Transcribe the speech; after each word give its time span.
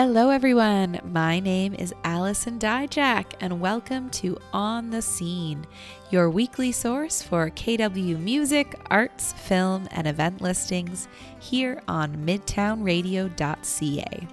Hello, 0.00 0.30
everyone. 0.30 1.00
My 1.06 1.40
name 1.40 1.74
is 1.74 1.92
Allison 2.04 2.60
Dyjach, 2.60 3.32
and 3.40 3.60
welcome 3.60 4.10
to 4.10 4.38
On 4.52 4.90
the 4.90 5.02
Scene, 5.02 5.66
your 6.12 6.30
weekly 6.30 6.70
source 6.70 7.20
for 7.20 7.50
KW 7.50 8.16
music, 8.20 8.78
arts, 8.92 9.32
film, 9.32 9.88
and 9.90 10.06
event 10.06 10.40
listings 10.40 11.08
here 11.40 11.82
on 11.88 12.14
midtownradio.ca. 12.18 14.28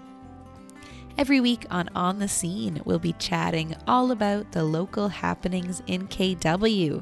Every 1.17 1.39
week 1.39 1.65
on 1.71 1.89
On 1.95 2.19
the 2.19 2.27
Scene, 2.27 2.79
we'll 2.85 2.99
be 2.99 3.13
chatting 3.13 3.75
all 3.87 4.11
about 4.11 4.51
the 4.51 4.63
local 4.63 5.07
happenings 5.07 5.81
in 5.87 6.07
KW, 6.09 7.01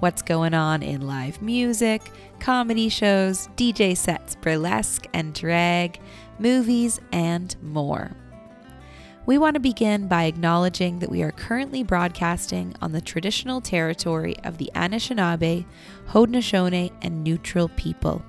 what's 0.00 0.22
going 0.22 0.54
on 0.54 0.82
in 0.82 1.02
live 1.02 1.40
music, 1.40 2.10
comedy 2.40 2.88
shows, 2.88 3.46
DJ 3.56 3.96
sets, 3.96 4.34
burlesque 4.34 5.06
and 5.12 5.32
drag 5.32 6.00
movies, 6.40 7.00
and 7.12 7.54
more. 7.62 8.10
We 9.26 9.38
want 9.38 9.54
to 9.54 9.60
begin 9.60 10.08
by 10.08 10.24
acknowledging 10.24 10.98
that 10.98 11.10
we 11.10 11.22
are 11.22 11.30
currently 11.30 11.84
broadcasting 11.84 12.74
on 12.80 12.92
the 12.92 13.00
traditional 13.00 13.60
territory 13.60 14.34
of 14.44 14.58
the 14.58 14.70
Anishinaabe, 14.74 15.66
Haudenosaunee, 16.08 16.92
and 17.02 17.22
Neutral 17.22 17.68
people. 17.68 18.24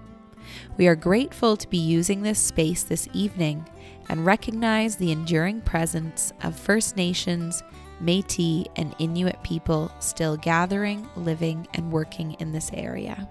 We 0.77 0.87
are 0.87 0.95
grateful 0.95 1.55
to 1.57 1.67
be 1.69 1.77
using 1.77 2.21
this 2.21 2.39
space 2.39 2.83
this 2.83 3.07
evening 3.13 3.67
and 4.09 4.25
recognize 4.25 4.97
the 4.97 5.11
enduring 5.11 5.61
presence 5.61 6.33
of 6.43 6.59
First 6.59 6.97
Nations, 6.97 7.63
Metis, 8.01 8.65
and 8.75 8.93
Inuit 8.99 9.41
people 9.43 9.91
still 9.99 10.35
gathering, 10.37 11.07
living, 11.15 11.67
and 11.73 11.91
working 11.91 12.33
in 12.33 12.51
this 12.51 12.69
area. 12.73 13.29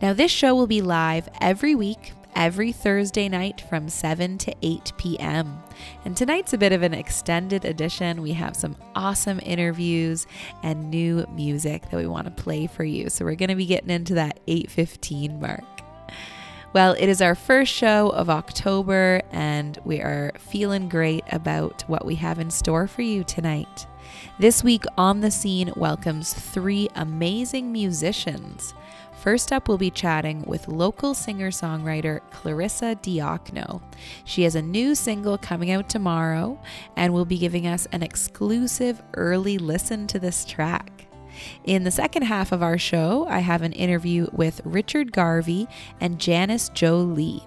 Now, 0.00 0.12
this 0.12 0.30
show 0.30 0.54
will 0.54 0.66
be 0.66 0.80
live 0.80 1.28
every 1.40 1.74
week 1.74 2.12
every 2.34 2.72
Thursday 2.72 3.28
night 3.28 3.60
from 3.60 3.88
7 3.88 4.38
to 4.38 4.54
8 4.62 4.92
p.m. 4.96 5.62
And 6.04 6.16
tonight's 6.16 6.52
a 6.52 6.58
bit 6.58 6.72
of 6.72 6.82
an 6.82 6.94
extended 6.94 7.64
edition. 7.64 8.22
We 8.22 8.32
have 8.32 8.56
some 8.56 8.76
awesome 8.94 9.40
interviews 9.42 10.26
and 10.62 10.90
new 10.90 11.26
music 11.32 11.90
that 11.90 11.96
we 11.96 12.06
want 12.06 12.26
to 12.26 12.42
play 12.42 12.66
for 12.66 12.84
you. 12.84 13.10
So 13.10 13.24
we're 13.24 13.34
going 13.34 13.48
to 13.50 13.56
be 13.56 13.66
getting 13.66 13.90
into 13.90 14.14
that 14.14 14.40
8:15 14.46 15.40
mark. 15.40 15.64
Well, 16.72 16.96
it 16.98 17.08
is 17.08 17.20
our 17.20 17.34
first 17.34 17.70
show 17.70 18.08
of 18.10 18.30
October, 18.30 19.20
and 19.30 19.78
we 19.84 20.00
are 20.00 20.32
feeling 20.38 20.88
great 20.88 21.22
about 21.30 21.82
what 21.86 22.06
we 22.06 22.14
have 22.14 22.38
in 22.38 22.50
store 22.50 22.86
for 22.86 23.02
you 23.02 23.24
tonight. 23.24 23.86
This 24.38 24.64
week 24.64 24.84
on 24.96 25.20
the 25.20 25.30
scene 25.30 25.70
welcomes 25.76 26.32
three 26.32 26.88
amazing 26.94 27.72
musicians 27.72 28.72
First 29.22 29.52
up, 29.52 29.68
we'll 29.68 29.78
be 29.78 29.92
chatting 29.92 30.42
with 30.48 30.66
local 30.66 31.14
singer 31.14 31.52
songwriter 31.52 32.20
Clarissa 32.32 32.98
Diokno. 33.00 33.80
She 34.24 34.42
has 34.42 34.56
a 34.56 34.62
new 34.62 34.96
single 34.96 35.38
coming 35.38 35.70
out 35.70 35.88
tomorrow 35.88 36.60
and 36.96 37.14
will 37.14 37.24
be 37.24 37.38
giving 37.38 37.68
us 37.68 37.86
an 37.92 38.02
exclusive 38.02 39.00
early 39.14 39.58
listen 39.58 40.08
to 40.08 40.18
this 40.18 40.44
track. 40.44 41.06
In 41.62 41.84
the 41.84 41.92
second 41.92 42.22
half 42.22 42.50
of 42.50 42.64
our 42.64 42.78
show, 42.78 43.24
I 43.28 43.38
have 43.38 43.62
an 43.62 43.74
interview 43.74 44.26
with 44.32 44.60
Richard 44.64 45.12
Garvey 45.12 45.68
and 46.00 46.18
Janice 46.18 46.68
Jo 46.70 46.96
Jo 46.96 46.96
Lee. 46.96 47.44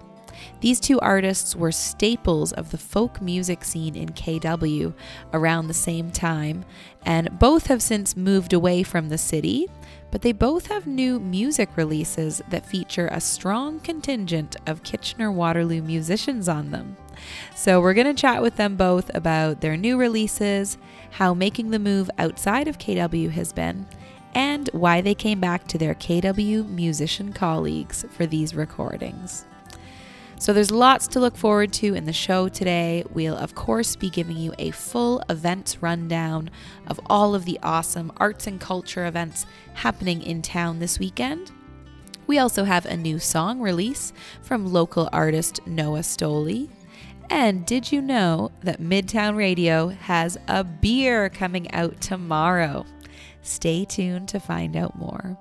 These 0.60 0.80
two 0.80 0.98
artists 1.00 1.54
were 1.54 1.72
staples 1.72 2.52
of 2.52 2.70
the 2.70 2.78
folk 2.78 3.20
music 3.20 3.64
scene 3.64 3.94
in 3.94 4.10
KW 4.10 4.94
around 5.32 5.66
the 5.66 5.74
same 5.74 6.10
time, 6.10 6.64
and 7.04 7.38
both 7.38 7.66
have 7.66 7.82
since 7.82 8.16
moved 8.16 8.52
away 8.52 8.82
from 8.82 9.08
the 9.08 9.18
city 9.18 9.68
but 10.10 10.22
they 10.22 10.32
both 10.32 10.66
have 10.66 10.86
new 10.86 11.18
music 11.18 11.68
releases 11.76 12.40
that 12.48 12.66
feature 12.66 13.08
a 13.10 13.20
strong 13.20 13.80
contingent 13.80 14.56
of 14.66 14.82
Kitchener 14.82 15.30
Waterloo 15.30 15.82
musicians 15.82 16.48
on 16.48 16.70
them. 16.70 16.96
So, 17.54 17.80
we're 17.80 17.94
going 17.94 18.14
to 18.14 18.20
chat 18.20 18.42
with 18.42 18.56
them 18.56 18.76
both 18.76 19.10
about 19.14 19.60
their 19.60 19.76
new 19.76 19.96
releases, 19.96 20.78
how 21.12 21.34
making 21.34 21.70
the 21.70 21.78
move 21.78 22.10
outside 22.18 22.68
of 22.68 22.78
KW 22.78 23.30
has 23.30 23.52
been, 23.52 23.86
and 24.34 24.68
why 24.72 25.00
they 25.00 25.14
came 25.14 25.40
back 25.40 25.66
to 25.68 25.78
their 25.78 25.94
KW 25.94 26.68
musician 26.68 27.32
colleagues 27.32 28.04
for 28.10 28.26
these 28.26 28.54
recordings. 28.54 29.46
So 30.38 30.52
there's 30.52 30.70
lots 30.70 31.08
to 31.08 31.20
look 31.20 31.36
forward 31.36 31.72
to 31.74 31.94
in 31.94 32.04
the 32.04 32.12
show 32.12 32.48
today. 32.48 33.04
We'll, 33.12 33.36
of 33.36 33.54
course, 33.54 33.96
be 33.96 34.10
giving 34.10 34.36
you 34.36 34.52
a 34.58 34.70
full 34.70 35.22
events 35.30 35.82
rundown 35.82 36.50
of 36.86 37.00
all 37.06 37.34
of 37.34 37.46
the 37.46 37.58
awesome 37.62 38.12
arts 38.18 38.46
and 38.46 38.60
culture 38.60 39.06
events 39.06 39.46
happening 39.74 40.22
in 40.22 40.42
town 40.42 40.78
this 40.78 40.98
weekend. 40.98 41.52
We 42.26 42.38
also 42.38 42.64
have 42.64 42.84
a 42.84 42.96
new 42.96 43.18
song 43.18 43.60
release 43.60 44.12
from 44.42 44.72
local 44.72 45.08
artist 45.10 45.60
Noah 45.66 46.00
Stolee. 46.00 46.68
And 47.30 47.64
did 47.64 47.90
you 47.90 48.02
know 48.02 48.52
that 48.62 48.80
Midtown 48.80 49.36
Radio 49.36 49.88
has 49.88 50.36
a 50.48 50.62
beer 50.62 51.28
coming 51.30 51.70
out 51.72 52.00
tomorrow? 52.00 52.84
Stay 53.42 53.84
tuned 53.84 54.28
to 54.28 54.38
find 54.38 54.76
out 54.76 54.98
more. 54.98 55.38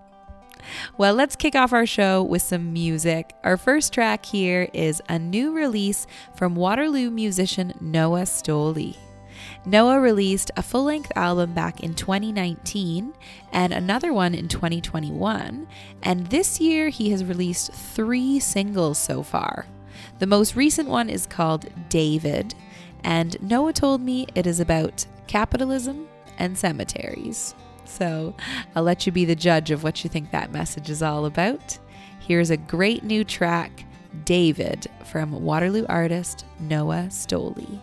Well, 0.98 1.14
let's 1.14 1.36
kick 1.36 1.56
off 1.56 1.74
our 1.74 1.86
show 1.86 2.24
with 2.24 2.42
some 2.42 2.74
music. 2.74 3.34
Our 3.44 3.58
first 3.58 3.94
track 3.94 4.26
here 4.26 4.70
is 4.74 5.02
a 5.10 5.20
new 5.20 5.52
release 5.54 6.08
from 6.36 6.56
Waterloo 6.56 7.10
musician 7.10 7.74
Noah 7.80 8.26
Stolee. 8.26 8.98
Noah 9.66 10.00
released 10.00 10.52
a 10.56 10.64
full 10.64 10.84
length 10.84 11.12
album 11.16 11.54
back 11.54 11.82
in 11.82 11.94
2019 11.94 13.14
and 13.52 13.74
another 13.74 14.14
one 14.14 14.34
in 14.34 14.48
2021, 14.48 15.68
and 16.04 16.28
this 16.28 16.60
year 16.60 16.90
he 16.90 17.10
has 17.12 17.26
released 17.26 17.74
three 17.74 18.40
singles 18.40 18.98
so 18.98 19.24
far. 19.24 19.66
The 20.20 20.28
most 20.28 20.56
recent 20.56 20.88
one 20.88 21.10
is 21.10 21.26
called 21.26 21.68
David, 21.90 22.54
and 23.04 23.42
Noah 23.42 23.74
told 23.74 24.02
me 24.02 24.28
it 24.36 24.48
is 24.48 24.60
about 24.60 25.06
capitalism 25.28 26.08
and 26.38 26.58
cemeteries. 26.58 27.56
So 27.86 28.36
I'll 28.76 28.84
let 28.84 29.06
you 29.06 29.12
be 29.12 29.26
the 29.26 29.36
judge 29.36 29.72
of 29.72 29.84
what 29.84 30.04
you 30.04 30.10
think 30.10 30.32
that 30.32 30.52
message 30.52 30.90
is 30.90 31.02
all 31.02 31.26
about. 31.26 31.78
Here's 32.20 32.50
a 32.50 32.58
great 32.58 33.04
new 33.04 33.24
track, 33.24 33.86
David, 34.24 34.88
from 35.06 35.44
Waterloo 35.44 35.86
artist 35.88 36.46
Noah 36.60 37.08
Stolee. 37.10 37.80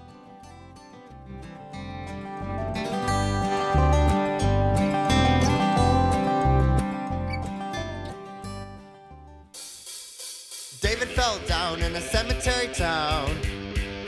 David 10.81 11.09
fell 11.09 11.39
down 11.47 11.81
in 11.81 11.95
a 11.95 12.01
cemetery 12.01 12.67
town. 12.75 13.31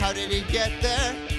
How 0.00 0.12
did 0.12 0.30
he 0.30 0.40
get 0.52 0.82
there? 0.82 1.33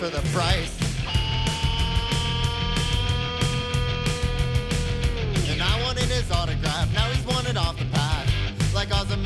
For 0.00 0.08
the 0.08 0.22
price. 0.32 0.78
And 5.50 5.60
I 5.60 5.82
wanted 5.84 6.04
his 6.04 6.30
autograph, 6.32 6.90
now 6.94 7.04
he's 7.12 7.26
wanted 7.26 7.58
off 7.58 7.78
the 7.78 7.84
path. 7.92 8.26
Like 8.74 8.88
Ozymandias, 8.98 9.19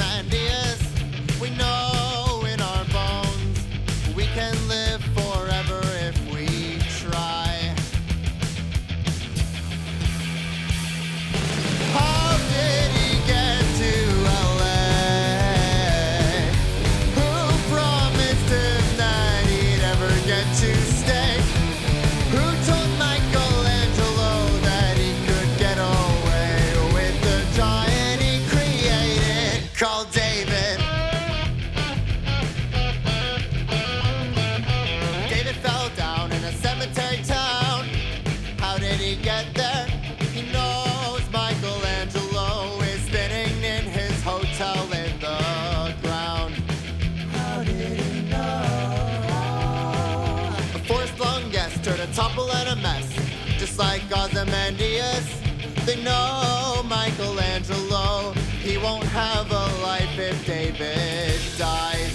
Ozymandias, 54.45 55.41
they 55.87 56.03
know 56.03 56.83
Michelangelo. 56.87 58.33
He 58.61 58.77
won't 58.77 59.05
have 59.05 59.51
a 59.51 59.83
life 59.83 60.19
if 60.19 60.47
David 60.47 61.41
dies. 61.57 62.14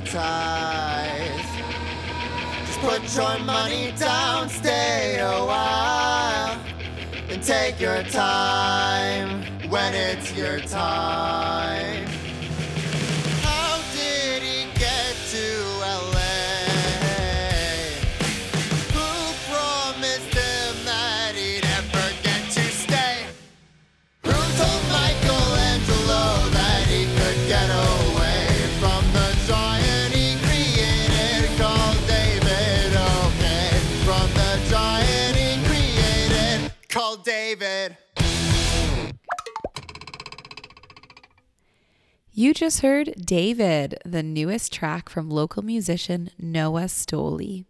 Anesthetize. 0.00 1.48
Just 2.66 2.80
put 2.80 3.16
your 3.16 3.38
money 3.44 3.92
down, 3.96 4.48
stay 4.48 5.18
a 5.18 5.44
while, 5.44 6.60
and 7.28 7.42
take 7.42 7.80
your 7.80 8.02
time 8.04 9.42
when 9.70 9.94
it's 9.94 10.34
your 10.36 10.60
time. 10.60 12.17
You 42.38 42.54
just 42.54 42.82
heard 42.82 43.14
David, 43.18 43.98
the 44.04 44.22
newest 44.22 44.72
track 44.72 45.08
from 45.08 45.28
local 45.28 45.64
musician 45.64 46.30
Noah 46.38 46.82
Stolee. 46.82 47.64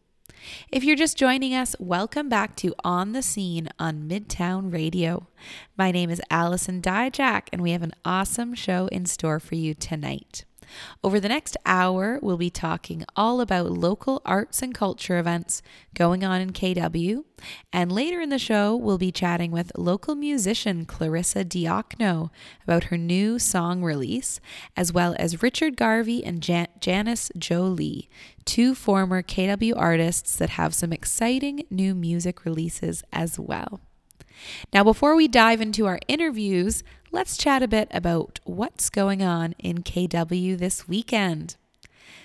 If 0.70 0.84
you're 0.84 0.94
just 0.94 1.16
joining 1.16 1.54
us, 1.54 1.74
welcome 1.78 2.28
back 2.28 2.54
to 2.56 2.74
On 2.84 3.12
the 3.12 3.22
Scene 3.22 3.70
on 3.78 4.06
Midtown 4.06 4.70
Radio. 4.70 5.26
My 5.78 5.90
name 5.90 6.10
is 6.10 6.20
Allison 6.28 6.82
Dyjach, 6.82 7.44
and 7.50 7.62
we 7.62 7.70
have 7.70 7.82
an 7.82 7.94
awesome 8.04 8.52
show 8.52 8.88
in 8.88 9.06
store 9.06 9.40
for 9.40 9.54
you 9.54 9.72
tonight. 9.72 10.44
Over 11.02 11.20
the 11.20 11.28
next 11.28 11.56
hour, 11.64 12.18
we'll 12.22 12.36
be 12.36 12.50
talking 12.50 13.04
all 13.16 13.40
about 13.40 13.70
local 13.70 14.22
arts 14.24 14.62
and 14.62 14.74
culture 14.74 15.18
events 15.18 15.62
going 15.94 16.24
on 16.24 16.40
in 16.40 16.52
KW. 16.52 17.24
And 17.72 17.92
later 17.92 18.20
in 18.20 18.30
the 18.30 18.38
show, 18.38 18.74
we'll 18.74 18.98
be 18.98 19.12
chatting 19.12 19.50
with 19.50 19.72
local 19.76 20.14
musician 20.14 20.84
Clarissa 20.84 21.44
Diokno 21.44 22.30
about 22.64 22.84
her 22.84 22.96
new 22.96 23.38
song 23.38 23.82
release, 23.82 24.40
as 24.76 24.92
well 24.92 25.14
as 25.18 25.42
Richard 25.42 25.76
Garvey 25.76 26.24
and 26.24 26.42
Jan- 26.42 26.68
Janice 26.80 27.30
Jo 27.38 27.62
Lee, 27.62 28.08
two 28.44 28.74
former 28.74 29.22
KW 29.22 29.74
artists 29.76 30.36
that 30.36 30.50
have 30.50 30.74
some 30.74 30.92
exciting 30.92 31.64
new 31.70 31.94
music 31.94 32.44
releases 32.44 33.02
as 33.12 33.38
well. 33.38 33.80
Now, 34.72 34.84
before 34.84 35.16
we 35.16 35.28
dive 35.28 35.60
into 35.60 35.86
our 35.86 35.98
interviews, 36.08 36.82
let's 37.12 37.36
chat 37.36 37.62
a 37.62 37.68
bit 37.68 37.88
about 37.90 38.40
what's 38.44 38.90
going 38.90 39.22
on 39.22 39.54
in 39.58 39.82
KW 39.82 40.58
this 40.58 40.88
weekend. 40.88 41.56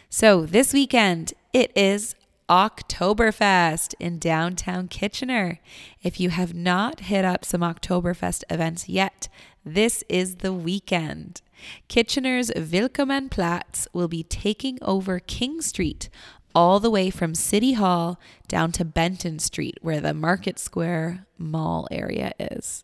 So, 0.09 0.45
this 0.45 0.73
weekend, 0.73 1.33
it 1.53 1.71
is 1.75 2.15
Oktoberfest 2.49 3.95
in 3.99 4.19
downtown 4.19 4.87
Kitchener. 4.87 5.59
If 6.01 6.19
you 6.19 6.29
have 6.29 6.53
not 6.53 7.01
hit 7.01 7.25
up 7.25 7.45
some 7.45 7.61
Oktoberfest 7.61 8.43
events 8.49 8.89
yet, 8.89 9.29
this 9.65 10.03
is 10.09 10.37
the 10.37 10.53
weekend. 10.53 11.41
Kitchener's 11.87 12.51
Willkommen 12.55 13.29
Platz 13.29 13.87
will 13.93 14.09
be 14.09 14.23
taking 14.23 14.77
over 14.81 15.19
King 15.19 15.61
Street 15.61 16.09
all 16.53 16.79
the 16.79 16.91
way 16.91 17.09
from 17.09 17.33
City 17.33 17.73
Hall 17.73 18.19
down 18.47 18.71
to 18.73 18.85
Benton 18.85 19.39
Street, 19.39 19.77
where 19.81 20.01
the 20.01 20.13
Market 20.13 20.59
Square 20.59 21.25
Mall 21.37 21.87
area 21.89 22.33
is. 22.39 22.83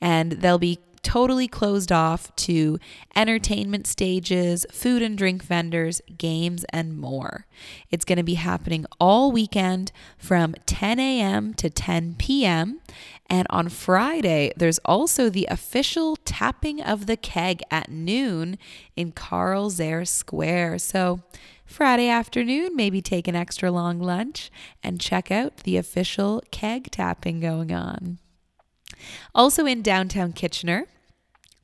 And 0.00 0.32
they'll 0.32 0.58
be 0.58 0.78
totally 1.02 1.48
closed 1.48 1.90
off 1.90 2.34
to 2.36 2.78
entertainment 3.16 3.86
stages, 3.86 4.66
food 4.70 5.02
and 5.02 5.16
drink 5.16 5.42
vendors, 5.42 6.00
games, 6.16 6.64
and 6.70 6.98
more. 6.98 7.46
It's 7.90 8.04
going 8.04 8.18
to 8.18 8.22
be 8.22 8.34
happening 8.34 8.86
all 8.98 9.32
weekend 9.32 9.92
from 10.18 10.54
10 10.66 10.98
a.m. 10.98 11.54
to 11.54 11.70
10 11.70 12.16
p.m. 12.18 12.80
And 13.26 13.46
on 13.50 13.68
Friday, 13.68 14.52
there's 14.56 14.78
also 14.84 15.30
the 15.30 15.46
official 15.50 16.16
tapping 16.16 16.82
of 16.82 17.06
the 17.06 17.16
keg 17.16 17.62
at 17.70 17.90
noon 17.90 18.58
in 18.96 19.12
Carl 19.12 19.70
Zehr 19.70 20.06
Square. 20.06 20.78
So, 20.78 21.20
Friday 21.64 22.08
afternoon, 22.08 22.74
maybe 22.74 23.00
take 23.00 23.28
an 23.28 23.36
extra 23.36 23.70
long 23.70 24.00
lunch 24.00 24.50
and 24.82 25.00
check 25.00 25.30
out 25.30 25.58
the 25.58 25.76
official 25.76 26.42
keg 26.50 26.90
tapping 26.90 27.38
going 27.38 27.72
on. 27.72 28.18
Also 29.34 29.66
in 29.66 29.82
downtown 29.82 30.32
Kitchener, 30.32 30.86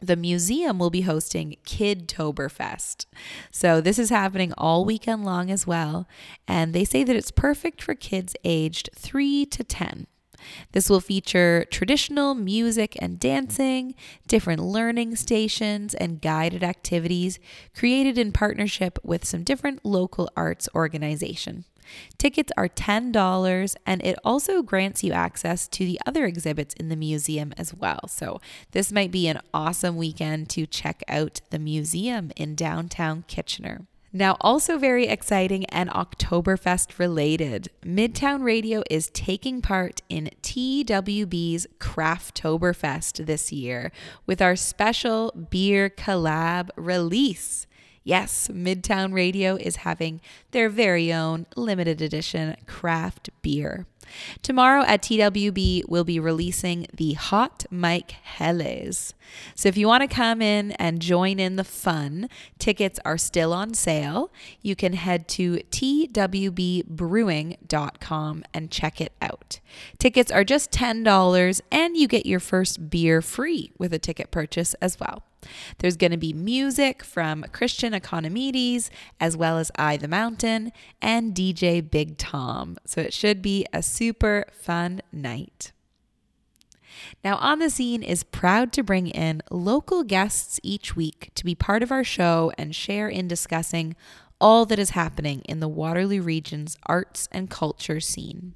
the 0.01 0.17
museum 0.17 0.79
will 0.79 0.91
be 0.91 1.03
hosting 1.03 1.57
Kidtoberfest. 1.65 3.07
So 3.51 3.81
this 3.81 3.99
is 3.99 4.11
happening 4.11 4.53
all 4.59 4.85
weekend 4.85 5.25
long 5.25 5.51
as 5.51 5.67
well, 5.67 6.07
and 6.47 6.75
they 6.75 6.85
say 6.85 7.03
that 7.03 7.17
it's 7.17 7.31
perfect 7.31 7.83
for 7.83 7.95
kids 7.95 8.37
aged 8.45 8.91
3 8.95 9.47
to 9.47 9.65
10. 9.65 10.07
This 10.73 10.91
will 10.91 11.01
feature 11.01 11.65
traditional 11.71 12.35
music 12.35 12.97
and 13.01 13.19
dancing, 13.19 13.95
different 14.29 14.61
learning 14.61 15.17
stations, 15.17 15.95
and 15.95 16.21
guided 16.21 16.63
activities 16.63 17.39
created 17.75 18.19
in 18.19 18.33
partnership 18.33 18.99
with 19.03 19.25
some 19.25 19.43
different 19.43 19.85
local 19.85 20.31
arts 20.37 20.69
organization. 20.75 21.65
Tickets 22.19 22.53
are 22.57 22.69
$10 22.69 23.77
and 23.87 24.05
it 24.05 24.19
also 24.25 24.63
grants 24.63 25.05
you 25.05 25.13
access 25.13 25.69
to 25.69 25.85
the 25.85 26.01
other 26.07 26.25
exhibits 26.25 26.75
in 26.75 26.89
the 26.89 26.97
museum 26.97 27.53
as 27.57 27.75
well. 27.75 28.09
So, 28.09 28.41
this 28.73 28.93
might 28.93 29.11
be 29.11 29.29
an 29.29 29.41
awesome 29.53 29.97
weekend 29.97 30.49
to 30.51 30.67
check 30.67 31.03
out 31.09 31.41
the 31.51 31.59
museum 31.59 32.31
in 32.37 32.55
downtown 32.55 33.25
Kitchener. 33.27 33.87
Now, 34.17 34.39
also 34.41 34.79
very 34.79 35.09
exciting 35.09 35.67
and 35.67 35.91
Oktoberfest 35.91 36.99
related, 36.99 37.69
Midtown 37.83 38.43
Radio 38.43 38.83
is 38.89 39.11
taking 39.11 39.61
part 39.61 40.01
in 40.09 40.31
TWB's 40.43 41.67
Crafttoberfest 41.79 43.27
this 43.27 43.53
year 43.53 43.93
with 44.25 44.41
our 44.41 44.57
special 44.57 45.33
beer 45.51 45.91
collab 45.91 46.71
release. 46.77 47.67
Yes, 48.07 48.47
Midtown 48.47 49.13
Radio 49.13 49.57
is 49.57 49.77
having 49.77 50.21
their 50.53 50.69
very 50.69 51.13
own 51.13 51.47
limited 51.57 52.01
edition 52.01 52.57
craft 52.65 53.31
beer. 53.43 53.85
Tomorrow 54.43 54.85
at 54.87 55.03
TWB, 55.03 55.89
we'll 55.89 56.05
be 56.05 56.21
releasing 56.21 56.87
the 56.95 57.15
Hot 57.15 57.67
Mic 57.69 58.13
Helles. 58.13 59.13
So 59.57 59.69
if 59.69 59.77
you 59.77 59.89
want 59.89 60.09
to 60.09 60.15
come 60.15 60.41
in 60.41 60.71
and 60.73 61.03
join 61.03 61.41
in 61.41 61.57
the 61.57 61.65
fun, 61.65 62.29
tickets 62.61 63.01
are 63.05 63.19
still 63.19 63.53
on 63.53 63.75
sale. 63.75 64.31
You 64.63 64.77
can 64.77 64.93
head 64.93 65.27
to 65.31 65.57
twbbrewing.com 65.73 68.45
and 68.55 68.71
check 68.71 69.01
it 69.01 69.13
out. 69.21 69.59
Tickets 69.99 70.31
are 70.31 70.45
just 70.45 70.71
$10 70.71 71.61
and 71.73 71.97
you 71.97 72.07
get 72.07 72.25
your 72.25 72.39
first 72.39 72.89
beer 72.89 73.21
free 73.21 73.73
with 73.79 73.93
a 73.93 73.99
ticket 73.99 74.31
purchase 74.31 74.75
as 74.75 75.01
well. 75.01 75.25
There's 75.79 75.97
going 75.97 76.13
to 76.13 76.17
be 76.17 76.33
music 76.33 77.03
from 77.05 77.45
Christian 77.53 77.93
Economides, 77.93 78.91
as 79.21 79.37
well 79.37 79.59
as 79.59 79.71
I 79.77 79.97
the 79.97 80.09
Mountain 80.09 80.73
and 81.01 81.35
DJ 81.35 81.89
Big 81.89 82.19
Tom. 82.19 82.77
So 82.85 83.01
it 83.01 83.13
should 83.13 83.43
be 83.43 83.67
a 83.73 83.83
super 83.83 84.47
fun 84.53 85.03
night. 85.13 85.73
Now, 87.23 87.37
On 87.37 87.59
the 87.59 87.71
Scene 87.71 88.03
is 88.03 88.23
proud 88.23 88.73
to 88.73 88.83
bring 88.83 89.09
in 89.09 89.43
local 89.51 90.03
guests 90.03 90.59
each 90.63 90.97
week 90.97 91.31
to 91.35 91.45
be 91.45 91.55
part 91.55 91.83
of 91.83 91.93
our 91.93 92.05
show 92.05 92.53
and 92.57 92.75
share 92.75 93.09
in 93.09 93.29
discussing 93.29 93.95
all 94.41 94.67
that 94.67 94.79
is 94.79 94.91
happening 94.91 95.41
in 95.43 95.61
the 95.61 95.69
Waterloo 95.69 96.23
region's 96.23 96.77
arts 96.87 97.29
and 97.33 97.51
culture 97.51 98.01
scene. 98.01 98.55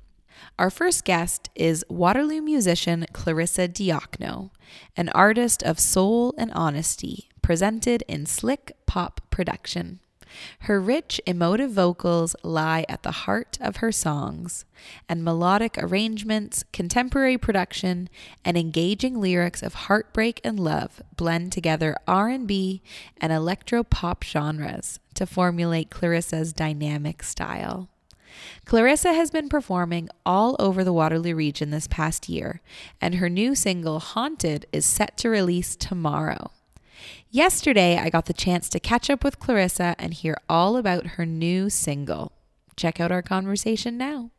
Our 0.58 0.70
first 0.70 1.04
guest 1.04 1.50
is 1.54 1.84
Waterloo 1.88 2.40
musician 2.40 3.06
Clarissa 3.12 3.68
Diokno, 3.68 4.50
an 4.96 5.08
artist 5.10 5.62
of 5.62 5.80
soul 5.80 6.34
and 6.36 6.52
honesty, 6.52 7.28
presented 7.42 8.02
in 8.08 8.26
slick 8.26 8.72
pop 8.86 9.20
production. 9.30 10.00
Her 10.60 10.80
rich, 10.80 11.20
emotive 11.26 11.72
vocals 11.72 12.36
lie 12.42 12.84
at 12.88 13.02
the 13.02 13.10
heart 13.10 13.58
of 13.60 13.76
her 13.76 13.92
songs, 13.92 14.64
and 15.08 15.24
melodic 15.24 15.76
arrangements, 15.78 16.64
contemporary 16.72 17.36
production, 17.36 18.08
and 18.44 18.56
engaging 18.56 19.20
lyrics 19.20 19.62
of 19.62 19.74
heartbreak 19.74 20.40
and 20.44 20.58
love 20.58 21.02
blend 21.16 21.52
together 21.52 21.96
R&B 22.06 22.82
and 23.20 23.32
electro 23.32 23.82
pop 23.82 24.22
genres 24.22 25.00
to 25.14 25.26
formulate 25.26 25.90
Clarissa's 25.90 26.52
dynamic 26.52 27.22
style. 27.22 27.88
Clarissa 28.64 29.12
has 29.12 29.30
been 29.30 29.48
performing 29.48 30.08
all 30.24 30.56
over 30.58 30.84
the 30.84 30.92
Waterloo 30.92 31.34
region 31.34 31.70
this 31.70 31.86
past 31.86 32.28
year, 32.28 32.60
and 33.00 33.16
her 33.16 33.28
new 33.28 33.54
single, 33.54 33.98
Haunted, 33.98 34.66
is 34.72 34.86
set 34.86 35.16
to 35.18 35.28
release 35.28 35.76
tomorrow. 35.76 36.50
Yesterday, 37.30 37.96
I 37.98 38.10
got 38.10 38.26
the 38.26 38.32
chance 38.32 38.68
to 38.70 38.80
catch 38.80 39.08
up 39.08 39.22
with 39.22 39.38
Clarissa 39.38 39.94
and 39.98 40.12
hear 40.12 40.36
all 40.48 40.76
about 40.76 41.06
her 41.16 41.24
new 41.26 41.70
single. 41.70 42.32
Check 42.76 43.00
out 43.00 43.12
our 43.12 43.22
conversation 43.22 43.96
now. 43.96 44.30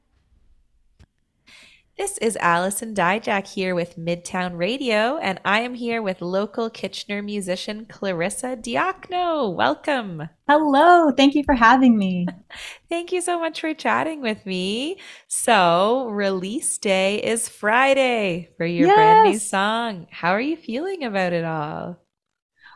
This 2.02 2.18
is 2.18 2.36
Allison 2.38 2.96
Dyjach 2.96 3.48
here 3.48 3.76
with 3.76 3.96
Midtown 3.96 4.58
Radio, 4.58 5.18
and 5.18 5.40
I 5.46 5.60
am 5.60 5.76
here 5.76 6.02
with 6.02 6.20
local 6.20 6.68
Kitchener 6.68 7.22
musician 7.22 7.86
Clarissa 7.86 8.58
Diokno. 8.58 9.56
Welcome. 9.56 10.28
Hello. 10.50 11.12
Thank 11.12 11.36
you 11.36 11.44
for 11.44 11.54
having 11.54 12.00
me. 12.00 12.26
Thank 12.90 13.12
you 13.12 13.22
so 13.22 13.40
much 13.40 13.62
for 13.62 13.76
chatting 13.76 14.20
with 14.20 14.44
me. 14.48 14.98
So, 15.28 16.10
release 16.10 16.80
day 16.80 17.22
is 17.22 17.48
Friday 17.48 18.50
for 18.58 18.66
your 18.66 18.88
yes. 18.88 18.96
brand 18.96 19.30
new 19.30 19.38
song. 19.38 20.08
How 20.10 20.32
are 20.32 20.42
you 20.42 20.58
feeling 20.58 21.04
about 21.04 21.34
it 21.34 21.46
all? 21.46 21.98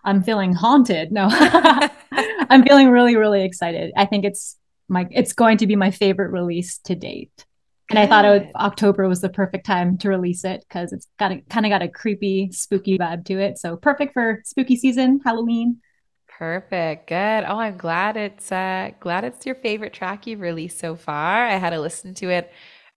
I'm 0.03 0.21
feeling 0.21 0.53
haunted. 0.53 1.11
No, 1.11 1.29
I'm 2.11 2.61
feeling 2.61 2.91
really, 2.91 3.15
really 3.15 3.43
excited. 3.43 3.91
I 3.97 4.05
think 4.05 4.23
it's 4.23 4.55
my 4.87 5.07
it's 5.09 5.33
going 5.33 5.57
to 5.57 5.65
be 5.65 5.75
my 5.75 5.89
favorite 5.89 6.29
release 6.29 6.77
to 6.83 6.93
date 6.93 7.44
and 7.89 7.99
I 7.99 8.07
thought 8.07 8.25
would, 8.25 8.49
October 8.55 9.07
was 9.07 9.21
the 9.21 9.29
perfect 9.29 9.65
time 9.65 9.97
to 9.99 10.09
release 10.09 10.43
it 10.43 10.65
because 10.67 10.91
it's 10.91 11.07
got 11.19 11.31
a 11.31 11.41
kind 11.49 11.65
of 11.65 11.69
got 11.69 11.83
a 11.83 11.87
creepy, 11.89 12.49
spooky 12.51 12.97
vibe 12.97 13.25
to 13.25 13.39
it. 13.39 13.57
So 13.59 13.77
perfect 13.77 14.13
for 14.13 14.41
spooky 14.45 14.75
season, 14.75 15.19
Halloween. 15.23 15.81
Perfect. 16.27 17.07
Good. 17.07 17.43
Oh, 17.47 17.57
I'm 17.59 17.77
glad 17.77 18.17
it's 18.17 18.51
uh 18.51 18.91
glad 18.99 19.23
it's 19.23 19.45
your 19.45 19.55
favorite 19.55 19.93
track 19.93 20.27
you've 20.27 20.41
released 20.41 20.79
so 20.79 20.95
far. 20.95 21.45
I 21.47 21.55
had 21.55 21.69
to 21.69 21.79
listen 21.79 22.13
to 22.15 22.29
it 22.29 22.51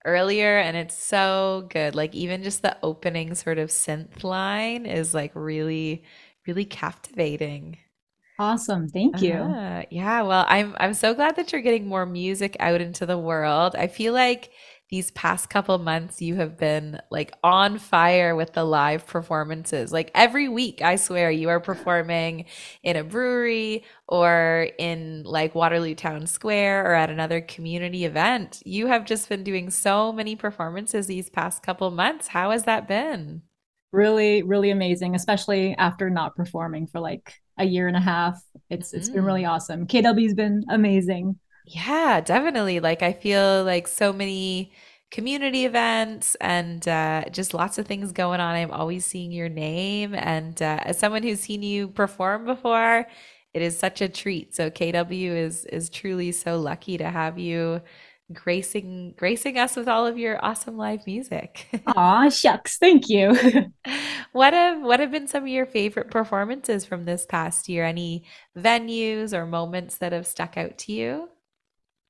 earlier 0.05 0.57
and 0.59 0.75
it's 0.75 0.95
so 0.97 1.67
good. 1.69 1.95
Like 1.95 2.13
even 2.13 2.43
just 2.43 2.61
the 2.61 2.77
opening 2.83 3.35
sort 3.35 3.57
of 3.57 3.69
synth 3.69 4.23
line 4.23 4.85
is 4.85 5.13
like 5.13 5.31
really 5.35 6.03
really 6.45 6.65
captivating. 6.65 7.77
Awesome. 8.39 8.87
Thank 8.89 9.21
you. 9.21 9.55
Uh, 9.57 9.83
yeah, 9.89 10.21
well, 10.21 10.45
I'm 10.47 10.75
I'm 10.79 10.93
so 10.93 11.13
glad 11.15 11.35
that 11.37 11.51
you're 11.51 11.61
getting 11.61 11.87
more 11.87 12.05
music 12.05 12.55
out 12.59 12.79
into 12.79 13.05
the 13.07 13.17
world. 13.17 13.75
I 13.75 13.87
feel 13.87 14.13
like 14.13 14.51
these 14.89 15.11
past 15.11 15.49
couple 15.51 15.77
months 15.77 16.19
you 16.21 16.35
have 16.35 16.57
been 16.57 16.99
like 17.11 17.31
on 17.43 17.77
fire 17.77 18.35
with 18.35 18.53
the 18.53 18.63
live 18.63 19.05
performances. 19.05 19.93
Like 19.93 20.09
every 20.15 20.49
week, 20.49 20.81
I 20.81 20.95
swear, 20.95 21.29
you 21.29 21.49
are 21.49 21.59
performing 21.59 22.45
in 22.81 22.95
a 22.95 23.03
brewery 23.03 23.83
or 24.07 24.69
in 24.79 25.23
like 25.23 25.53
Waterloo 25.53 25.93
Town 25.93 26.25
Square 26.25 26.87
or 26.87 26.95
at 26.95 27.11
another 27.11 27.39
community 27.39 28.03
event. 28.05 28.63
You 28.65 28.87
have 28.87 29.05
just 29.05 29.29
been 29.29 29.43
doing 29.43 29.69
so 29.69 30.11
many 30.11 30.35
performances 30.35 31.05
these 31.05 31.29
past 31.29 31.61
couple 31.61 31.91
months. 31.91 32.27
How 32.27 32.49
has 32.49 32.63
that 32.63 32.87
been? 32.87 33.43
Really, 33.91 34.41
really 34.41 34.71
amazing, 34.71 35.13
especially 35.13 35.75
after 35.75 36.09
not 36.09 36.35
performing 36.35 36.87
for 36.87 36.99
like 36.99 37.33
a 37.59 37.65
year 37.65 37.87
and 37.87 37.97
a 37.97 38.01
half. 38.01 38.41
It's 38.71 38.89
mm-hmm. 38.89 38.97
it's 38.97 39.09
been 39.09 39.23
really 39.23 39.43
mm. 39.43 39.49
awesome. 39.49 39.85
KW's 39.85 40.33
been 40.33 40.63
amazing. 40.69 41.37
Yeah, 41.71 42.21
definitely. 42.21 42.79
Like 42.79 43.03
I 43.03 43.13
feel 43.13 43.63
like 43.63 43.87
so 43.87 44.11
many 44.11 44.71
community 45.11 45.65
events 45.65 46.35
and 46.41 46.87
uh, 46.87 47.25
just 47.31 47.53
lots 47.53 47.77
of 47.77 47.85
things 47.87 48.11
going 48.11 48.39
on. 48.39 48.55
I'm 48.55 48.71
always 48.71 49.05
seeing 49.05 49.31
your 49.31 49.49
name, 49.49 50.15
and 50.15 50.59
uh, 50.61 50.79
as 50.83 50.97
someone 50.97 51.23
who's 51.23 51.41
seen 51.41 51.61
you 51.63 51.87
perform 51.89 52.45
before, 52.45 53.05
it 53.53 53.61
is 53.61 53.77
such 53.77 54.01
a 54.01 54.09
treat. 54.09 54.55
So 54.55 54.69
KW 54.71 55.35
is 55.35 55.65
is 55.65 55.89
truly 55.89 56.31
so 56.31 56.57
lucky 56.59 56.97
to 56.97 57.09
have 57.09 57.37
you 57.37 57.81
gracing 58.33 59.13
gracing 59.17 59.57
us 59.59 59.75
with 59.75 59.87
all 59.87 60.07
of 60.07 60.17
your 60.17 60.43
awesome 60.43 60.77
live 60.77 61.05
music. 61.05 61.67
Aw, 61.95 62.29
shucks, 62.29 62.77
thank 62.77 63.09
you. 63.09 63.35
what 64.31 64.53
have 64.53 64.81
what 64.81 64.99
have 64.99 65.11
been 65.11 65.27
some 65.27 65.43
of 65.43 65.49
your 65.49 65.65
favorite 65.65 66.11
performances 66.11 66.85
from 66.85 67.05
this 67.05 67.25
past 67.25 67.67
year? 67.69 67.83
Any 67.85 68.25
venues 68.57 69.33
or 69.33 69.45
moments 69.45 69.97
that 69.97 70.13
have 70.13 70.27
stuck 70.27 70.57
out 70.57 70.77
to 70.79 70.93
you? 70.93 71.29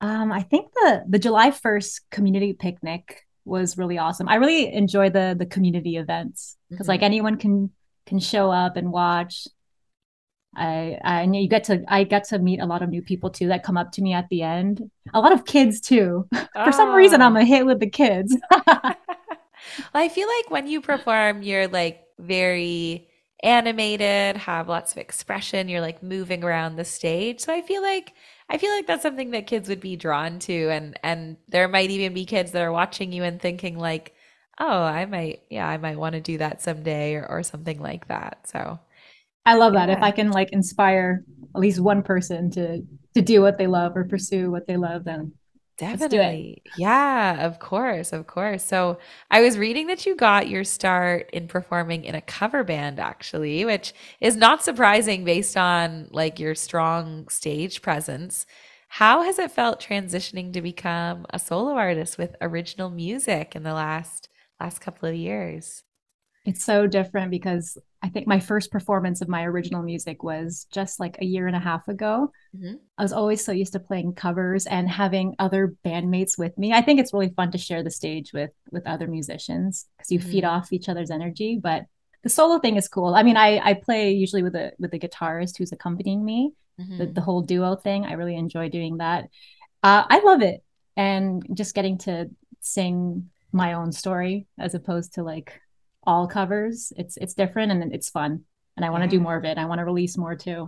Um, 0.01 0.31
I 0.31 0.43
think 0.43 0.71
the 0.73 1.03
the 1.07 1.19
July 1.19 1.51
1st 1.51 2.01
community 2.09 2.53
picnic 2.53 3.25
was 3.45 3.77
really 3.77 3.97
awesome. 3.97 4.29
I 4.29 4.35
really 4.35 4.71
enjoy 4.73 5.09
the 5.09 5.35
the 5.37 5.45
community 5.45 5.97
events 5.97 6.57
because 6.69 6.85
mm-hmm. 6.85 6.91
like 6.91 7.03
anyone 7.03 7.37
can 7.37 7.71
can 8.05 8.19
show 8.19 8.51
up 8.51 8.77
and 8.77 8.91
watch. 8.91 9.47
I 10.55 10.97
I 11.03 11.21
and 11.21 11.35
you 11.35 11.47
get 11.47 11.65
to 11.65 11.83
I 11.87 12.03
get 12.03 12.25
to 12.29 12.39
meet 12.39 12.59
a 12.59 12.65
lot 12.65 12.81
of 12.81 12.89
new 12.89 13.01
people 13.01 13.29
too 13.29 13.47
that 13.49 13.63
come 13.63 13.77
up 13.77 13.91
to 13.93 14.01
me 14.01 14.13
at 14.13 14.29
the 14.29 14.41
end. 14.41 14.89
A 15.13 15.19
lot 15.19 15.33
of 15.33 15.45
kids 15.45 15.81
too. 15.81 16.27
For 16.53 16.71
some 16.71 16.93
reason 16.93 17.21
I'm 17.21 17.37
a 17.37 17.43
hit 17.43 17.65
with 17.65 17.79
the 17.79 17.89
kids. 17.89 18.35
well, 18.65 18.95
I 19.93 20.09
feel 20.09 20.27
like 20.37 20.49
when 20.49 20.67
you 20.67 20.81
perform 20.81 21.43
you're 21.43 21.67
like 21.67 22.03
very 22.17 23.07
animated, 23.41 24.37
have 24.37 24.67
lots 24.67 24.91
of 24.91 24.97
expression, 24.97 25.69
you're 25.69 25.81
like 25.81 26.03
moving 26.03 26.43
around 26.43 26.75
the 26.75 26.85
stage. 26.85 27.41
So 27.41 27.53
I 27.53 27.61
feel 27.61 27.81
like 27.81 28.13
I 28.49 28.57
feel 28.57 28.71
like 28.71 28.87
that's 28.87 29.03
something 29.03 29.31
that 29.31 29.47
kids 29.47 29.69
would 29.69 29.79
be 29.79 29.95
drawn 29.95 30.39
to 30.39 30.69
and 30.69 30.99
and 31.03 31.37
there 31.47 31.67
might 31.67 31.91
even 31.91 32.13
be 32.13 32.25
kids 32.25 32.51
that 32.51 32.61
are 32.63 32.71
watching 32.71 33.11
you 33.11 33.23
and 33.23 33.39
thinking 33.41 33.77
like, 33.77 34.15
"Oh, 34.59 34.81
I 34.83 35.05
might 35.05 35.43
yeah, 35.49 35.67
I 35.67 35.77
might 35.77 35.97
want 35.99 36.13
to 36.13 36.21
do 36.21 36.37
that 36.39 36.61
someday 36.61 37.15
or 37.15 37.27
or 37.29 37.43
something 37.43 37.79
like 37.81 38.07
that." 38.07 38.47
So 38.47 38.79
I 39.45 39.55
love 39.55 39.73
yeah. 39.73 39.87
that. 39.87 39.97
If 39.97 40.03
I 40.03 40.11
can 40.11 40.31
like 40.31 40.51
inspire 40.51 41.23
at 41.55 41.61
least 41.61 41.79
one 41.79 42.03
person 42.03 42.51
to 42.51 42.83
to 43.15 43.21
do 43.21 43.41
what 43.41 43.57
they 43.57 43.67
love 43.67 43.95
or 43.97 44.05
pursue 44.05 44.51
what 44.51 44.67
they 44.67 44.77
love, 44.77 45.03
then 45.05 45.33
Definitely. 45.79 46.62
Yeah, 46.65 47.45
of 47.45 47.59
course, 47.59 48.12
of 48.12 48.27
course. 48.27 48.65
So 48.65 49.00
I 49.31 49.39
was 49.41 49.57
reading 49.57 49.88
that 49.88 50.05
you 50.05 50.13
got 50.15 50.50
your 50.50 50.65
start 50.65 51.29
in 51.31 51.48
performing 51.48 52.03
in 52.03 52.15
a 52.15 52.21
cover 52.21 52.65
band 52.65 53.00
actually, 53.00 53.63
which 53.63 53.93
is 54.19 54.36
not 54.36 54.62
surprising 54.63 55.24
based 55.24 55.55
on 55.55 56.09
like 56.12 56.38
your 56.38 56.53
strong 56.55 57.29
stage 57.29 57.81
presence. 57.81 58.45
How 58.89 59.24
has 59.24 59.39
it 59.39 59.51
felt 59.51 59.79
transitioning 59.81 60.51
to 60.53 60.62
become 60.62 61.25
a 61.29 61.39
solo 61.39 61.71
artist 61.75 62.17
with 62.17 62.36
original 62.41 62.89
music 62.89 63.55
in 63.55 63.63
the 63.63 63.74
last 63.74 64.27
last 64.59 64.79
couple 64.81 65.07
of 65.07 65.15
years? 65.15 65.83
It's 66.49 66.65
so 66.65 66.87
different 66.87 67.29
because 67.29 67.77
I 68.01 68.09
think 68.09 68.25
my 68.25 68.39
first 68.39 68.71
performance 68.71 69.21
of 69.21 69.27
my 69.27 69.45
original 69.45 69.83
music 69.83 70.23
was 70.23 70.65
just 70.71 70.99
like 70.99 71.15
a 71.21 71.25
year 71.25 71.45
and 71.45 71.55
a 71.55 71.59
half 71.59 71.87
ago. 71.87 72.31
Mm-hmm. 72.57 72.77
I 72.97 73.03
was 73.03 73.13
always 73.13 73.45
so 73.45 73.51
used 73.51 73.73
to 73.73 73.79
playing 73.79 74.15
covers 74.15 74.65
and 74.65 74.89
having 74.89 75.35
other 75.37 75.75
bandmates 75.85 76.39
with 76.39 76.57
me. 76.57 76.73
I 76.73 76.81
think 76.81 76.99
it's 76.99 77.13
really 77.13 77.31
fun 77.35 77.51
to 77.51 77.59
share 77.59 77.83
the 77.83 77.91
stage 77.91 78.33
with 78.33 78.49
with 78.71 78.87
other 78.87 79.05
musicians 79.05 79.85
because 79.95 80.11
you 80.11 80.17
mm-hmm. 80.17 80.31
feed 80.31 80.43
off 80.43 80.73
each 80.73 80.89
other's 80.89 81.11
energy. 81.11 81.59
But 81.61 81.85
the 82.23 82.29
solo 82.29 82.57
thing 82.57 82.77
is 82.77 82.87
cool. 82.87 83.13
I 83.13 83.21
mean, 83.21 83.37
I 83.37 83.59
I 83.59 83.75
play 83.75 84.13
usually 84.13 84.41
with 84.41 84.55
a 84.55 84.71
with 84.79 84.91
a 84.95 84.99
guitarist 84.99 85.59
who's 85.59 85.71
accompanying 85.71 86.25
me. 86.25 86.53
Mm-hmm. 86.81 86.97
The, 86.97 87.05
the 87.05 87.21
whole 87.21 87.43
duo 87.43 87.75
thing, 87.75 88.05
I 88.05 88.13
really 88.13 88.35
enjoy 88.35 88.69
doing 88.69 88.97
that. 88.97 89.25
Uh, 89.83 90.03
I 90.09 90.19
love 90.25 90.41
it, 90.41 90.63
and 90.97 91.45
just 91.53 91.75
getting 91.75 91.99
to 91.99 92.31
sing 92.61 93.29
my 93.51 93.73
own 93.73 93.91
story 93.91 94.47
as 94.57 94.73
opposed 94.73 95.13
to 95.13 95.23
like 95.23 95.61
all 96.09 96.27
covers. 96.27 96.91
It's 96.97 97.17
it's 97.17 97.35
different 97.35 97.71
and 97.71 97.93
it's 97.93 98.09
fun. 98.09 98.41
And 98.75 98.83
I 98.83 98.89
want 98.89 99.03
to 99.03 99.05
yeah. 99.05 99.19
do 99.19 99.19
more 99.19 99.37
of 99.37 99.45
it. 99.45 99.59
I 99.59 99.65
want 99.65 99.77
to 99.77 99.85
release 99.85 100.17
more 100.17 100.35
too. 100.35 100.67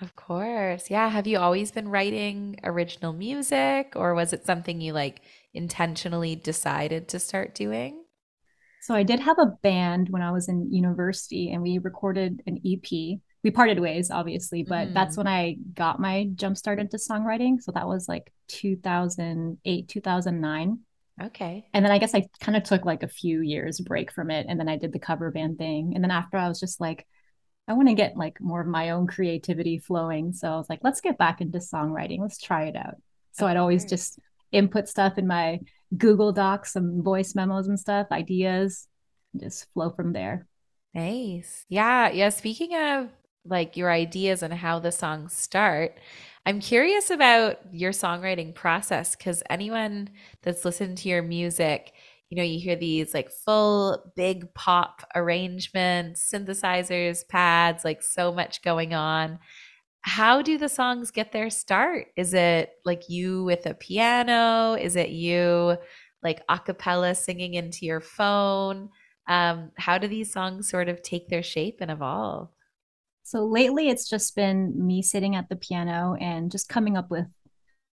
Of 0.00 0.14
course. 0.14 0.90
Yeah. 0.90 1.08
Have 1.08 1.26
you 1.26 1.38
always 1.38 1.72
been 1.72 1.88
writing 1.88 2.60
original 2.62 3.12
music 3.12 3.94
or 3.96 4.14
was 4.14 4.32
it 4.32 4.46
something 4.46 4.80
you 4.80 4.92
like 4.92 5.22
intentionally 5.54 6.36
decided 6.36 7.08
to 7.08 7.18
start 7.18 7.54
doing? 7.54 8.04
So 8.82 8.94
I 8.94 9.02
did 9.02 9.18
have 9.18 9.38
a 9.40 9.54
band 9.62 10.10
when 10.10 10.22
I 10.22 10.30
was 10.30 10.48
in 10.48 10.72
university 10.72 11.50
and 11.50 11.62
we 11.62 11.78
recorded 11.78 12.42
an 12.46 12.60
EP. 12.64 13.18
We 13.42 13.50
parted 13.50 13.80
ways, 13.80 14.12
obviously, 14.12 14.62
but 14.62 14.88
mm. 14.88 14.94
that's 14.94 15.16
when 15.16 15.26
I 15.26 15.56
got 15.74 15.98
my 15.98 16.28
jump 16.36 16.56
start 16.56 16.78
into 16.78 16.96
songwriting. 16.96 17.60
So 17.60 17.72
that 17.72 17.88
was 17.88 18.06
like 18.06 18.32
2008, 18.48 19.88
2009. 19.88 20.78
Okay. 21.22 21.66
And 21.72 21.84
then 21.84 21.92
I 21.92 21.98
guess 21.98 22.14
I 22.14 22.28
kind 22.40 22.56
of 22.56 22.64
took 22.64 22.84
like 22.84 23.02
a 23.02 23.08
few 23.08 23.40
years 23.40 23.80
break 23.80 24.12
from 24.12 24.30
it. 24.30 24.46
And 24.48 24.60
then 24.60 24.68
I 24.68 24.76
did 24.76 24.92
the 24.92 24.98
cover 24.98 25.30
band 25.30 25.58
thing. 25.58 25.92
And 25.94 26.04
then 26.04 26.10
after 26.10 26.36
I 26.36 26.48
was 26.48 26.60
just 26.60 26.80
like, 26.80 27.06
I 27.68 27.72
want 27.72 27.88
to 27.88 27.94
get 27.94 28.16
like 28.16 28.40
more 28.40 28.60
of 28.60 28.66
my 28.66 28.90
own 28.90 29.06
creativity 29.06 29.78
flowing. 29.78 30.32
So 30.32 30.48
I 30.48 30.56
was 30.56 30.68
like, 30.68 30.80
let's 30.82 31.00
get 31.00 31.18
back 31.18 31.40
into 31.40 31.58
songwriting. 31.58 32.20
Let's 32.20 32.38
try 32.38 32.64
it 32.64 32.76
out. 32.76 32.96
So 33.32 33.46
okay. 33.46 33.52
I'd 33.52 33.56
always 33.56 33.84
just 33.84 34.18
input 34.52 34.88
stuff 34.88 35.18
in 35.18 35.26
my 35.26 35.60
Google 35.96 36.32
Docs, 36.32 36.72
some 36.72 37.02
voice 37.02 37.34
memos 37.34 37.66
and 37.66 37.80
stuff, 37.80 38.08
ideas, 38.12 38.86
and 39.32 39.42
just 39.42 39.72
flow 39.72 39.90
from 39.90 40.12
there. 40.12 40.46
Nice. 40.94 41.64
Yeah. 41.68 42.10
Yeah. 42.10 42.28
Speaking 42.28 42.76
of 42.76 43.08
like 43.44 43.76
your 43.76 43.90
ideas 43.90 44.42
and 44.42 44.52
how 44.52 44.78
the 44.78 44.92
songs 44.92 45.32
start, 45.32 45.98
I'm 46.46 46.60
curious 46.60 47.10
about 47.10 47.58
your 47.72 47.92
songwriting 47.92 48.54
process 48.54 49.16
because 49.16 49.42
anyone 49.50 50.10
that's 50.42 50.64
listened 50.64 50.98
to 50.98 51.08
your 51.08 51.22
music, 51.22 51.92
you 52.30 52.36
know, 52.36 52.44
you 52.44 52.60
hear 52.60 52.76
these 52.76 53.14
like 53.14 53.30
full 53.30 54.12
big 54.16 54.54
pop 54.54 55.02
arrangements, 55.16 56.30
synthesizers, 56.32 57.28
pads, 57.28 57.84
like 57.84 58.02
so 58.02 58.32
much 58.32 58.62
going 58.62 58.94
on. 58.94 59.40
How 60.02 60.42
do 60.42 60.58
the 60.58 60.68
songs 60.68 61.10
get 61.10 61.32
their 61.32 61.50
start? 61.50 62.08
Is 62.16 62.34
it 62.34 62.70
like 62.84 63.08
you 63.08 63.44
with 63.44 63.66
a 63.66 63.74
piano? 63.74 64.74
Is 64.74 64.96
it 64.96 65.10
you 65.10 65.78
like 66.22 66.42
a 66.48 66.58
cappella 66.60 67.14
singing 67.16 67.54
into 67.54 67.86
your 67.86 68.00
phone? 68.00 68.90
Um, 69.28 69.72
how 69.78 69.98
do 69.98 70.08
these 70.08 70.32
songs 70.32 70.70
sort 70.70 70.88
of 70.88 71.02
take 71.02 71.28
their 71.28 71.42
shape 71.42 71.78
and 71.80 71.90
evolve? 71.90 72.50
So 73.26 73.44
lately, 73.44 73.88
it's 73.88 74.08
just 74.08 74.36
been 74.36 74.86
me 74.86 75.02
sitting 75.02 75.34
at 75.34 75.48
the 75.48 75.56
piano 75.56 76.14
and 76.20 76.48
just 76.48 76.68
coming 76.68 76.96
up 76.96 77.10
with 77.10 77.26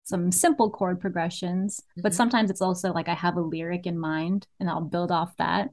some 0.03 0.31
simple 0.31 0.69
chord 0.69 1.01
progressions, 1.01 1.79
mm-hmm. 1.79 2.01
but 2.03 2.13
sometimes 2.13 2.51
it's 2.51 2.61
also 2.61 2.93
like 2.93 3.09
I 3.09 3.15
have 3.15 3.35
a 3.35 3.41
lyric 3.41 3.87
in 3.87 3.97
mind 3.97 4.45
and 4.59 4.69
I'll 4.69 4.81
build 4.81 5.11
off 5.11 5.35
that. 5.37 5.71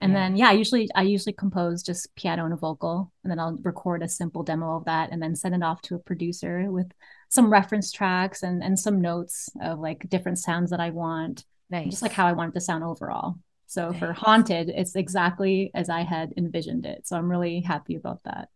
And 0.00 0.12
yeah. 0.12 0.18
then 0.18 0.36
yeah, 0.36 0.48
I 0.48 0.52
usually 0.54 0.88
I 0.96 1.02
usually 1.02 1.32
compose 1.32 1.84
just 1.84 2.12
piano 2.16 2.44
and 2.44 2.52
a 2.52 2.56
vocal, 2.56 3.12
and 3.22 3.30
then 3.30 3.38
I'll 3.38 3.56
record 3.62 4.02
a 4.02 4.08
simple 4.08 4.42
demo 4.42 4.78
of 4.78 4.86
that, 4.86 5.12
and 5.12 5.22
then 5.22 5.36
send 5.36 5.54
it 5.54 5.62
off 5.62 5.80
to 5.82 5.94
a 5.94 6.00
producer 6.00 6.68
with 6.68 6.90
some 7.28 7.52
reference 7.52 7.92
tracks 7.92 8.42
and 8.42 8.64
and 8.64 8.76
some 8.76 9.00
notes 9.00 9.48
of 9.62 9.78
like 9.78 10.08
different 10.08 10.40
sounds 10.40 10.70
that 10.70 10.80
I 10.80 10.90
want, 10.90 11.44
nice. 11.70 11.88
just 11.88 12.02
like 12.02 12.10
how 12.10 12.26
I 12.26 12.32
want 12.32 12.50
it 12.50 12.54
to 12.58 12.60
sound 12.60 12.82
overall. 12.82 13.36
So 13.68 13.90
nice. 13.90 14.00
for 14.00 14.12
Haunted, 14.12 14.70
it's 14.70 14.96
exactly 14.96 15.70
as 15.72 15.88
I 15.88 16.02
had 16.02 16.32
envisioned 16.36 16.84
it. 16.84 17.06
So 17.06 17.16
I'm 17.16 17.30
really 17.30 17.60
happy 17.60 17.94
about 17.94 18.24
that. 18.24 18.48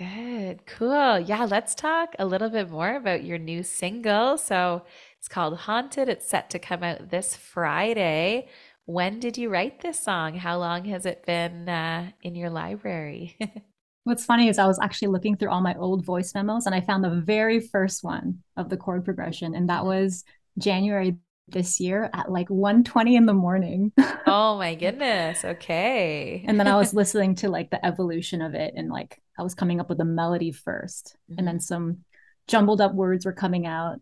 Good. 0.00 0.64
Cool. 0.64 1.20
Yeah, 1.20 1.44
let's 1.44 1.74
talk 1.74 2.14
a 2.18 2.24
little 2.24 2.48
bit 2.48 2.70
more 2.70 2.96
about 2.96 3.22
your 3.22 3.36
new 3.36 3.62
single. 3.62 4.38
So 4.38 4.80
it's 5.18 5.28
called 5.28 5.58
Haunted. 5.58 6.08
It's 6.08 6.26
set 6.26 6.48
to 6.50 6.58
come 6.58 6.82
out 6.82 7.10
this 7.10 7.36
Friday. 7.36 8.48
When 8.86 9.20
did 9.20 9.36
you 9.36 9.50
write 9.50 9.82
this 9.82 10.00
song? 10.00 10.36
How 10.36 10.56
long 10.56 10.86
has 10.86 11.04
it 11.04 11.26
been 11.26 11.68
uh, 11.68 12.12
in 12.22 12.34
your 12.34 12.48
library? 12.48 13.36
What's 14.04 14.24
funny 14.24 14.48
is 14.48 14.58
I 14.58 14.66
was 14.66 14.78
actually 14.80 15.08
looking 15.08 15.36
through 15.36 15.50
all 15.50 15.60
my 15.60 15.74
old 15.74 16.02
voice 16.02 16.32
memos 16.34 16.64
and 16.64 16.74
I 16.74 16.80
found 16.80 17.04
the 17.04 17.20
very 17.20 17.60
first 17.60 18.02
one 18.02 18.38
of 18.56 18.70
the 18.70 18.78
chord 18.78 19.04
progression, 19.04 19.54
and 19.54 19.68
that 19.68 19.84
was 19.84 20.24
January 20.56 21.18
this 21.50 21.80
year 21.80 22.10
at 22.12 22.30
like 22.30 22.48
1:20 22.48 23.16
in 23.16 23.26
the 23.26 23.34
morning. 23.34 23.92
oh 24.26 24.56
my 24.56 24.74
goodness. 24.74 25.44
Okay. 25.44 26.44
and 26.46 26.58
then 26.58 26.66
I 26.66 26.76
was 26.76 26.94
listening 27.00 27.34
to 27.36 27.48
like 27.48 27.70
the 27.70 27.84
evolution 27.84 28.42
of 28.42 28.54
it 28.54 28.74
and 28.76 28.90
like 28.90 29.20
I 29.38 29.42
was 29.42 29.54
coming 29.54 29.80
up 29.80 29.88
with 29.88 30.00
a 30.00 30.04
melody 30.04 30.52
1st 30.52 30.64
mm-hmm. 30.66 31.34
and 31.38 31.48
then 31.48 31.60
some 31.60 31.98
jumbled 32.46 32.80
up 32.80 32.94
words 32.94 33.24
were 33.24 33.32
coming 33.32 33.66
out. 33.66 34.00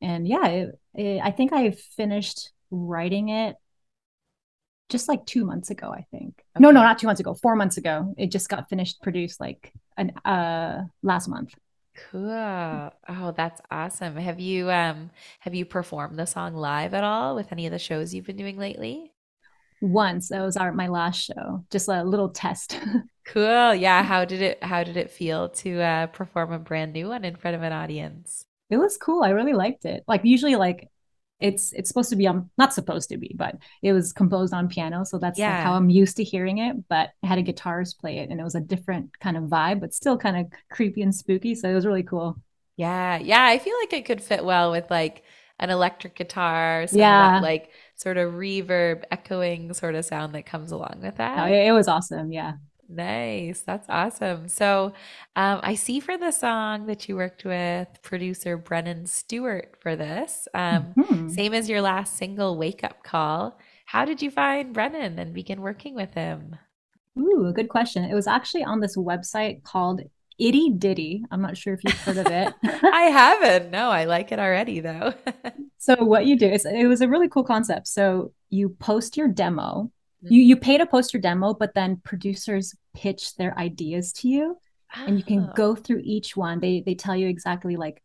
And 0.00 0.26
yeah, 0.28 0.46
it, 0.46 0.78
it, 0.94 1.20
I 1.22 1.30
think 1.30 1.52
I 1.52 1.70
finished 1.70 2.50
writing 2.70 3.28
it 3.28 3.56
just 4.90 5.08
like 5.08 5.24
2 5.24 5.44
months 5.44 5.70
ago, 5.70 5.90
I 5.90 6.06
think. 6.10 6.34
Okay. 6.56 6.60
No, 6.60 6.70
no, 6.70 6.82
not 6.82 6.98
2 6.98 7.06
months 7.06 7.20
ago. 7.20 7.34
4 7.34 7.56
months 7.56 7.78
ago. 7.78 8.14
It 8.18 8.30
just 8.30 8.48
got 8.48 8.68
finished 8.68 9.00
produced 9.02 9.40
like 9.40 9.72
an 9.96 10.10
uh 10.24 10.82
last 11.02 11.28
month. 11.28 11.54
Cool. 12.10 12.92
Oh, 13.08 13.32
that's 13.36 13.60
awesome. 13.70 14.16
Have 14.16 14.40
you 14.40 14.70
um 14.70 15.10
have 15.40 15.54
you 15.54 15.64
performed 15.64 16.18
the 16.18 16.26
song 16.26 16.54
live 16.54 16.92
at 16.94 17.04
all 17.04 17.34
with 17.36 17.52
any 17.52 17.66
of 17.66 17.72
the 17.72 17.78
shows 17.78 18.12
you've 18.12 18.26
been 18.26 18.36
doing 18.36 18.58
lately? 18.58 19.12
Once. 19.80 20.28
That 20.28 20.42
was 20.42 20.56
our 20.56 20.72
my 20.72 20.88
last 20.88 21.22
show. 21.24 21.64
Just 21.70 21.88
a 21.88 22.02
little 22.02 22.30
test. 22.30 22.78
cool. 23.26 23.74
Yeah. 23.74 24.02
How 24.02 24.24
did 24.24 24.42
it 24.42 24.62
how 24.62 24.82
did 24.84 24.96
it 24.96 25.10
feel 25.10 25.48
to 25.50 25.80
uh 25.80 26.06
perform 26.08 26.52
a 26.52 26.58
brand 26.58 26.92
new 26.92 27.08
one 27.08 27.24
in 27.24 27.36
front 27.36 27.56
of 27.56 27.62
an 27.62 27.72
audience? 27.72 28.46
It 28.70 28.78
was 28.78 28.96
cool. 28.96 29.22
I 29.22 29.30
really 29.30 29.52
liked 29.52 29.84
it. 29.84 30.04
Like 30.08 30.24
usually 30.24 30.56
like 30.56 30.88
it's 31.44 31.72
it's 31.74 31.88
supposed 31.88 32.08
to 32.08 32.16
be 32.16 32.26
um 32.26 32.50
not 32.56 32.72
supposed 32.72 33.10
to 33.10 33.18
be, 33.18 33.34
but 33.36 33.56
it 33.82 33.92
was 33.92 34.12
composed 34.12 34.54
on 34.54 34.66
piano, 34.66 35.04
so 35.04 35.18
that's 35.18 35.38
yeah. 35.38 35.56
like 35.56 35.64
how 35.64 35.74
I'm 35.74 35.90
used 35.90 36.16
to 36.16 36.24
hearing 36.24 36.58
it. 36.58 36.88
But 36.88 37.10
I 37.22 37.26
had 37.26 37.38
a 37.38 37.42
guitarist 37.42 37.98
play 37.98 38.18
it, 38.18 38.30
and 38.30 38.40
it 38.40 38.44
was 38.44 38.54
a 38.54 38.60
different 38.60 39.18
kind 39.20 39.36
of 39.36 39.44
vibe, 39.44 39.80
but 39.80 39.92
still 39.92 40.16
kind 40.16 40.38
of 40.38 40.46
creepy 40.70 41.02
and 41.02 41.14
spooky. 41.14 41.54
So 41.54 41.68
it 41.68 41.74
was 41.74 41.84
really 41.84 42.02
cool. 42.02 42.38
Yeah, 42.76 43.18
yeah, 43.18 43.44
I 43.44 43.58
feel 43.58 43.76
like 43.82 43.92
it 43.92 44.06
could 44.06 44.22
fit 44.22 44.42
well 44.44 44.70
with 44.70 44.90
like 44.90 45.22
an 45.58 45.68
electric 45.68 46.16
guitar, 46.16 46.86
yeah, 46.90 47.32
that, 47.32 47.42
like 47.42 47.70
sort 47.94 48.16
of 48.16 48.32
reverb, 48.32 49.04
echoing 49.10 49.72
sort 49.74 49.94
of 49.94 50.06
sound 50.06 50.34
that 50.34 50.46
comes 50.46 50.72
along 50.72 51.00
with 51.02 51.16
that. 51.16 51.46
Oh, 51.46 51.52
it 51.52 51.72
was 51.72 51.88
awesome. 51.88 52.32
Yeah. 52.32 52.54
Nice. 52.88 53.60
That's 53.62 53.86
awesome. 53.88 54.48
So, 54.48 54.92
um, 55.36 55.60
I 55.62 55.74
see 55.74 56.00
for 56.00 56.18
the 56.18 56.30
song 56.30 56.86
that 56.86 57.08
you 57.08 57.16
worked 57.16 57.44
with 57.44 57.88
producer 58.02 58.56
Brennan 58.56 59.06
Stewart 59.06 59.76
for 59.80 59.96
this, 59.96 60.46
um, 60.54 60.92
mm-hmm. 60.96 61.28
same 61.28 61.54
as 61.54 61.68
your 61.68 61.80
last 61.80 62.16
single, 62.16 62.56
Wake 62.56 62.84
Up 62.84 63.02
Call. 63.02 63.58
How 63.86 64.04
did 64.04 64.22
you 64.22 64.30
find 64.30 64.74
Brennan 64.74 65.18
and 65.18 65.32
begin 65.32 65.60
working 65.60 65.94
with 65.94 66.14
him? 66.14 66.56
Ooh, 67.18 67.46
a 67.46 67.52
good 67.52 67.68
question. 67.68 68.04
It 68.04 68.14
was 68.14 68.26
actually 68.26 68.64
on 68.64 68.80
this 68.80 68.96
website 68.96 69.62
called 69.62 70.02
Itty 70.38 70.70
Ditty. 70.70 71.24
I'm 71.30 71.40
not 71.40 71.56
sure 71.56 71.74
if 71.74 71.84
you've 71.84 72.00
heard 72.00 72.18
of 72.18 72.26
it. 72.26 72.54
I 72.84 73.02
haven't. 73.02 73.70
No, 73.70 73.90
I 73.90 74.04
like 74.04 74.32
it 74.32 74.38
already 74.38 74.80
though. 74.80 75.14
so 75.78 75.94
what 76.02 76.26
you 76.26 76.36
do 76.36 76.48
is 76.48 76.64
it 76.64 76.86
was 76.86 77.00
a 77.00 77.08
really 77.08 77.28
cool 77.28 77.44
concept. 77.44 77.86
So 77.86 78.32
you 78.50 78.70
post 78.70 79.16
your 79.16 79.28
demo 79.28 79.90
you 80.30 80.40
you 80.40 80.56
pay 80.56 80.78
to 80.78 80.86
post 80.86 81.12
your 81.12 81.20
demo 81.20 81.54
but 81.54 81.74
then 81.74 82.00
producers 82.04 82.74
pitch 82.94 83.36
their 83.36 83.56
ideas 83.58 84.12
to 84.12 84.28
you 84.28 84.56
oh. 84.96 85.04
and 85.06 85.18
you 85.18 85.24
can 85.24 85.50
go 85.54 85.70
oh. 85.70 85.74
through 85.74 86.00
each 86.04 86.36
one 86.36 86.60
they 86.60 86.82
they 86.84 86.94
tell 86.94 87.16
you 87.16 87.28
exactly 87.28 87.76
like 87.76 88.02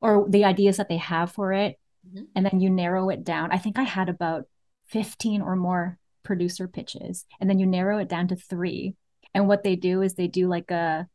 or 0.00 0.26
the 0.28 0.44
ideas 0.44 0.76
that 0.76 0.88
they 0.88 0.96
have 0.96 1.32
for 1.32 1.52
it 1.52 1.78
mm-hmm. 2.06 2.24
and 2.34 2.44
then 2.44 2.60
you 2.60 2.70
narrow 2.70 3.08
it 3.08 3.24
down 3.24 3.50
i 3.52 3.58
think 3.58 3.78
i 3.78 3.82
had 3.82 4.08
about 4.08 4.44
15 4.88 5.42
or 5.42 5.56
more 5.56 5.98
producer 6.22 6.68
pitches 6.68 7.24
and 7.40 7.48
then 7.48 7.58
you 7.58 7.66
narrow 7.66 7.98
it 7.98 8.08
down 8.08 8.28
to 8.28 8.36
3 8.36 8.94
and 9.34 9.48
what 9.48 9.62
they 9.62 9.76
do 9.76 10.02
is 10.02 10.14
they 10.14 10.28
do 10.28 10.48
like 10.48 10.70
a 10.70 11.06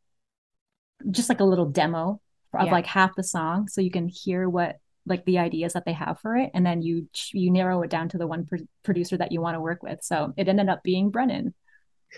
just 1.09 1.29
like 1.29 1.39
a 1.39 1.45
little 1.45 1.65
demo 1.65 2.21
of 2.53 2.65
yeah. 2.65 2.71
like 2.71 2.85
half 2.85 3.15
the 3.15 3.23
song 3.23 3.67
so 3.67 3.81
you 3.81 3.91
can 3.91 4.07
hear 4.07 4.47
what 4.47 4.77
like 5.05 5.25
the 5.25 5.39
ideas 5.39 5.73
that 5.73 5.85
they 5.85 5.93
have 5.93 6.19
for 6.19 6.35
it 6.35 6.51
and 6.53 6.65
then 6.65 6.81
you 6.81 7.07
you 7.33 7.51
narrow 7.51 7.81
it 7.81 7.89
down 7.89 8.09
to 8.09 8.17
the 8.17 8.27
one 8.27 8.45
pr- 8.45 8.57
producer 8.83 9.17
that 9.17 9.31
you 9.31 9.41
want 9.41 9.55
to 9.55 9.61
work 9.61 9.81
with. 9.83 10.03
So 10.03 10.33
it 10.37 10.47
ended 10.47 10.69
up 10.69 10.83
being 10.83 11.09
brennan. 11.09 11.53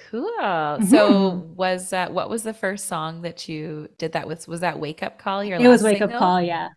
Cool. 0.09 0.31
Mm-hmm. 0.41 0.85
so 0.85 1.29
was 1.55 1.91
that 1.91 2.13
what 2.13 2.29
was 2.29 2.43
the 2.43 2.53
first 2.53 2.87
song 2.87 3.21
that 3.21 3.47
you 3.47 3.89
did 3.97 4.13
that 4.13 4.27
with? 4.27 4.47
Was 4.47 4.61
that 4.61 4.79
wake 4.79 5.03
up 5.03 5.19
call 5.19 5.43
your 5.43 5.59
it 5.59 5.67
was 5.67 5.83
wake 5.83 6.01
up 6.01 6.11
call 6.11 6.41
yeah. 6.41 6.69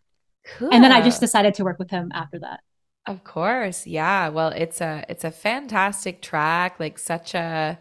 Cool. 0.59 0.73
and 0.73 0.85
then 0.85 0.93
i 0.93 1.01
just 1.01 1.19
decided 1.19 1.55
to 1.55 1.65
work 1.65 1.79
with 1.79 1.91
him 1.91 2.11
after 2.15 2.39
that. 2.41 2.61
Of 3.07 3.25
course 3.25 3.87
yeah. 3.87 4.29
Well 4.29 4.51
it's 4.51 4.81
a 4.81 5.05
it's 5.09 5.25
a 5.25 5.31
fantastic 5.31 6.23
track 6.23 6.79
like 6.79 6.99
such 6.99 7.35
a 7.35 7.79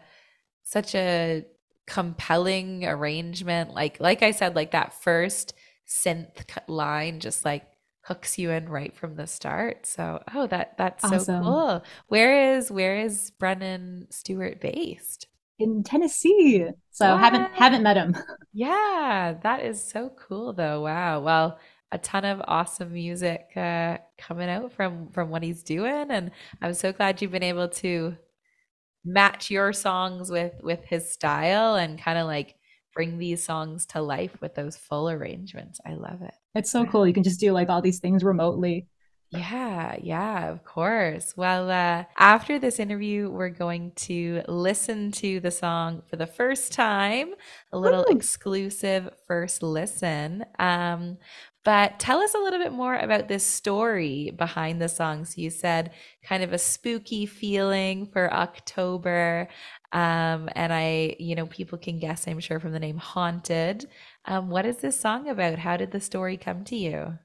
such 0.64 0.94
a 0.94 1.44
compelling 1.86 2.84
arrangement. 2.84 3.72
Like 3.72 4.00
like 4.00 4.22
i 4.22 4.32
said 4.32 4.56
like 4.56 4.72
that 4.72 4.94
first 4.94 5.54
synth 5.86 6.44
line 6.66 7.20
just 7.20 7.44
like 7.44 7.64
hooks 8.06 8.38
you 8.38 8.50
in 8.50 8.68
right 8.68 8.94
from 8.94 9.16
the 9.16 9.26
start. 9.26 9.84
So, 9.84 10.22
oh, 10.34 10.46
that 10.48 10.76
that's 10.78 11.04
awesome. 11.04 11.20
so 11.20 11.40
cool. 11.42 11.84
Where 12.08 12.56
is 12.56 12.70
where 12.70 12.98
is 12.98 13.30
Brennan 13.38 14.06
Stewart 14.10 14.60
based? 14.60 15.26
In 15.58 15.82
Tennessee. 15.82 16.66
So 16.90 17.12
what? 17.12 17.20
haven't 17.20 17.52
haven't 17.52 17.82
met 17.82 17.96
him. 17.96 18.16
Yeah, 18.58 19.36
that 19.42 19.64
is 19.64 19.82
so 19.82 20.10
cool 20.16 20.54
though. 20.54 20.80
Wow. 20.80 21.20
Well, 21.20 21.58
a 21.92 21.98
ton 21.98 22.24
of 22.24 22.40
awesome 22.48 22.94
music 22.94 23.48
uh, 23.54 23.98
coming 24.16 24.48
out 24.48 24.72
from 24.72 25.10
from 25.10 25.28
what 25.28 25.42
he's 25.42 25.62
doing, 25.62 26.10
and 26.10 26.30
I'm 26.62 26.72
so 26.72 26.92
glad 26.92 27.20
you've 27.20 27.32
been 27.32 27.42
able 27.42 27.68
to 27.68 28.16
match 29.04 29.50
your 29.50 29.72
songs 29.72 30.30
with 30.30 30.54
with 30.62 30.84
his 30.84 31.12
style 31.12 31.74
and 31.74 31.98
kind 31.98 32.18
of 32.18 32.26
like 32.26 32.54
bring 32.96 33.18
these 33.18 33.44
songs 33.44 33.84
to 33.84 34.00
life 34.00 34.40
with 34.40 34.54
those 34.54 34.74
full 34.76 35.10
arrangements. 35.10 35.80
I 35.86 35.92
love 35.92 36.22
it. 36.22 36.34
It's 36.54 36.70
so 36.70 36.86
cool. 36.86 37.06
You 37.06 37.12
can 37.12 37.22
just 37.22 37.38
do 37.38 37.52
like 37.52 37.68
all 37.68 37.82
these 37.82 38.00
things 38.00 38.24
remotely. 38.24 38.86
Yeah, 39.30 39.96
yeah, 40.00 40.48
of 40.48 40.64
course. 40.64 41.36
Well, 41.36 41.68
uh, 41.68 42.04
after 42.16 42.58
this 42.58 42.78
interview, 42.78 43.28
we're 43.28 43.50
going 43.50 43.92
to 43.96 44.42
listen 44.48 45.12
to 45.12 45.40
the 45.40 45.50
song 45.50 46.02
for 46.08 46.16
the 46.16 46.26
first 46.26 46.72
time, 46.72 47.34
a 47.72 47.78
little 47.78 48.06
Ooh. 48.08 48.16
exclusive 48.16 49.10
first 49.26 49.62
listen. 49.62 50.46
Um, 50.58 51.18
but 51.66 51.98
tell 51.98 52.20
us 52.20 52.32
a 52.32 52.38
little 52.38 52.60
bit 52.60 52.70
more 52.70 52.94
about 52.94 53.26
this 53.26 53.44
story 53.44 54.30
behind 54.30 54.80
the 54.80 54.88
song. 54.88 55.24
So 55.24 55.40
you 55.40 55.50
said 55.50 55.90
kind 56.22 56.44
of 56.44 56.52
a 56.52 56.58
spooky 56.58 57.26
feeling 57.26 58.06
for 58.06 58.32
October. 58.32 59.48
Um, 59.90 60.48
and 60.54 60.72
I, 60.72 61.16
you 61.18 61.34
know, 61.34 61.46
people 61.46 61.76
can 61.76 61.98
guess, 61.98 62.28
I'm 62.28 62.38
sure, 62.38 62.60
from 62.60 62.70
the 62.70 62.78
name 62.78 62.98
Haunted. 62.98 63.88
Um, 64.26 64.48
what 64.48 64.64
is 64.64 64.76
this 64.76 65.00
song 65.00 65.28
about? 65.28 65.58
How 65.58 65.76
did 65.76 65.90
the 65.90 65.98
story 65.98 66.36
come 66.36 66.62
to 66.66 66.76
you? 66.76 67.18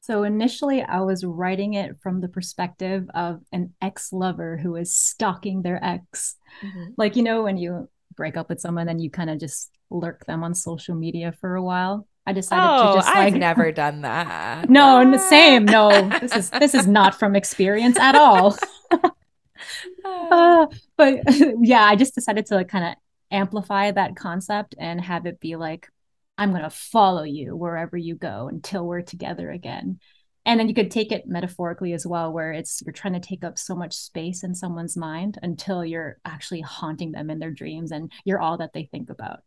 So 0.00 0.22
initially, 0.22 0.84
I 0.84 1.00
was 1.00 1.24
writing 1.24 1.74
it 1.74 1.96
from 2.00 2.20
the 2.20 2.28
perspective 2.28 3.10
of 3.16 3.40
an 3.50 3.74
ex 3.82 4.12
lover 4.12 4.58
who 4.58 4.76
is 4.76 4.94
stalking 4.94 5.62
their 5.62 5.84
ex. 5.84 6.36
Mm-hmm. 6.64 6.90
Like, 6.96 7.16
you 7.16 7.24
know, 7.24 7.42
when 7.42 7.56
you 7.56 7.88
break 8.16 8.36
up 8.36 8.48
with 8.48 8.60
someone 8.60 8.88
and 8.88 9.02
you 9.02 9.10
kind 9.10 9.28
of 9.28 9.40
just 9.40 9.72
lurk 9.90 10.24
them 10.24 10.44
on 10.44 10.54
social 10.54 10.94
media 10.94 11.34
for 11.40 11.56
a 11.56 11.62
while. 11.64 12.06
I 12.26 12.32
decided 12.32 12.64
oh, 12.68 12.88
to 12.88 12.98
just 12.98 13.08
like 13.08 13.16
I've 13.16 13.34
never 13.34 13.70
done 13.70 14.02
that. 14.02 14.68
no, 14.70 15.00
in 15.00 15.12
the 15.12 15.18
same. 15.30 15.64
No, 15.64 16.08
this 16.20 16.34
is 16.34 16.50
this 16.50 16.74
is 16.74 16.86
not 16.86 17.18
from 17.18 17.36
experience 17.36 17.98
at 17.98 18.16
all. 18.16 18.56
uh, 20.04 20.66
but 20.96 21.20
yeah, 21.60 21.84
I 21.84 21.94
just 21.94 22.14
decided 22.14 22.46
to 22.46 22.56
like 22.56 22.68
kind 22.68 22.84
of 22.84 22.94
amplify 23.30 23.92
that 23.92 24.16
concept 24.16 24.74
and 24.78 25.00
have 25.00 25.26
it 25.26 25.38
be 25.38 25.54
like, 25.54 25.88
I'm 26.36 26.52
gonna 26.52 26.70
follow 26.70 27.22
you 27.22 27.54
wherever 27.54 27.96
you 27.96 28.16
go 28.16 28.48
until 28.48 28.84
we're 28.84 29.02
together 29.02 29.50
again. 29.50 30.00
And 30.44 30.60
then 30.60 30.68
you 30.68 30.74
could 30.74 30.92
take 30.92 31.10
it 31.10 31.26
metaphorically 31.26 31.92
as 31.92 32.06
well, 32.06 32.32
where 32.32 32.52
it's 32.52 32.80
you're 32.84 32.92
trying 32.92 33.14
to 33.14 33.20
take 33.20 33.42
up 33.42 33.58
so 33.58 33.74
much 33.74 33.94
space 33.94 34.44
in 34.44 34.54
someone's 34.54 34.96
mind 34.96 35.38
until 35.42 35.84
you're 35.84 36.18
actually 36.24 36.60
haunting 36.60 37.12
them 37.12 37.30
in 37.30 37.40
their 37.40 37.50
dreams 37.50 37.90
and 37.90 38.12
you're 38.24 38.40
all 38.40 38.58
that 38.58 38.72
they 38.72 38.84
think 38.84 39.10
about. 39.10 39.40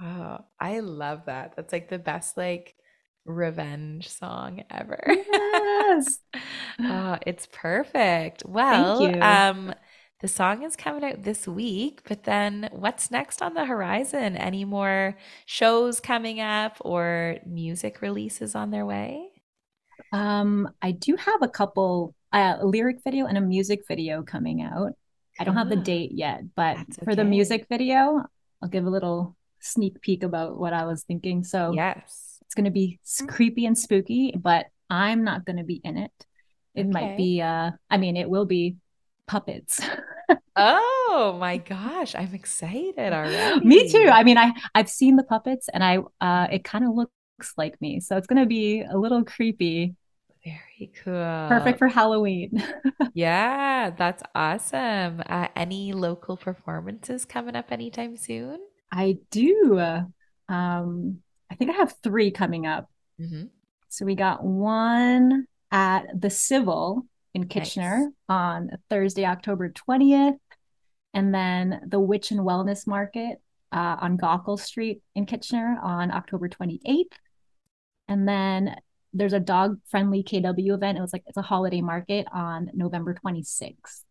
Oh, 0.00 0.38
I 0.60 0.80
love 0.80 1.24
that. 1.26 1.54
That's 1.56 1.72
like 1.72 1.88
the 1.88 1.98
best 1.98 2.36
like 2.36 2.76
revenge 3.24 4.08
song 4.08 4.62
ever. 4.70 5.00
Yes. 5.32 6.18
oh, 6.84 7.18
it's 7.26 7.48
perfect. 7.52 8.44
Well, 8.46 9.10
um, 9.20 9.74
the 10.20 10.28
song 10.28 10.62
is 10.62 10.76
coming 10.76 11.04
out 11.04 11.22
this 11.22 11.46
week, 11.46 12.02
but 12.08 12.24
then 12.24 12.68
what's 12.72 13.10
next 13.10 13.42
on 13.42 13.54
the 13.54 13.64
horizon? 13.66 14.36
Any 14.36 14.64
more 14.64 15.16
shows 15.46 16.00
coming 16.00 16.40
up 16.40 16.78
or 16.80 17.38
music 17.46 18.02
releases 18.02 18.54
on 18.54 18.70
their 18.70 18.86
way? 18.86 19.28
Um, 20.12 20.70
I 20.82 20.92
do 20.92 21.16
have 21.16 21.42
a 21.42 21.48
couple 21.48 22.14
uh, 22.32 22.56
a 22.60 22.66
lyric 22.66 22.98
video 23.04 23.26
and 23.26 23.38
a 23.38 23.42
music 23.42 23.86
video 23.88 24.22
coming 24.22 24.62
out. 24.62 24.92
I 25.38 25.44
don't 25.44 25.56
have 25.56 25.68
the 25.70 25.76
Ah, 25.76 25.84
date 25.84 26.12
yet, 26.12 26.54
but 26.54 26.80
for 27.04 27.14
the 27.16 27.24
music 27.24 27.66
video, 27.70 28.24
I'll 28.62 28.68
give 28.68 28.86
a 28.86 28.90
little 28.90 29.36
sneak 29.60 30.00
peek 30.00 30.22
about 30.22 30.58
what 30.58 30.72
I 30.72 30.84
was 30.84 31.02
thinking. 31.04 31.44
So 31.44 31.80
Yes. 31.80 32.40
it's 32.42 32.54
going 32.54 32.64
to 32.66 32.70
be 32.70 33.00
creepy 33.28 33.66
and 33.66 33.78
spooky, 33.78 34.34
but 34.38 34.66
I'm 34.90 35.24
not 35.24 35.44
going 35.46 35.58
to 35.58 35.64
be 35.64 35.80
in 35.84 35.98
it. 35.98 36.12
It 36.74 36.86
Okay. 36.86 36.88
might 36.88 37.14
be 37.16 37.42
uh 37.42 37.72
I 37.90 37.96
mean, 37.98 38.16
it 38.16 38.30
will 38.30 38.46
be 38.46 38.76
puppets. 39.26 39.80
Oh 40.56 41.36
my 41.38 41.56
gosh, 41.58 42.14
I'm 42.14 42.34
excited 42.34 43.12
already. 43.12 43.62
me 43.62 43.88
too. 43.90 44.08
I 44.12 44.24
mean, 44.24 44.38
I 44.38 44.52
I've 44.74 44.88
seen 44.90 45.16
the 45.16 45.22
puppets 45.24 45.68
and 45.72 45.82
I 45.84 45.98
uh 46.20 46.48
it 46.50 46.64
kind 46.64 46.84
of 46.84 46.94
looks 46.94 47.12
like 47.56 47.80
me. 47.80 48.00
So 48.00 48.16
it's 48.16 48.26
going 48.26 48.42
to 48.42 48.46
be 48.46 48.82
a 48.82 48.96
little 48.98 49.24
creepy. 49.24 49.94
Very 50.44 50.92
cool. 51.04 51.14
Perfect 51.46 51.78
for 51.78 51.88
Halloween. 51.88 52.62
Yeah, 53.14 53.90
that's 53.90 54.22
awesome. 54.34 55.22
Uh, 55.26 55.48
any 55.56 55.92
local 55.92 56.36
performances 56.36 57.24
coming 57.24 57.56
up 57.56 57.72
anytime 57.72 58.16
soon? 58.16 58.60
I 58.90 59.18
do. 59.30 59.78
Um, 60.48 61.18
I 61.50 61.54
think 61.54 61.70
I 61.70 61.74
have 61.74 61.94
three 62.02 62.30
coming 62.30 62.66
up. 62.66 62.90
Mm-hmm. 63.20 63.44
So 63.88 64.04
we 64.04 64.14
got 64.14 64.44
one 64.44 65.46
at 65.70 66.06
the 66.18 66.30
Civil 66.30 67.06
in 67.34 67.46
Kitchener 67.48 67.98
Nice. 67.98 68.12
on 68.28 68.70
Thursday, 68.90 69.24
October 69.24 69.70
20th. 69.70 70.38
And 71.14 71.34
then 71.34 71.80
the 71.86 72.00
Witch 72.00 72.30
and 72.30 72.40
Wellness 72.40 72.86
Market 72.86 73.40
uh, 73.72 73.96
on 74.00 74.18
Gaukel 74.18 74.58
Street 74.58 75.00
in 75.14 75.26
Kitchener 75.26 75.78
on 75.82 76.10
October 76.10 76.48
28th. 76.48 77.12
And 78.08 78.28
then 78.28 78.76
there's 79.12 79.32
a 79.32 79.40
dog 79.40 79.78
friendly 79.88 80.22
KW 80.22 80.74
event. 80.74 80.98
It 80.98 81.00
was 81.00 81.12
like 81.12 81.24
it's 81.26 81.36
a 81.36 81.42
holiday 81.42 81.80
market 81.80 82.26
on 82.32 82.70
November 82.74 83.14
26th. 83.14 84.02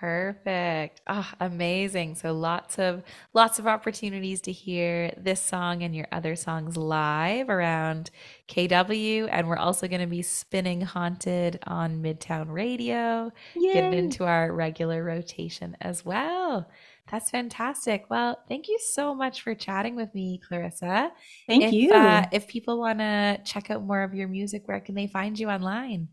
Perfect. 0.00 1.00
Oh, 1.06 1.30
amazing. 1.40 2.14
So 2.14 2.32
lots 2.32 2.78
of 2.78 3.02
lots 3.34 3.58
of 3.58 3.66
opportunities 3.66 4.40
to 4.42 4.52
hear 4.52 5.12
this 5.16 5.40
song 5.40 5.82
and 5.82 5.94
your 5.94 6.06
other 6.12 6.36
songs 6.36 6.76
live 6.76 7.48
around 7.48 8.10
KW. 8.48 9.28
And 9.30 9.48
we're 9.48 9.56
also 9.56 9.88
going 9.88 10.00
to 10.00 10.06
be 10.06 10.22
spinning 10.22 10.80
Haunted 10.80 11.58
on 11.66 12.02
Midtown 12.02 12.50
Radio, 12.50 13.32
getting 13.54 13.92
Yay! 13.92 13.98
into 13.98 14.24
our 14.24 14.52
regular 14.52 15.04
rotation 15.04 15.76
as 15.80 16.04
well. 16.04 16.68
That's 17.10 17.30
fantastic. 17.30 18.06
Well, 18.08 18.38
thank 18.48 18.68
you 18.68 18.78
so 18.78 19.14
much 19.14 19.42
for 19.42 19.54
chatting 19.54 19.96
with 19.96 20.14
me, 20.14 20.40
Clarissa. 20.46 21.10
Thank 21.46 21.64
if, 21.64 21.72
you. 21.72 21.92
Uh, 21.92 22.24
if 22.32 22.46
people 22.46 22.78
want 22.78 23.00
to 23.00 23.40
check 23.44 23.70
out 23.70 23.84
more 23.84 24.02
of 24.02 24.14
your 24.14 24.28
music, 24.28 24.66
where 24.66 24.80
can 24.80 24.94
they 24.94 25.06
find 25.06 25.38
you 25.38 25.50
online? 25.50 26.08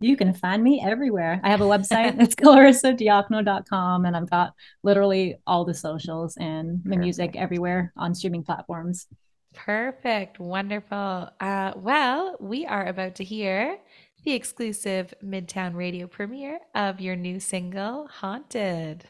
You 0.00 0.16
can 0.16 0.32
find 0.32 0.62
me 0.62 0.82
everywhere. 0.84 1.40
I 1.44 1.50
have 1.50 1.60
a 1.60 1.64
website. 1.64 2.18
It's 2.20 2.34
clarissadiokno.com 2.34 4.04
and 4.04 4.16
I've 4.16 4.30
got 4.30 4.54
literally 4.82 5.36
all 5.46 5.64
the 5.64 5.74
socials 5.74 6.36
and 6.38 6.80
my 6.84 6.96
music 6.96 7.36
everywhere 7.36 7.92
on 7.96 8.14
streaming 8.14 8.42
platforms. 8.42 9.06
Perfect. 9.54 10.38
Wonderful. 10.38 11.30
Uh, 11.40 11.72
well, 11.76 12.36
we 12.40 12.66
are 12.66 12.86
about 12.86 13.16
to 13.16 13.24
hear 13.24 13.78
the 14.24 14.32
exclusive 14.32 15.12
Midtown 15.24 15.74
Radio 15.74 16.06
premiere 16.06 16.60
of 16.74 17.00
your 17.00 17.16
new 17.16 17.40
single, 17.40 18.06
Haunted. 18.08 19.06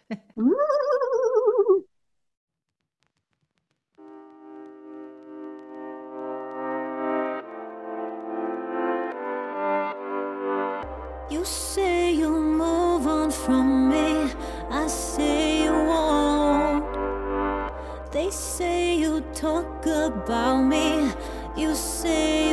You 11.40 11.46
say 11.46 12.12
you'll 12.12 12.38
move 12.38 13.06
on 13.06 13.30
from 13.30 13.88
me. 13.88 14.30
I 14.70 14.86
say 14.88 15.64
you 15.64 15.72
won't. 15.72 16.84
They 18.12 18.28
say 18.28 18.98
you 18.98 19.22
talk 19.32 19.86
about 19.86 20.60
me. 20.60 21.10
You 21.56 21.74
say 21.74 22.49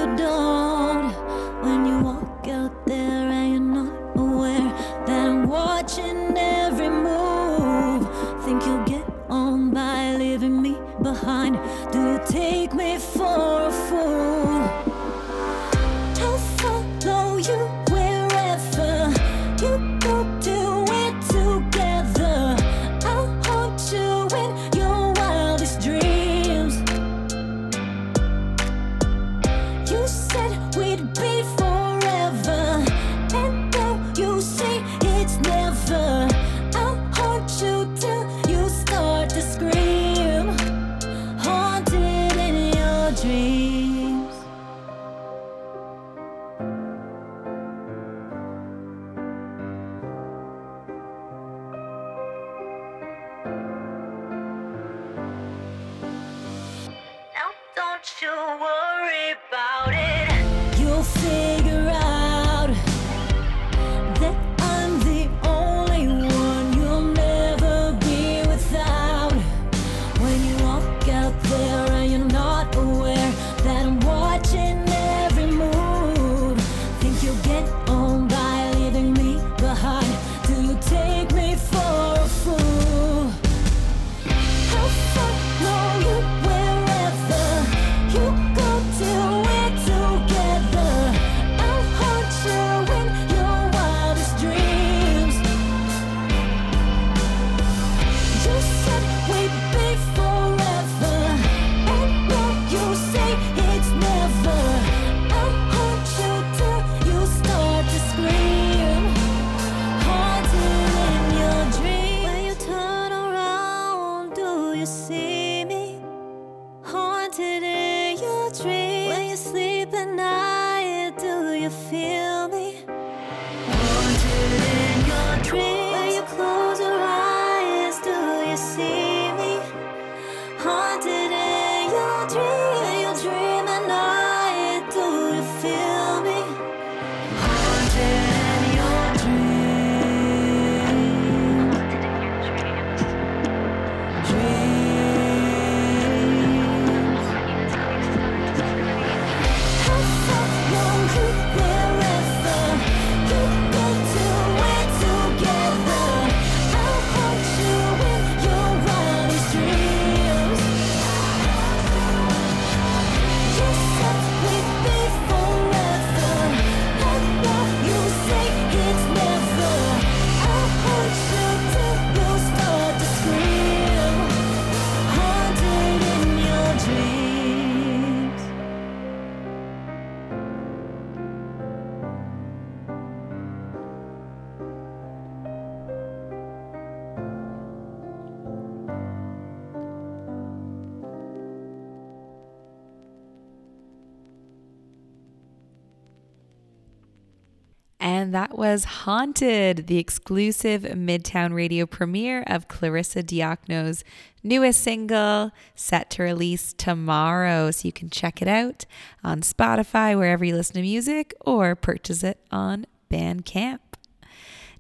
was 198.72 198.84
Haunted, 198.84 199.88
the 199.88 199.98
exclusive 199.98 200.82
Midtown 200.82 201.54
Radio 201.54 201.86
premiere 201.86 202.44
of 202.48 202.68
Clarissa 202.68 203.24
Diokno's 203.24 204.04
newest 204.44 204.82
single, 204.82 205.52
set 205.74 206.10
to 206.10 206.24
release 206.24 206.74
tomorrow. 206.74 207.72
So 207.72 207.88
you 207.88 207.94
can 207.94 208.10
check 208.10 208.42
it 208.42 208.48
out 208.50 208.86
on 209.24 209.40
Spotify, 209.40 210.18
wherever 210.18 210.44
you 210.44 210.54
listen 210.54 210.76
to 210.76 210.82
music, 210.82 211.34
or 211.46 211.76
purchase 211.76 212.24
it 212.24 212.42
on 212.52 212.86
Bandcamp. 213.10 213.80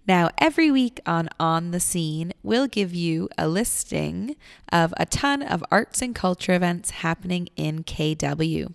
Now, 0.06 0.32
every 0.38 0.70
week 0.70 1.00
on 1.06 1.30
On 1.40 1.72
the 1.72 1.80
Scene, 1.80 2.34
we'll 2.44 2.68
give 2.68 2.94
you 2.94 3.30
a 3.38 3.48
listing 3.48 4.36
of 4.70 4.94
a 4.98 5.06
ton 5.06 5.42
of 5.42 5.64
arts 5.72 6.02
and 6.02 6.14
culture 6.14 6.54
events 6.54 6.90
happening 6.90 7.48
in 7.56 7.86
KW. 7.86 8.74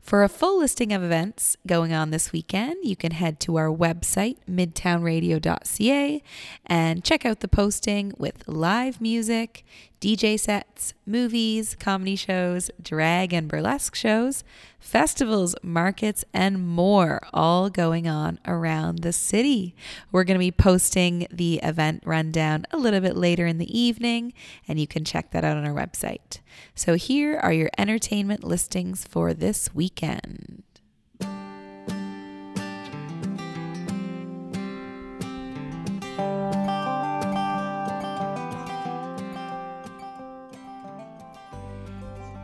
For 0.00 0.22
a 0.22 0.28
full 0.28 0.58
listing 0.58 0.92
of 0.92 1.02
events 1.02 1.56
going 1.66 1.92
on 1.92 2.10
this 2.10 2.32
weekend, 2.32 2.84
you 2.84 2.96
can 2.96 3.12
head 3.12 3.40
to 3.40 3.56
our 3.56 3.68
website, 3.68 4.36
midtownradio.ca, 4.50 6.22
and 6.66 7.04
check 7.04 7.24
out 7.26 7.40
the 7.40 7.48
posting 7.48 8.12
with 8.18 8.46
live 8.46 9.00
music, 9.00 9.64
DJ 10.00 10.38
sets, 10.38 10.94
movies, 11.06 11.76
comedy 11.78 12.16
shows, 12.16 12.70
drag 12.80 13.32
and 13.32 13.48
burlesque 13.48 13.94
shows, 13.94 14.44
festivals, 14.78 15.54
markets, 15.62 16.24
and 16.32 16.66
more, 16.66 17.20
all 17.32 17.68
going 17.70 18.06
on 18.06 18.38
around 18.46 19.00
the 19.00 19.12
city. 19.12 19.74
We're 20.12 20.24
going 20.24 20.36
to 20.36 20.38
be 20.38 20.52
posting 20.52 21.26
the 21.30 21.60
event 21.62 22.02
rundown 22.04 22.64
a 22.70 22.76
little 22.76 23.00
bit 23.00 23.16
later 23.16 23.46
in 23.46 23.58
the 23.58 23.78
evening, 23.78 24.32
and 24.66 24.78
you 24.78 24.86
can 24.86 25.04
check 25.04 25.30
that 25.32 25.44
out 25.44 25.56
on 25.56 25.66
our 25.66 25.74
website. 25.74 26.40
So 26.74 26.94
here 26.94 27.38
are 27.38 27.52
your 27.52 27.70
entertainment 27.76 28.44
listings 28.44 29.04
for 29.04 29.34
this 29.34 29.74
weekend. 29.74 30.62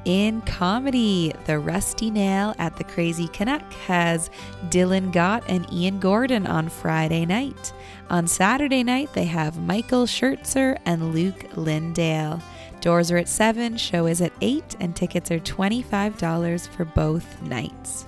In 0.05 0.43
comedy, 0.43 1.33
The 1.47 1.59
Rusty 1.59 2.11
Nail 2.11 2.55
at 2.59 2.77
the 2.77 2.85
Crazy 2.85 3.27
Canuck 3.29 3.73
has 3.87 4.29
Dylan 4.69 5.11
Gott 5.11 5.45
and 5.49 5.67
Ian 5.73 5.99
Gordon 5.99 6.47
on 6.47 6.69
Friday 6.69 7.25
night. 7.25 7.73
On 8.11 8.27
Saturday 8.27 8.83
night, 8.83 9.15
they 9.15 9.25
have 9.25 9.59
Michael 9.59 10.05
Schertzer 10.05 10.79
and 10.85 11.15
Luke 11.15 11.47
Lindale. 11.55 12.43
Doors 12.83 13.11
are 13.11 13.17
at 13.17 13.31
7, 13.31 13.79
show 13.79 14.05
is 14.05 14.21
at 14.21 14.35
8, 14.43 14.77
and 14.79 14.95
tickets 14.95 15.31
are 15.31 15.39
$25 15.39 16.69
for 16.69 16.85
both 16.85 17.41
nights. 17.41 18.05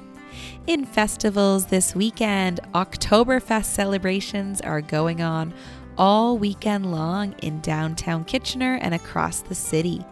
In 0.66 0.84
festivals 0.84 1.64
this 1.64 1.94
weekend, 1.94 2.60
Oktoberfest 2.74 3.64
celebrations 3.64 4.60
are 4.60 4.82
going 4.82 5.22
on 5.22 5.54
all 5.96 6.36
weekend 6.36 6.92
long 6.92 7.32
in 7.38 7.60
downtown 7.60 8.24
Kitchener 8.24 8.78
and 8.82 8.92
across 8.92 9.40
the 9.40 9.54
city. 9.54 10.04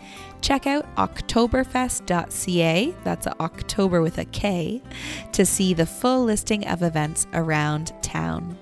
Check 0.44 0.66
out 0.66 0.85
oktoberfest.ca, 0.96 2.94
that's 3.02 3.26
a 3.26 3.40
October 3.40 4.02
with 4.02 4.18
a 4.18 4.26
K, 4.26 4.83
to 5.33 5.46
see 5.46 5.72
the 5.72 5.87
full 5.87 6.22
listing 6.22 6.66
of 6.66 6.83
events 6.83 7.26
around 7.33 7.94
town. 8.02 8.59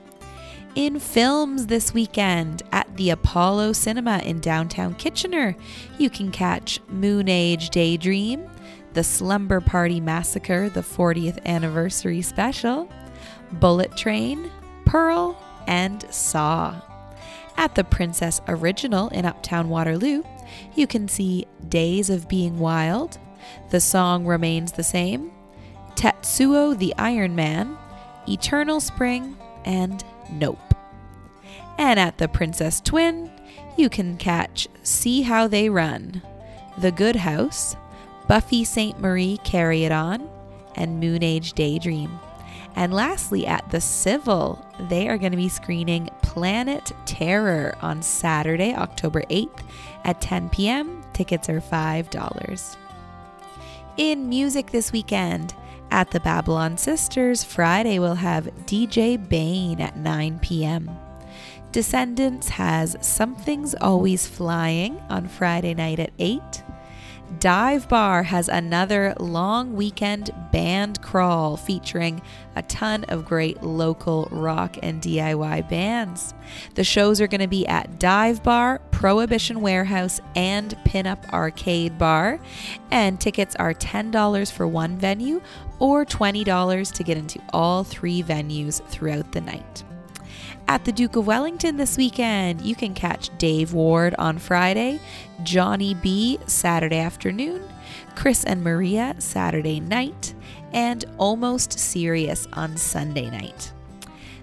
In 0.76 1.00
films 1.00 1.66
this 1.66 1.92
weekend 1.92 2.62
at 2.70 2.96
the 2.96 3.10
Apollo 3.10 3.72
Cinema 3.72 4.18
in 4.18 4.38
downtown 4.38 4.94
Kitchener, 4.94 5.56
you 5.98 6.08
can 6.08 6.30
catch 6.30 6.78
Moon 6.86 7.28
Age 7.28 7.70
Daydream, 7.70 8.48
The 8.92 9.02
Slumber 9.02 9.60
Party 9.60 9.98
Massacre, 9.98 10.68
the 10.68 10.82
40th 10.82 11.44
anniversary 11.46 12.22
special, 12.22 12.88
Bullet 13.54 13.96
Train, 13.96 14.52
Pearl, 14.84 15.36
and 15.66 16.06
Saw. 16.14 16.80
At 17.56 17.74
the 17.74 17.82
Princess 17.82 18.40
Original 18.46 19.08
in 19.08 19.24
Uptown 19.24 19.68
Waterloo, 19.68 20.22
you 20.74 20.86
can 20.86 21.08
see 21.08 21.46
Days 21.68 22.10
of 22.10 22.28
Being 22.28 22.58
Wild, 22.58 23.18
The 23.70 23.80
Song 23.80 24.26
Remains 24.26 24.72
the 24.72 24.84
Same, 24.84 25.30
Tetsuo 25.94 26.78
the 26.78 26.94
Iron 26.98 27.34
Man, 27.34 27.76
Eternal 28.28 28.80
Spring, 28.80 29.36
and 29.64 30.04
Nope. 30.30 30.74
And 31.78 31.98
at 31.98 32.18
the 32.18 32.28
Princess 32.28 32.80
Twin, 32.80 33.30
you 33.76 33.88
can 33.88 34.16
catch 34.16 34.68
See 34.82 35.22
How 35.22 35.48
They 35.48 35.68
Run, 35.68 36.22
The 36.78 36.92
Good 36.92 37.16
House, 37.16 37.76
Buffy 38.28 38.64
Sainte-Marie 38.64 39.38
Carry 39.44 39.84
It 39.84 39.92
On, 39.92 40.28
and 40.76 41.00
Moon 41.00 41.22
Age 41.22 41.52
Daydream. 41.52 42.18
And 42.74 42.92
lastly, 42.92 43.46
at 43.46 43.70
the 43.70 43.80
Civil, 43.80 44.64
they 44.88 45.08
are 45.08 45.18
going 45.18 45.32
to 45.32 45.36
be 45.36 45.48
screening 45.48 46.08
Planet 46.22 46.92
Terror 47.04 47.76
on 47.82 48.02
Saturday, 48.02 48.74
October 48.74 49.22
8th 49.22 49.62
at 50.04 50.20
10 50.20 50.48
p.m. 50.50 51.02
Tickets 51.12 51.48
are 51.48 51.60
$5. 51.60 52.76
In 53.98 54.28
music 54.28 54.70
this 54.70 54.90
weekend, 54.90 55.54
at 55.90 56.10
the 56.10 56.20
Babylon 56.20 56.78
Sisters, 56.78 57.44
Friday 57.44 57.98
we'll 57.98 58.14
have 58.14 58.46
DJ 58.64 59.28
Bane 59.28 59.78
at 59.78 59.98
9 59.98 60.38
p.m. 60.38 60.90
Descendants 61.70 62.48
has 62.48 62.96
Something's 63.02 63.74
Always 63.74 64.26
Flying 64.26 64.98
on 65.10 65.28
Friday 65.28 65.74
night 65.74 65.98
at 65.98 66.12
8. 66.18 66.40
Dive 67.38 67.88
Bar 67.88 68.24
has 68.24 68.48
another 68.48 69.14
long 69.18 69.74
weekend 69.74 70.30
band 70.52 71.00
crawl 71.02 71.56
featuring 71.56 72.20
a 72.56 72.62
ton 72.62 73.04
of 73.04 73.24
great 73.24 73.62
local 73.62 74.28
rock 74.30 74.76
and 74.82 75.00
DIY 75.00 75.68
bands. 75.68 76.34
The 76.74 76.84
shows 76.84 77.20
are 77.20 77.26
going 77.26 77.40
to 77.40 77.48
be 77.48 77.66
at 77.66 77.98
Dive 77.98 78.42
Bar, 78.42 78.80
Prohibition 78.90 79.60
Warehouse, 79.60 80.20
and 80.36 80.76
Pinup 80.84 81.28
Arcade 81.32 81.96
Bar, 81.98 82.40
and 82.90 83.20
tickets 83.20 83.56
are 83.56 83.74
$10 83.74 84.52
for 84.52 84.66
one 84.66 84.96
venue 84.96 85.40
or 85.78 86.04
$20 86.04 86.92
to 86.92 87.02
get 87.02 87.16
into 87.16 87.40
all 87.52 87.82
three 87.82 88.22
venues 88.22 88.84
throughout 88.88 89.32
the 89.32 89.40
night. 89.40 89.84
At 90.68 90.84
the 90.84 90.92
Duke 90.92 91.16
of 91.16 91.26
Wellington 91.26 91.76
this 91.76 91.96
weekend, 91.96 92.62
you 92.62 92.74
can 92.74 92.94
catch 92.94 93.36
Dave 93.36 93.74
Ward 93.74 94.14
on 94.18 94.38
Friday, 94.38 95.00
Johnny 95.42 95.94
B 95.94 96.38
Saturday 96.46 96.98
afternoon, 96.98 97.62
Chris 98.14 98.44
and 98.44 98.62
Maria 98.64 99.14
Saturday 99.18 99.80
night, 99.80 100.34
and 100.72 101.04
Almost 101.18 101.78
Serious 101.78 102.48
on 102.54 102.76
Sunday 102.76 103.28
night. 103.28 103.72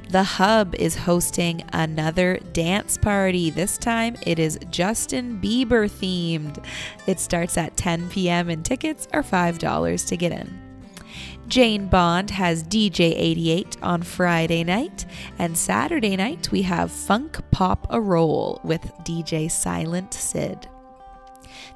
The 0.09 0.23
Hub 0.23 0.75
is 0.75 0.95
hosting 0.95 1.63
another 1.71 2.39
dance 2.53 2.97
party. 2.97 3.49
This 3.51 3.77
time 3.77 4.15
it 4.23 4.39
is 4.39 4.59
Justin 4.69 5.39
Bieber 5.39 5.89
themed. 5.89 6.63
It 7.05 7.19
starts 7.19 7.57
at 7.57 7.77
10 7.77 8.09
p.m. 8.09 8.49
and 8.49 8.65
tickets 8.65 9.07
are 9.13 9.23
$5 9.23 10.07
to 10.07 10.17
get 10.17 10.31
in. 10.31 10.68
Jane 11.49 11.87
Bond 11.87 12.29
has 12.29 12.63
DJ 12.63 13.15
88 13.17 13.77
on 13.81 14.03
Friday 14.03 14.63
night, 14.63 15.07
and 15.39 15.57
Saturday 15.57 16.15
night 16.15 16.51
we 16.51 16.61
have 16.61 16.91
Funk 16.91 17.39
Pop 17.49 17.87
a 17.89 17.99
Roll 17.99 18.61
with 18.63 18.81
DJ 19.03 19.49
Silent 19.49 20.13
Sid. 20.13 20.67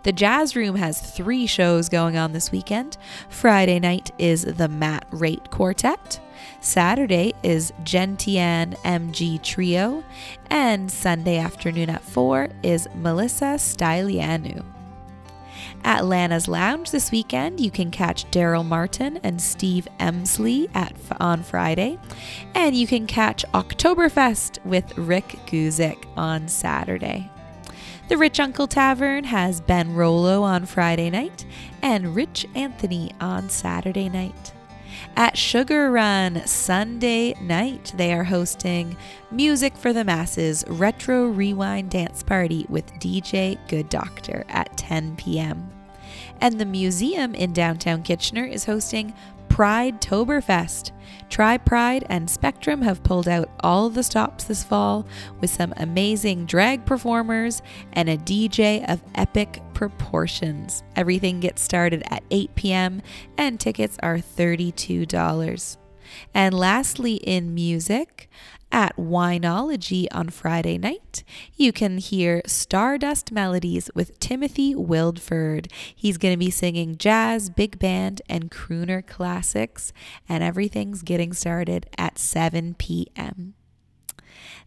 The 0.03 0.11
Jazz 0.11 0.55
Room 0.55 0.75
has 0.75 1.15
three 1.15 1.47
shows 1.47 1.89
going 1.89 2.17
on 2.17 2.33
this 2.33 2.51
weekend. 2.51 2.97
Friday 3.29 3.79
night 3.79 4.11
is 4.19 4.43
the 4.43 4.67
Matt 4.67 5.07
Rate 5.09 5.49
Quartet. 5.49 6.19
Saturday 6.61 7.33
is 7.41 7.73
Gentian 7.83 8.75
MG 8.83 9.41
Trio. 9.41 10.03
And 10.51 10.91
Sunday 10.91 11.39
afternoon 11.39 11.89
at 11.89 12.03
4 12.03 12.49
is 12.61 12.87
Melissa 12.93 13.55
Stylianou. 13.57 14.72
At 15.85 16.05
Lana's 16.05 16.47
Lounge 16.47 16.91
this 16.91 17.11
weekend, 17.11 17.59
you 17.59 17.69
can 17.69 17.91
catch 17.91 18.29
Daryl 18.31 18.65
Martin 18.65 19.19
and 19.21 19.41
Steve 19.41 19.87
Emsley 19.99 20.73
at 20.73 20.95
on 21.19 21.43
Friday, 21.43 21.99
and 22.55 22.73
you 22.73 22.87
can 22.87 23.05
catch 23.05 23.43
Oktoberfest 23.53 24.63
with 24.65 24.97
Rick 24.97 25.37
Guzik 25.45 26.05
on 26.15 26.47
Saturday. 26.47 27.29
The 28.07 28.17
Rich 28.17 28.39
Uncle 28.39 28.67
Tavern 28.67 29.25
has 29.25 29.59
Ben 29.59 29.93
Rolo 29.93 30.41
on 30.43 30.65
Friday 30.65 31.09
night 31.09 31.45
and 31.81 32.15
Rich 32.15 32.45
Anthony 32.55 33.11
on 33.19 33.49
Saturday 33.49 34.07
night. 34.07 34.52
At 35.15 35.37
Sugar 35.37 35.91
Run 35.91 36.41
Sunday 36.47 37.35
night, 37.39 37.93
they 37.95 38.11
are 38.13 38.23
hosting 38.23 38.97
Music 39.29 39.77
for 39.77 39.93
the 39.93 40.03
Masses 40.03 40.63
Retro 40.67 41.27
Rewind 41.27 41.91
Dance 41.91 42.23
Party 42.23 42.65
with 42.67 42.91
DJ 42.93 43.59
Good 43.67 43.89
Doctor 43.89 44.43
at 44.49 44.75
10 44.75 45.15
p.m. 45.15 45.69
And 46.41 46.59
the 46.59 46.65
museum 46.65 47.35
in 47.35 47.53
downtown 47.53 48.01
Kitchener 48.01 48.43
is 48.43 48.65
hosting 48.65 49.13
Pride 49.49 50.01
Toberfest. 50.01 50.91
Tri 51.33 51.57
Pride 51.57 52.05
and 52.09 52.29
Spectrum 52.29 52.83
have 52.83 53.01
pulled 53.01 53.27
out 53.27 53.49
all 53.61 53.89
the 53.89 54.03
stops 54.03 54.43
this 54.43 54.63
fall 54.63 55.07
with 55.41 55.49
some 55.49 55.73
amazing 55.77 56.45
drag 56.45 56.85
performers 56.85 57.63
and 57.93 58.07
a 58.07 58.17
DJ 58.17 58.87
of 58.87 59.01
epic 59.15 59.59
proportions. 59.73 60.83
Everything 60.95 61.39
gets 61.39 61.63
started 61.63 62.03
at 62.11 62.23
8 62.29 62.53
p.m. 62.53 63.01
and 63.35 63.59
tickets 63.59 63.97
are 64.03 64.17
$32. 64.17 65.77
And 66.33 66.53
lastly, 66.53 67.15
in 67.15 67.53
music, 67.53 68.29
at 68.73 68.97
Winology 68.97 70.07
on 70.11 70.29
Friday 70.29 70.79
night, 70.79 71.23
you 71.55 71.71
can 71.71 71.99
hear 71.99 72.41
Stardust 72.47 73.31
Melodies 73.31 73.91
with 73.93 74.19
Timothy 74.19 74.73
Wildford. 74.73 75.67
He's 75.95 76.17
going 76.17 76.33
to 76.33 76.39
be 76.39 76.49
singing 76.49 76.97
jazz, 76.97 77.51
big 77.51 77.77
band, 77.77 78.23
and 78.27 78.49
crooner 78.49 79.05
classics, 79.05 79.93
and 80.27 80.43
everything's 80.43 81.03
getting 81.03 81.33
started 81.33 81.87
at 81.99 82.17
7 82.17 82.73
p.m. 82.73 83.53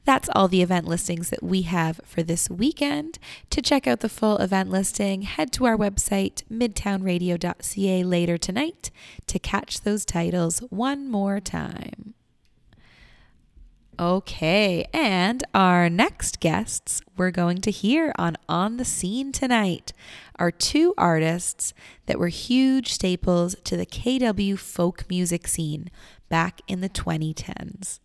That's 0.06 0.28
all 0.36 0.46
the 0.46 0.62
event 0.62 0.86
listings 0.86 1.30
that 1.30 1.42
we 1.42 1.62
have 1.62 2.00
for 2.04 2.22
this 2.22 2.48
weekend. 2.48 3.18
To 3.50 3.60
check 3.60 3.88
out 3.88 4.00
the 4.00 4.08
full 4.08 4.38
event 4.38 4.70
listing, 4.70 5.22
head 5.22 5.52
to 5.54 5.66
our 5.66 5.76
website, 5.76 6.44
midtownradio.ca, 6.44 8.04
later 8.04 8.38
tonight 8.38 8.92
to 9.26 9.38
catch 9.40 9.80
those 9.80 10.04
titles 10.04 10.60
one 10.70 11.10
more 11.10 11.40
time. 11.40 12.14
Okay, 13.98 14.86
and 14.92 15.42
our 15.54 15.90
next 15.90 16.38
guests 16.38 17.02
we're 17.16 17.32
going 17.32 17.60
to 17.62 17.70
hear 17.72 18.12
on 18.16 18.36
On 18.48 18.76
the 18.76 18.84
Scene 18.84 19.32
tonight 19.32 19.92
are 20.38 20.50
two 20.52 20.94
artists 20.96 21.74
that 22.04 22.18
were 22.18 22.28
huge 22.28 22.92
staples 22.92 23.56
to 23.64 23.76
the 23.76 23.86
KW 23.86 24.56
folk 24.56 25.08
music 25.08 25.48
scene 25.48 25.90
back 26.28 26.60
in 26.68 26.80
the 26.80 26.90
2010s. 26.90 27.98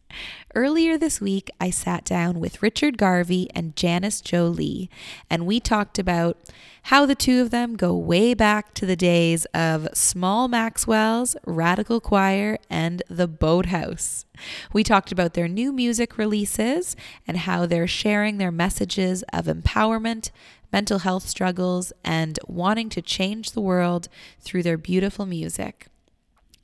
Earlier 0.54 0.98
this 0.98 1.22
week, 1.22 1.50
I 1.60 1.70
sat 1.70 2.04
down 2.04 2.40
with 2.40 2.62
Richard 2.62 2.98
Garvey 2.98 3.50
and 3.56 3.76
Janice 3.76 4.22
Jo 4.22 4.48
Lee, 4.48 4.90
and 5.30 5.46
we 5.46 5.60
talked 5.60 5.98
about 5.98 6.38
how 6.84 7.06
the 7.06 7.16
two 7.16 7.42
of 7.42 7.52
them 7.52 7.76
go 7.76 7.96
way 7.96 8.34
back 8.34 8.74
to 8.74 8.86
the 8.86 8.96
days 8.96 9.46
of 9.54 9.88
Small 9.94 10.48
Maxwell's, 10.48 11.36
Radical 11.46 12.00
Choir, 12.00 12.58
and 12.70 13.04
The 13.08 13.28
Boathouse. 13.28 14.26
We 14.74 14.84
talked 14.84 15.12
about 15.12 15.34
their 15.34 15.48
new 15.48 15.72
music 15.72 16.18
releases 16.18 16.96
and 17.28 17.38
how 17.38 17.66
they're 17.66 17.88
sharing 17.88 18.38
their 18.38 18.52
messages 18.52 19.24
of 19.32 19.46
empowerment, 19.46 20.32
mental 20.74 21.00
health 21.00 21.28
struggles, 21.28 21.94
and 22.04 22.40
wanting 22.48 22.90
to 22.90 23.02
change 23.02 23.52
the 23.52 23.62
world 23.62 24.08
through 24.40 24.64
their 24.64 24.78
beautiful 24.78 25.26
music. 25.26 25.88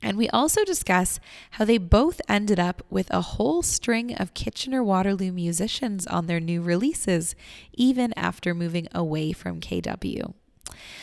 And 0.00 0.16
we 0.16 0.28
also 0.28 0.64
discuss 0.64 1.18
how 1.52 1.64
they 1.64 1.78
both 1.78 2.20
ended 2.28 2.60
up 2.60 2.82
with 2.88 3.12
a 3.12 3.20
whole 3.20 3.62
string 3.62 4.14
of 4.14 4.34
Kitchener 4.34 4.82
Waterloo 4.82 5.32
musicians 5.32 6.06
on 6.06 6.26
their 6.26 6.40
new 6.40 6.62
releases, 6.62 7.34
even 7.72 8.12
after 8.16 8.54
moving 8.54 8.86
away 8.94 9.32
from 9.32 9.60
KW. 9.60 10.34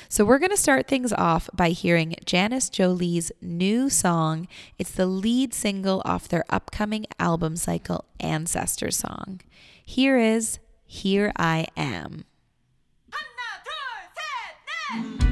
So, 0.08 0.24
we're 0.24 0.40
going 0.40 0.52
to 0.52 0.58
start 0.58 0.88
things 0.88 1.12
off 1.12 1.50
by 1.54 1.70
hearing 1.70 2.16
Janice 2.24 2.70
Jo 2.70 2.90
Lee's 2.90 3.32
new 3.42 3.90
song. 3.90 4.48
It's 4.78 4.92
the 4.92 5.08
lead 5.08 5.54
single 5.54 6.02
off 6.06 6.28
their 6.28 6.46
upcoming 6.50 7.08
album 7.20 7.56
cycle, 7.58 8.06
Ancestor 8.20 8.92
Song. 8.92 9.42
Here 9.84 10.18
is 10.18 10.60
Here 10.86 11.34
I 11.36 11.68
Am. 11.76 12.26
Here 14.94 15.25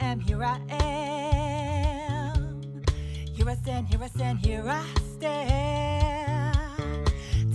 am, 0.00 0.20
here 0.20 0.42
I 0.42 0.58
am, 0.70 2.82
here 3.32 3.48
I 3.48 3.54
stand, 3.54 3.88
here 3.88 4.02
I 4.02 4.08
stand, 4.08 4.44
here 4.44 4.64
I 4.66 4.84
stand. 5.14 6.56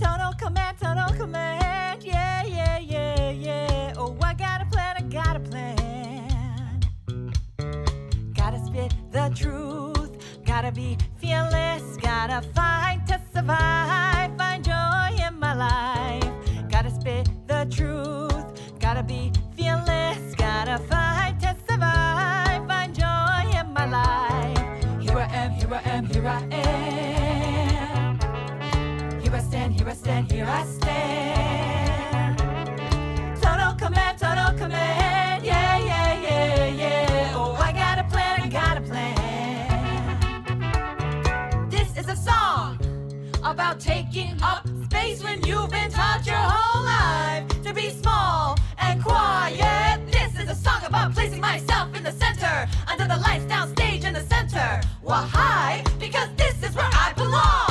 Total 0.00 0.32
command, 0.38 0.78
total 0.78 1.12
command. 1.18 2.02
Yeah, 2.02 2.44
yeah, 2.44 2.78
yeah, 2.78 3.30
yeah. 3.30 3.92
Oh, 3.96 4.16
I 4.22 4.34
got 4.34 4.62
a 4.62 4.66
plan, 4.66 4.96
I 4.98 5.02
got 5.02 5.36
a 5.36 5.40
plan. 5.40 6.80
Gotta 8.34 8.64
spit 8.64 8.94
the 9.10 9.30
truth, 9.34 10.42
gotta 10.44 10.70
be 10.72 10.96
fearless, 11.18 11.96
gotta 11.96 12.42
fight 12.54 13.00
to 13.08 13.20
survive, 13.32 14.36
find 14.36 14.64
joy 14.64 15.16
in 15.26 15.38
my 15.38 15.54
life. 15.54 16.30
Gotta 16.70 16.90
spit 16.90 17.28
the 17.46 17.66
truth, 17.70 18.23
stand, 30.04 30.30
here 30.30 30.46
I 30.46 30.64
stand. 30.66 32.38
Total 33.40 33.72
command, 33.74 34.18
total 34.18 34.52
command. 34.58 35.42
Yeah, 35.46 35.78
yeah, 35.78 36.20
yeah, 36.20 36.66
yeah. 36.66 37.32
Oh, 37.34 37.54
I 37.54 37.72
got 37.72 37.98
a 37.98 38.04
plan, 38.12 38.42
I 38.42 38.48
got 38.48 38.76
a 38.76 38.82
plan. 38.82 39.70
This 41.70 41.96
is 41.96 42.06
a 42.08 42.16
song 42.16 42.78
about 43.42 43.80
taking 43.80 44.36
up 44.42 44.68
space 44.84 45.24
when 45.24 45.42
you've 45.42 45.70
been 45.70 45.90
taught 45.90 46.26
your 46.26 46.36
whole 46.36 46.84
life 46.84 47.48
to 47.62 47.72
be 47.72 47.88
small 47.88 48.58
and 48.78 49.02
quiet. 49.02 50.00
This 50.12 50.38
is 50.38 50.50
a 50.50 50.54
song 50.54 50.82
about 50.84 51.14
placing 51.14 51.40
myself 51.40 51.96
in 51.96 52.02
the 52.02 52.12
center, 52.12 52.68
under 52.90 53.06
the 53.06 53.16
lights, 53.26 53.46
down 53.46 53.74
stage 53.74 54.04
in 54.04 54.12
the 54.12 54.24
center. 54.34 54.82
Why? 55.00 55.82
Because 55.98 56.28
this 56.36 56.62
is 56.62 56.74
where 56.76 56.90
I 56.92 57.14
belong. 57.16 57.63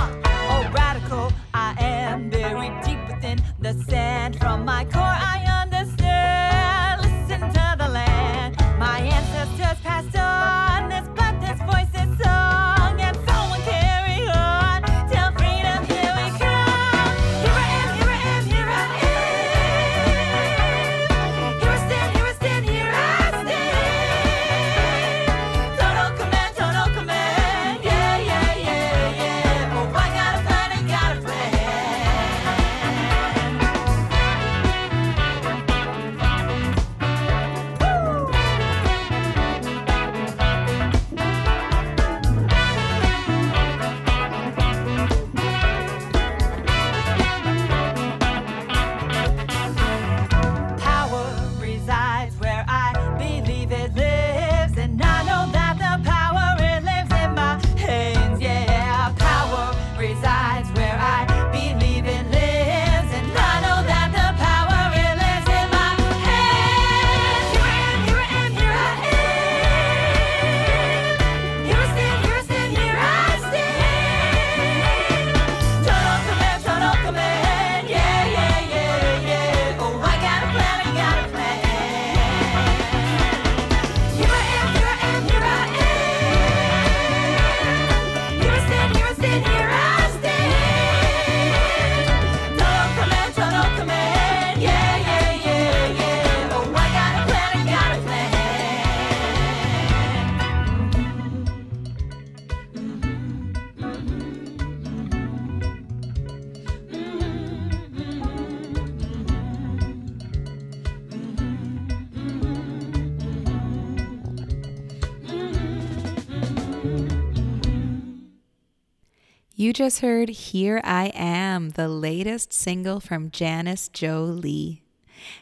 Just 119.84 120.00
heard 120.00 120.30
Here 120.30 120.80
I 120.82 121.12
Am, 121.14 121.72
the 121.72 121.90
latest 121.90 122.54
single 122.54 123.02
from 123.02 123.32
Janice 123.32 123.90
Jo 123.90 124.24
Lee. 124.24 124.82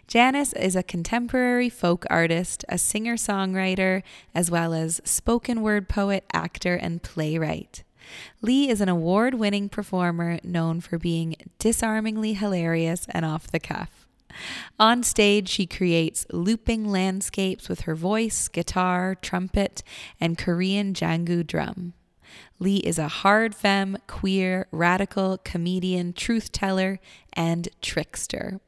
Janice 0.07 0.51
is 0.53 0.75
a 0.75 0.81
contemporary 0.81 1.69
folk 1.69 2.07
artist, 2.09 2.65
a 2.67 2.79
singer 2.79 3.17
songwriter, 3.17 4.01
as 4.33 4.49
well 4.49 4.73
as 4.73 4.99
spoken 5.03 5.61
word 5.61 5.87
poet, 5.87 6.25
actor, 6.33 6.73
and 6.73 7.03
playwright. 7.03 7.83
Lee 8.41 8.67
is 8.67 8.81
an 8.81 8.89
award 8.89 9.35
winning 9.35 9.69
performer 9.69 10.39
known 10.43 10.81
for 10.81 10.97
being 10.97 11.35
disarmingly 11.59 12.33
hilarious 12.33 13.05
and 13.09 13.23
off 13.23 13.45
the 13.45 13.59
cuff. 13.59 14.07
On 14.79 15.03
stage, 15.03 15.49
she 15.49 15.67
creates 15.67 16.25
looping 16.31 16.89
landscapes 16.89 17.69
with 17.69 17.81
her 17.81 17.93
voice, 17.93 18.47
guitar, 18.47 19.13
trumpet, 19.13 19.83
and 20.19 20.35
Korean 20.35 20.95
jangu 20.95 21.45
drum. 21.45 21.93
Lee 22.59 22.77
is 22.77 22.99
a 22.99 23.07
hard 23.07 23.55
femme, 23.55 23.97
queer, 24.07 24.67
radical, 24.71 25.37
comedian, 25.43 26.13
truth 26.13 26.51
teller, 26.51 26.99
and 27.33 27.69
trickster. 27.81 28.59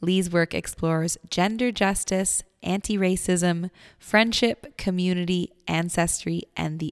Lee's 0.00 0.30
work 0.30 0.54
explores 0.54 1.18
gender 1.30 1.72
justice, 1.72 2.42
anti 2.62 2.96
racism, 2.96 3.70
friendship, 3.98 4.76
community, 4.76 5.52
ancestry, 5.68 6.42
and 6.56 6.78
the 6.78 6.90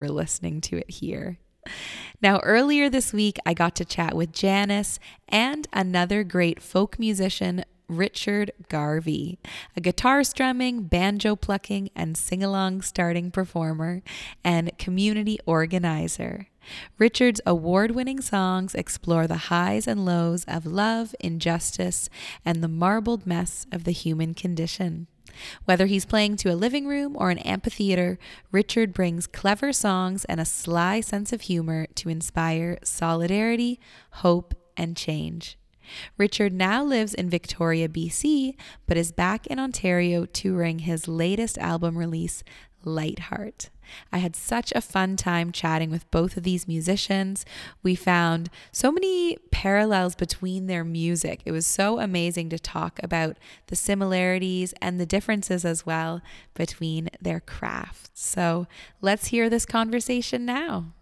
we're 0.00 0.08
listening 0.08 0.60
to 0.60 0.78
it 0.78 0.90
here. 0.90 1.38
Now, 2.22 2.38
earlier 2.40 2.88
this 2.88 3.12
week, 3.12 3.38
I 3.44 3.52
got 3.52 3.74
to 3.76 3.84
chat 3.84 4.14
with 4.14 4.32
Janice 4.32 4.98
and 5.28 5.66
another 5.72 6.24
great 6.24 6.62
folk 6.62 6.98
musician, 6.98 7.64
Richard 7.88 8.52
Garvey, 8.68 9.38
a 9.76 9.80
guitar 9.80 10.22
strumming, 10.22 10.82
banjo 10.82 11.34
plucking, 11.34 11.90
and 11.96 12.16
sing 12.16 12.44
along 12.44 12.82
starting 12.82 13.30
performer 13.30 14.02
and 14.44 14.76
community 14.78 15.38
organizer. 15.46 16.48
Richard's 16.98 17.40
award 17.46 17.92
winning 17.92 18.20
songs 18.20 18.74
explore 18.74 19.26
the 19.26 19.48
highs 19.48 19.86
and 19.86 20.04
lows 20.04 20.44
of 20.44 20.66
love, 20.66 21.14
injustice, 21.18 22.10
and 22.44 22.62
the 22.62 22.68
marbled 22.68 23.26
mess 23.26 23.66
of 23.72 23.84
the 23.84 23.92
human 23.92 24.34
condition. 24.34 25.06
Whether 25.64 25.86
he's 25.86 26.04
playing 26.04 26.36
to 26.38 26.52
a 26.52 26.56
living 26.56 26.86
room 26.86 27.16
or 27.16 27.30
an 27.30 27.38
amphitheater, 27.38 28.18
Richard 28.50 28.92
brings 28.92 29.26
clever 29.26 29.72
songs 29.72 30.24
and 30.26 30.40
a 30.40 30.44
sly 30.44 31.00
sense 31.00 31.32
of 31.32 31.42
humor 31.42 31.86
to 31.94 32.08
inspire 32.08 32.78
solidarity, 32.82 33.78
hope, 34.10 34.54
and 34.76 34.96
change. 34.96 35.56
Richard 36.16 36.52
now 36.52 36.84
lives 36.84 37.14
in 37.14 37.30
Victoria, 37.30 37.88
BC, 37.88 38.54
but 38.86 38.96
is 38.96 39.12
back 39.12 39.46
in 39.46 39.58
Ontario 39.58 40.24
touring 40.26 40.80
his 40.80 41.08
latest 41.08 41.58
album 41.58 41.96
release, 41.96 42.42
Lightheart. 42.84 43.70
I 44.12 44.18
had 44.18 44.36
such 44.36 44.72
a 44.72 44.80
fun 44.80 45.16
time 45.16 45.52
chatting 45.52 45.90
with 45.90 46.10
both 46.10 46.36
of 46.36 46.42
these 46.42 46.68
musicians. 46.68 47.44
We 47.82 47.94
found 47.94 48.50
so 48.72 48.92
many 48.92 49.38
parallels 49.50 50.14
between 50.14 50.66
their 50.66 50.84
music. 50.84 51.40
It 51.44 51.52
was 51.52 51.66
so 51.66 51.98
amazing 51.98 52.50
to 52.50 52.58
talk 52.58 53.00
about 53.02 53.36
the 53.68 53.76
similarities 53.76 54.74
and 54.80 55.00
the 55.00 55.06
differences 55.06 55.64
as 55.64 55.86
well 55.86 56.20
between 56.54 57.08
their 57.20 57.40
crafts. 57.40 58.10
So 58.14 58.66
let's 59.00 59.28
hear 59.28 59.48
this 59.48 59.66
conversation 59.66 60.44
now. 60.44 60.92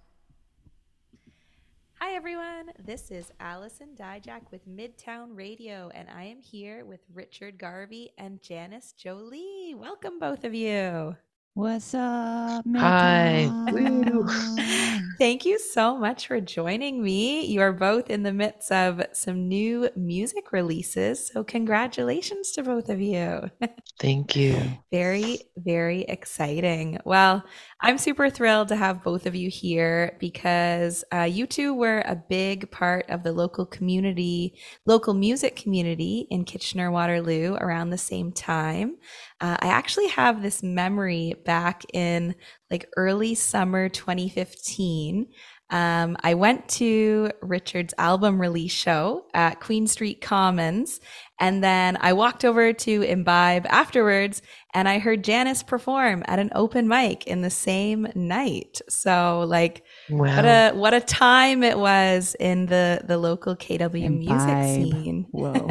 Hi, 1.98 2.14
everyone. 2.14 2.72
This 2.84 3.10
is 3.10 3.32
Allison 3.40 3.88
Dyjach 3.98 4.50
with 4.50 4.68
Midtown 4.68 5.28
Radio, 5.34 5.90
and 5.94 6.08
I 6.14 6.24
am 6.24 6.42
here 6.42 6.84
with 6.84 7.00
Richard 7.14 7.56
Garvey 7.56 8.12
and 8.18 8.42
Janice 8.42 8.92
Jo 8.92 9.14
Lee. 9.14 9.74
Welcome, 9.74 10.18
both 10.18 10.44
of 10.44 10.52
you. 10.52 11.16
What's 11.54 11.94
up? 11.94 12.66
Hi. 12.76 13.50
Thank 15.18 15.46
you 15.46 15.58
so 15.58 15.96
much 15.96 16.26
for 16.26 16.38
joining 16.38 17.02
me. 17.02 17.46
You 17.46 17.62
are 17.62 17.72
both 17.72 18.10
in 18.10 18.24
the 18.24 18.32
midst 18.32 18.70
of 18.70 19.02
some 19.12 19.48
new 19.48 19.88
music 19.96 20.52
releases, 20.52 21.26
so 21.26 21.42
congratulations 21.42 22.52
to 22.52 22.62
both 22.62 22.90
of 22.90 23.00
you. 23.00 23.50
Thank 23.98 24.36
you. 24.36 24.60
Very, 24.92 25.38
very 25.56 26.02
exciting. 26.02 26.98
Well, 27.06 27.42
I'm 27.78 27.98
super 27.98 28.30
thrilled 28.30 28.68
to 28.68 28.76
have 28.76 29.04
both 29.04 29.26
of 29.26 29.34
you 29.34 29.50
here 29.50 30.16
because 30.18 31.04
uh, 31.12 31.22
you 31.22 31.46
two 31.46 31.74
were 31.74 32.02
a 32.06 32.16
big 32.16 32.70
part 32.70 33.04
of 33.10 33.22
the 33.22 33.32
local 33.32 33.66
community, 33.66 34.54
local 34.86 35.12
music 35.12 35.56
community 35.56 36.26
in 36.30 36.44
Kitchener 36.44 36.90
Waterloo 36.90 37.54
around 37.54 37.90
the 37.90 37.98
same 37.98 38.32
time. 38.32 38.96
Uh, 39.42 39.58
I 39.60 39.68
actually 39.68 40.08
have 40.08 40.40
this 40.40 40.62
memory 40.62 41.34
back 41.44 41.84
in 41.92 42.34
like 42.70 42.88
early 42.96 43.34
summer 43.34 43.90
2015. 43.90 45.26
Um, 45.68 46.16
I 46.22 46.32
went 46.32 46.68
to 46.70 47.30
Richard's 47.42 47.92
album 47.98 48.40
release 48.40 48.72
show 48.72 49.26
at 49.34 49.60
Queen 49.60 49.86
Street 49.86 50.20
Commons, 50.22 51.00
and 51.38 51.62
then 51.62 51.96
I 52.00 52.12
walked 52.12 52.44
over 52.44 52.72
to 52.72 53.02
Imbibe 53.02 53.66
afterwards, 53.68 54.42
and 54.74 54.88
I 54.88 54.98
heard 54.98 55.24
Janice 55.24 55.62
perform 55.62 56.22
at 56.26 56.38
an 56.38 56.50
open 56.54 56.88
mic 56.88 57.26
in 57.26 57.42
the 57.42 57.50
same 57.50 58.08
night. 58.14 58.80
So, 58.88 59.44
like, 59.48 59.84
Wow. 60.08 60.36
what 60.36 60.44
a 60.44 60.72
what 60.72 60.94
a 60.94 61.00
time 61.00 61.62
it 61.62 61.78
was 61.78 62.36
in 62.40 62.66
the 62.66 63.02
the 63.04 63.18
local 63.18 63.56
KW 63.56 64.08
music 64.10 64.62
scene. 64.62 65.26
Whoa. 65.30 65.68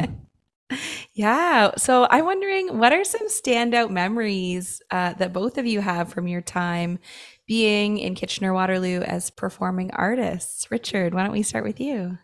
Yeah. 1.14 1.72
So 1.76 2.06
I'm 2.10 2.24
wondering, 2.24 2.78
what 2.78 2.92
are 2.92 3.04
some 3.04 3.28
standout 3.28 3.90
memories 3.90 4.82
uh, 4.90 5.14
that 5.14 5.32
both 5.32 5.58
of 5.58 5.66
you 5.66 5.80
have 5.80 6.12
from 6.12 6.28
your 6.28 6.40
time 6.42 6.98
being 7.46 7.98
in 7.98 8.14
Kitchener 8.14 8.52
Waterloo 8.52 9.00
as 9.00 9.30
performing 9.30 9.90
artists? 9.92 10.70
Richard, 10.70 11.14
why 11.14 11.22
don't 11.22 11.32
we 11.32 11.42
start 11.42 11.64
with 11.64 11.80
you? 11.80 12.18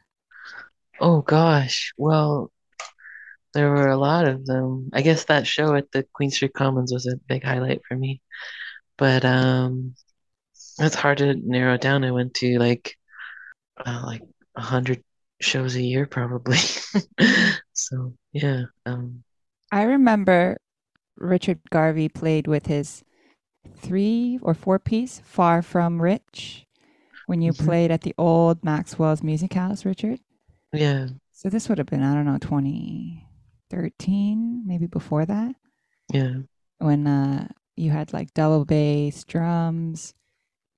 oh 1.01 1.22
gosh. 1.22 1.93
Well, 1.97 2.51
there 3.55 3.70
were 3.70 3.88
a 3.88 3.96
lot 3.96 4.26
of 4.26 4.46
them. 4.46 4.90
I 4.92 5.03
guess 5.03 5.24
that 5.26 5.46
show 5.46 5.74
at 5.74 5.90
the 5.92 6.05
Queen 6.12 6.30
Street 6.30 6.55
Commons 6.55 6.92
was 6.92 7.07
a 7.07 7.16
big 7.28 7.44
highlight 7.44 7.82
for 7.86 7.96
me. 7.96 8.20
But 8.98 9.24
um 9.24 9.94
it's 10.78 10.94
hard 10.94 11.18
to 11.18 11.34
narrow 11.34 11.74
it 11.74 11.80
down. 11.80 12.05
I 12.05 12.11
went 12.12 12.34
to 12.34 12.59
like 12.59 12.96
uh, 13.84 14.03
like 14.05 14.22
a 14.57 14.61
hundred 14.61 15.03
shows 15.40 15.76
a 15.76 15.82
year 15.82 16.07
probably. 16.07 16.59
So 17.74 18.14
yeah. 18.32 18.64
Um 18.86 19.24
I 19.72 19.84
remember 19.84 20.59
Richard 21.16 21.61
Garvey 21.70 22.09
played 22.09 22.46
with 22.46 22.66
his 22.66 23.03
three 23.76 24.38
or 24.42 24.55
four 24.55 24.78
piece 24.78 25.20
Far 25.24 25.62
From 25.62 26.00
Rich 26.03 26.66
when 27.26 27.40
you 27.42 27.53
Mhm. 27.53 27.64
played 27.64 27.90
at 27.90 28.03
the 28.03 28.14
old 28.18 28.64
Maxwell's 28.64 29.22
Music 29.22 29.55
House, 29.55 29.84
Richard. 29.84 30.20
yeah. 30.72 31.09
So 31.32 31.48
this 31.48 31.68
would 31.68 31.78
have 31.78 31.88
been, 31.88 32.03
I 32.03 32.14
don't 32.14 32.26
know, 32.26 32.38
2013, 33.82 34.62
maybe 34.66 34.86
before 34.86 35.24
that, 35.26 35.54
Yeah. 36.12 36.34
when 36.78 37.06
uh, 37.06 37.48
you 37.76 37.90
had 37.90 38.12
like 38.12 38.34
double 38.34 38.64
bass, 38.64 39.24
drums, 39.24 40.14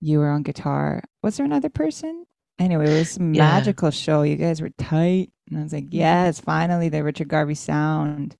you 0.00 0.18
were 0.18 0.30
on 0.30 0.42
guitar. 0.42 1.02
Was 1.22 1.36
there 1.36 1.46
another 1.46 1.70
person? 1.70 2.26
Anyway, 2.58 2.86
it 2.86 2.98
was 2.98 3.16
a 3.16 3.20
Yeah. 3.20 3.26
magical 3.26 3.90
show. 3.90 4.22
You 4.22 4.36
guys 4.36 4.60
were 4.60 4.70
tight. 4.78 5.30
And 5.50 5.58
I 5.58 5.62
was 5.62 5.72
like, 5.72 5.88
yes, 5.90 6.40
finally 6.40 6.88
the 6.88 7.02
Richard 7.04 7.28
Garvey 7.28 7.54
sound 7.54 8.36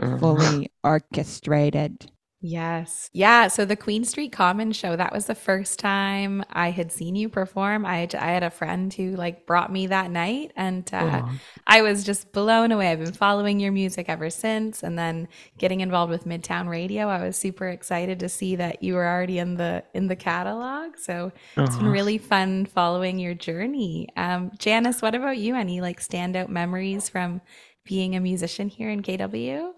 Uh, 0.00 0.18
fully 0.18 0.70
orchestrated. 0.84 2.10
Yes. 2.42 3.08
Yeah. 3.14 3.48
So 3.48 3.64
the 3.64 3.76
Queen 3.76 4.04
Street 4.04 4.30
Commons 4.30 4.76
show, 4.76 4.94
that 4.94 5.12
was 5.12 5.24
the 5.24 5.34
first 5.34 5.78
time 5.78 6.44
I 6.50 6.70
had 6.70 6.92
seen 6.92 7.16
you 7.16 7.30
perform. 7.30 7.86
I 7.86 7.98
had, 8.00 8.14
I 8.14 8.26
had 8.26 8.42
a 8.42 8.50
friend 8.50 8.92
who 8.92 9.16
like 9.16 9.46
brought 9.46 9.72
me 9.72 9.86
that 9.86 10.10
night 10.10 10.52
and 10.54 10.88
uh, 10.92 11.22
oh, 11.24 11.30
I 11.66 11.80
was 11.80 12.04
just 12.04 12.32
blown 12.32 12.72
away. 12.72 12.92
I've 12.92 13.00
been 13.00 13.14
following 13.14 13.58
your 13.58 13.72
music 13.72 14.10
ever 14.10 14.28
since 14.28 14.82
and 14.82 14.98
then 14.98 15.28
getting 15.56 15.80
involved 15.80 16.10
with 16.10 16.26
Midtown 16.26 16.68
Radio. 16.68 17.08
I 17.08 17.24
was 17.24 17.36
super 17.36 17.68
excited 17.68 18.20
to 18.20 18.28
see 18.28 18.54
that 18.56 18.82
you 18.82 18.94
were 18.94 19.06
already 19.06 19.38
in 19.38 19.54
the 19.54 19.82
in 19.94 20.06
the 20.06 20.16
catalog. 20.16 20.98
So 20.98 21.32
it's 21.56 21.76
been 21.76 21.88
really 21.88 22.18
fun 22.18 22.66
following 22.66 23.18
your 23.18 23.34
journey. 23.34 24.08
Um, 24.14 24.52
Janice, 24.58 25.00
what 25.00 25.14
about 25.14 25.38
you? 25.38 25.56
Any 25.56 25.80
like 25.80 26.00
standout 26.00 26.50
memories 26.50 27.08
from 27.08 27.40
being 27.84 28.14
a 28.14 28.20
musician 28.20 28.68
here 28.68 28.90
in 28.90 29.02
KW? 29.02 29.72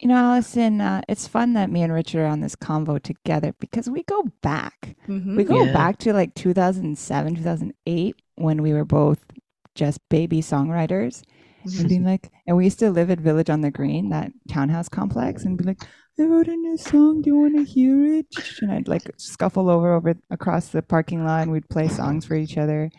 You 0.00 0.08
know, 0.08 0.16
Allison, 0.16 0.80
uh, 0.80 1.02
it's 1.08 1.28
fun 1.28 1.54
that 1.54 1.70
me 1.70 1.82
and 1.82 1.92
Richard 1.92 2.20
are 2.22 2.26
on 2.26 2.40
this 2.40 2.56
convo 2.56 3.00
together 3.00 3.54
because 3.60 3.88
we 3.88 4.02
go 4.02 4.24
back. 4.42 4.96
Mhm. 5.08 5.36
We 5.36 5.44
go 5.44 5.64
Yeah. 5.64 5.72
back 5.72 5.98
to 5.98 6.12
like 6.12 6.34
2007, 6.34 7.36
2008 7.36 8.16
when 8.34 8.60
we 8.60 8.72
were 8.72 8.84
both 8.84 9.24
just 9.74 10.00
baby 10.08 10.40
songwriters 10.40 11.22
and 11.78 11.88
being 11.88 12.04
like, 12.04 12.30
and 12.46 12.56
we 12.56 12.64
used 12.64 12.78
to 12.80 12.90
live 12.90 13.10
at 13.10 13.20
Village 13.20 13.48
on 13.50 13.60
the 13.60 13.70
Green, 13.70 14.08
that 14.10 14.32
townhouse 14.48 14.88
complex, 14.88 15.44
and 15.44 15.56
be 15.56 15.64
like, 15.64 15.82
I 16.18 16.24
wrote 16.24 16.48
a 16.48 16.56
new 16.56 16.76
song. 16.76 17.22
Do 17.22 17.30
you 17.30 17.36
want 17.38 17.56
to 17.56 17.64
hear 17.64 18.04
it? 18.04 18.26
And 18.62 18.70
I'd 18.72 18.88
like 18.88 19.10
scuffle 19.16 19.70
over 19.70 19.92
over 19.94 20.14
across 20.30 20.68
the 20.68 20.82
parking 20.82 21.24
lot. 21.24 21.42
and 21.42 21.52
We'd 21.52 21.68
play 21.68 21.88
songs 21.88 22.24
for 22.24 22.34
each 22.34 22.58
other, 22.58 22.90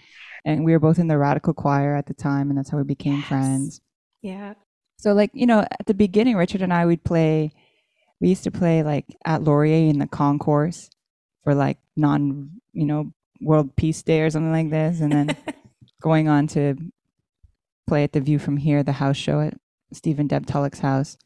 and 0.45 0.65
we 0.65 0.71
were 0.71 0.79
both 0.79 0.97
in 0.99 1.07
the 1.07 1.17
radical 1.17 1.53
choir 1.53 1.95
at 1.95 2.07
the 2.07 2.13
time, 2.13 2.49
and 2.49 2.57
that's 2.57 2.69
how 2.71 2.77
we 2.77 2.83
became 2.83 3.19
Yes. 3.19 3.27
friends. 3.27 3.81
Yeah. 4.21 4.53
So, 4.97 5.13
like, 5.13 5.31
you 5.33 5.45
know, 5.45 5.59
at 5.59 5.85
the 5.85 5.93
beginning, 5.93 6.35
Richard 6.35 6.61
and 6.61 6.73
I 6.73 6.85
would 6.85 7.03
play 7.03 7.51
we 8.21 8.29
used 8.29 8.43
to 8.45 8.51
play 8.51 8.83
like 8.83 9.05
at 9.25 9.43
Laurier 9.43 9.89
in 9.89 9.99
the 9.99 10.07
concourse 10.07 10.89
for 11.43 11.53
like 11.53 11.77
non, 11.95 12.49
you 12.73 12.85
know, 12.85 13.11
World 13.41 13.75
Peace 13.75 14.01
Day 14.01 14.21
or 14.21 14.29
something 14.29 14.51
like 14.51 14.69
this, 14.69 15.01
and 15.01 15.11
then 15.11 15.37
going 16.01 16.27
on 16.27 16.47
to 16.47 16.75
play 17.87 18.03
at 18.03 18.13
the 18.13 18.21
View 18.21 18.39
from 18.39 18.57
Here, 18.57 18.83
the 18.83 18.93
house 18.93 19.17
show 19.17 19.41
at 19.41 19.53
Stephen 19.93 20.27
Deb 20.27 20.45
Tulloch's 20.45 20.79
house. 20.79 21.17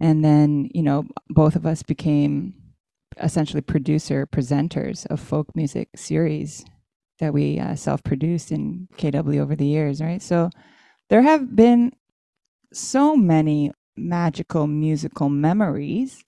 And 0.00 0.24
then, 0.24 0.68
you 0.74 0.82
know, 0.82 1.06
both 1.28 1.56
of 1.56 1.66
us 1.66 1.82
became 1.82 2.54
essentially 3.22 3.62
producer 3.62 4.26
presenters 4.26 5.06
of 5.06 5.20
folk 5.20 5.54
music 5.54 5.88
series 5.96 6.64
that 7.18 7.32
we 7.32 7.58
uh, 7.58 7.74
self-produced 7.74 8.52
in 8.52 8.88
KW 8.98 9.40
over 9.40 9.56
the 9.56 9.64
years, 9.66 10.02
right? 10.02 10.20
So 10.20 10.50
there 11.08 11.22
have 11.22 11.56
been 11.56 11.92
so 12.72 13.16
many 13.16 13.72
magical 13.96 14.66
musical 14.66 15.28
memories 15.28 16.24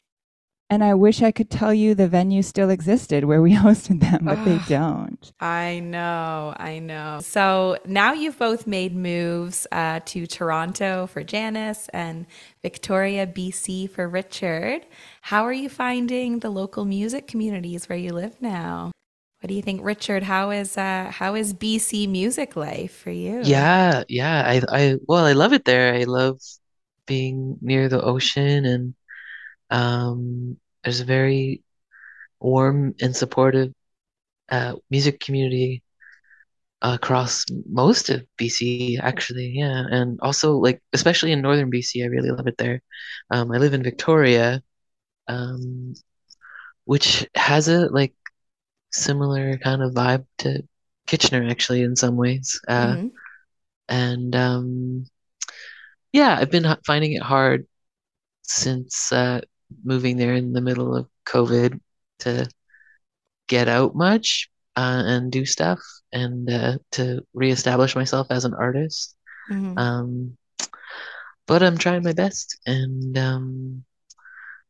and 0.70 0.84
I 0.84 0.94
wish 0.94 1.22
I 1.22 1.32
could 1.32 1.48
tell 1.48 1.72
you 1.72 1.94
the 1.94 2.08
venue 2.08 2.42
still 2.42 2.68
existed 2.68 3.24
where 3.24 3.40
we 3.40 3.54
hosted 3.54 4.00
them, 4.00 4.24
but 4.24 4.44
they 4.44 4.58
don't. 4.68 5.32
I 5.40 5.80
know, 5.80 6.54
I 6.56 6.78
know. 6.78 7.20
So 7.22 7.78
now 7.86 8.12
you've 8.12 8.38
both 8.38 8.66
made 8.66 8.94
moves 8.94 9.66
uh, 9.72 10.00
to 10.06 10.26
Toronto 10.26 11.06
for 11.06 11.22
Janice 11.24 11.88
and 11.94 12.26
Victoria, 12.60 13.26
BC 13.26 13.90
for 13.90 14.08
Richard. 14.08 14.84
How 15.22 15.44
are 15.44 15.52
you 15.52 15.70
finding 15.70 16.40
the 16.40 16.50
local 16.50 16.84
music 16.84 17.26
communities 17.26 17.88
where 17.88 17.98
you 17.98 18.12
live 18.12 18.40
now? 18.42 18.92
What 19.48 19.52
do 19.52 19.54
you 19.56 19.62
think, 19.62 19.80
Richard? 19.82 20.24
How 20.24 20.50
is 20.50 20.76
uh, 20.76 21.10
how 21.10 21.34
is 21.34 21.54
BC 21.54 22.06
music 22.06 22.54
life 22.54 22.94
for 22.94 23.10
you? 23.10 23.40
Yeah, 23.44 24.04
yeah. 24.10 24.42
I, 24.44 24.62
I, 24.68 24.96
well, 25.06 25.24
I 25.24 25.32
love 25.32 25.54
it 25.54 25.64
there. 25.64 25.94
I 25.94 26.04
love 26.04 26.38
being 27.06 27.56
near 27.62 27.88
the 27.88 28.02
ocean 28.02 28.66
and 28.66 28.94
um, 29.70 30.58
there's 30.84 31.00
a 31.00 31.04
very 31.06 31.62
warm 32.40 32.94
and 33.00 33.16
supportive 33.16 33.72
uh, 34.50 34.76
music 34.90 35.20
community 35.20 35.82
across 36.82 37.44
most 37.68 38.10
of 38.10 38.24
BC, 38.36 38.98
actually. 39.02 39.52
Yeah, 39.56 39.84
and 39.90 40.18
also 40.22 40.56
like 40.58 40.82
especially 40.92 41.32
in 41.32 41.42
northern 41.42 41.70
BC, 41.70 42.02
I 42.02 42.06
really 42.06 42.30
love 42.30 42.46
it 42.46 42.58
there. 42.58 42.82
Um, 43.30 43.52
I 43.52 43.58
live 43.58 43.74
in 43.74 43.82
Victoria, 43.82 44.62
um, 45.28 45.94
which 46.84 47.28
has 47.34 47.68
a 47.68 47.88
like 47.88 48.14
similar 48.90 49.58
kind 49.58 49.82
of 49.82 49.92
vibe 49.92 50.26
to 50.38 50.62
Kitchener, 51.06 51.48
actually, 51.48 51.82
in 51.82 51.96
some 51.96 52.16
ways. 52.16 52.60
Uh, 52.68 52.96
Mhm. 52.96 53.10
and 53.88 54.36
um, 54.36 55.06
yeah, 56.12 56.36
I've 56.38 56.50
been 56.50 56.66
finding 56.86 57.12
it 57.12 57.22
hard 57.22 57.66
since 58.42 59.12
uh, 59.12 59.40
moving 59.84 60.16
there 60.16 60.34
in 60.34 60.52
the 60.52 60.60
middle 60.60 60.94
of 60.94 61.08
COVID 61.26 61.80
to 62.20 62.48
get 63.48 63.68
out 63.68 63.94
much 63.94 64.50
uh, 64.76 65.02
and 65.06 65.32
do 65.32 65.44
stuff 65.44 65.80
and 66.12 66.50
uh, 66.50 66.78
to 66.92 67.20
reestablish 67.34 67.94
myself 67.96 68.28
as 68.30 68.44
an 68.44 68.54
artist. 68.54 69.16
Mhm. 69.50 69.78
Um, 69.78 70.36
but 71.46 71.62
I'm 71.62 71.78
trying 71.78 72.02
my 72.02 72.12
best, 72.12 72.58
and 72.66 73.16
um, 73.16 73.84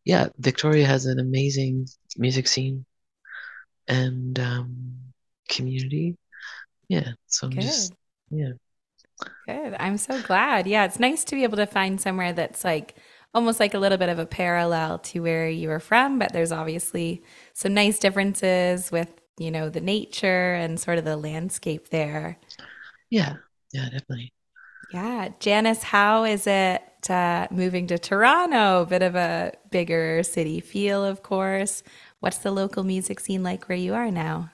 yeah, 0.04 0.28
Victoria 0.38 0.86
has 0.86 1.06
an 1.06 1.18
amazing 1.18 1.88
music 2.16 2.46
scene 2.46 2.84
and 3.89 4.39
um, 4.39 4.97
community. 5.49 6.16
Yeah, 6.89 7.12
so 7.26 7.49
I'm 7.49 7.53
just 7.53 7.93
yeah. 8.30 8.53
Good. 9.47 9.74
I'm 9.78 9.99
so 9.99 10.22
glad. 10.22 10.66
Yeah, 10.66 10.84
it's 10.84 11.01
nice 11.01 11.24
to 11.24 11.34
be 11.34 11.43
able 11.43 11.57
to 11.57 11.66
find 11.66 12.01
somewhere 12.01 12.32
that's 12.32 12.64
like 12.64 12.95
almost 13.34 13.61
like 13.61 13.74
a 13.74 13.78
little 13.78 13.99
bit 13.99 14.09
of 14.09 14.18
a 14.18 14.26
parallel 14.26 14.99
to 14.99 15.20
where 15.20 15.49
you 15.49 15.68
were 15.68 15.80
from, 15.80 16.18
but 16.18 16.32
there's 16.32 16.53
obviously 16.53 17.22
some 17.53 17.74
nice 17.74 17.99
differences 17.99 18.91
with, 18.91 19.09
you 19.39 19.51
know, 19.51 19.68
the 19.68 19.80
nature 19.80 20.55
and 20.55 20.78
sort 20.80 20.99
of 20.99 21.05
the 21.05 21.16
landscape 21.16 21.91
there. 21.91 22.39
Yeah, 23.11 23.36
yeah, 23.72 23.84
definitely. 23.91 24.32
Yeah. 24.93 25.28
Janice, 25.41 25.82
how 25.82 26.24
is 26.24 26.47
it 26.47 26.82
uh, 27.11 27.47
moving 27.51 27.86
to 27.89 27.99
Toronto? 27.99 28.86
Bit 28.86 29.03
of 29.03 29.14
a 29.14 29.53
bigger 29.70 30.22
city 30.22 30.61
feel, 30.61 31.05
of 31.05 31.22
course. 31.22 31.82
What's 32.20 32.38
the 32.38 32.50
local 32.50 32.84
music 32.84 33.20
scene 33.20 33.42
like 33.42 33.68
where 33.68 33.78
you 33.78 33.94
are 33.94 34.10
now? 34.10 34.50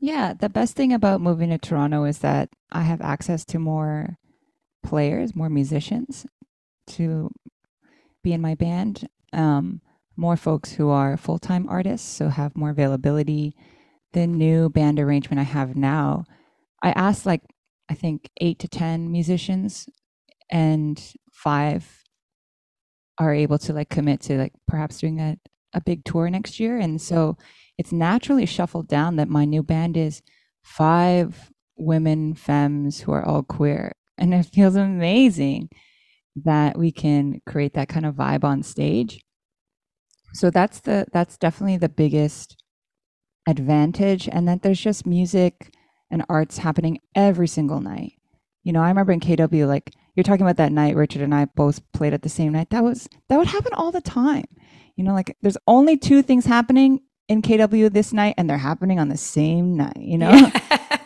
Yeah, 0.00 0.32
the 0.32 0.48
best 0.48 0.76
thing 0.76 0.92
about 0.92 1.20
moving 1.20 1.50
to 1.50 1.58
Toronto 1.58 2.04
is 2.04 2.18
that 2.18 2.50
I 2.70 2.82
have 2.82 3.00
access 3.00 3.44
to 3.46 3.58
more 3.58 4.16
players, 4.82 5.34
more 5.34 5.50
musicians 5.50 6.24
to 6.88 7.30
be 8.22 8.32
in 8.32 8.40
my 8.40 8.54
band. 8.54 9.08
Um, 9.32 9.82
more 10.16 10.36
folks 10.36 10.72
who 10.72 10.88
are 10.88 11.16
full 11.16 11.38
time 11.38 11.68
artists, 11.68 12.08
so 12.08 12.28
have 12.28 12.56
more 12.56 12.70
availability. 12.70 13.54
The 14.12 14.26
new 14.26 14.68
band 14.70 14.98
arrangement 14.98 15.38
I 15.40 15.44
have 15.44 15.76
now, 15.76 16.24
I 16.82 16.90
asked 16.92 17.26
like, 17.26 17.42
I 17.90 17.94
think 17.94 18.30
eight 18.40 18.58
to 18.60 18.68
10 18.68 19.12
musicians, 19.12 19.88
and 20.50 21.00
five 21.30 22.04
are 23.18 23.34
able 23.34 23.58
to 23.58 23.72
like 23.72 23.90
commit 23.90 24.20
to 24.22 24.38
like 24.38 24.52
perhaps 24.66 24.98
doing 24.98 25.20
a, 25.20 25.36
a 25.72 25.80
big 25.80 26.04
tour 26.04 26.28
next 26.30 26.58
year. 26.58 26.78
And 26.78 27.00
so 27.00 27.36
it's 27.76 27.92
naturally 27.92 28.46
shuffled 28.46 28.88
down 28.88 29.16
that 29.16 29.28
my 29.28 29.44
new 29.44 29.62
band 29.62 29.96
is 29.96 30.22
five 30.62 31.50
women 31.76 32.34
femmes 32.34 33.00
who 33.00 33.12
are 33.12 33.24
all 33.24 33.42
queer. 33.42 33.92
And 34.16 34.34
it 34.34 34.46
feels 34.46 34.74
amazing 34.74 35.68
that 36.36 36.78
we 36.78 36.92
can 36.92 37.40
create 37.46 37.74
that 37.74 37.88
kind 37.88 38.06
of 38.06 38.14
vibe 38.14 38.44
on 38.44 38.62
stage. 38.62 39.20
So 40.34 40.50
that's 40.50 40.80
the 40.80 41.06
that's 41.12 41.38
definitely 41.38 41.78
the 41.78 41.88
biggest 41.88 42.62
advantage. 43.46 44.28
And 44.28 44.46
that 44.48 44.62
there's 44.62 44.80
just 44.80 45.06
music 45.06 45.72
and 46.10 46.24
arts 46.28 46.58
happening 46.58 46.98
every 47.14 47.48
single 47.48 47.80
night. 47.80 48.12
You 48.64 48.72
know 48.72 48.82
i 48.82 48.88
remember 48.88 49.12
in 49.12 49.20
kw 49.20 49.66
like 49.66 49.94
you're 50.14 50.24
talking 50.24 50.42
about 50.42 50.56
that 50.58 50.72
night 50.72 50.94
richard 50.94 51.22
and 51.22 51.34
i 51.34 51.46
both 51.46 51.80
played 51.92 52.12
at 52.12 52.22
the 52.22 52.28
same 52.28 52.52
night. 52.52 52.68
That 52.70 52.84
was 52.84 53.08
that 53.28 53.38
would 53.38 53.46
happen 53.46 53.72
all 53.72 53.92
the 53.92 54.02
time 54.02 54.44
you 54.98 55.04
know 55.04 55.14
like 55.14 55.34
there's 55.40 55.56
only 55.66 55.96
two 55.96 56.20
things 56.22 56.44
happening 56.44 57.00
in 57.28 57.42
KW 57.42 57.92
this 57.92 58.12
night 58.12 58.34
and 58.36 58.48
they're 58.48 58.58
happening 58.58 58.98
on 58.98 59.08
the 59.08 59.16
same 59.16 59.76
night, 59.76 59.98
you 59.98 60.18
know? 60.18 60.50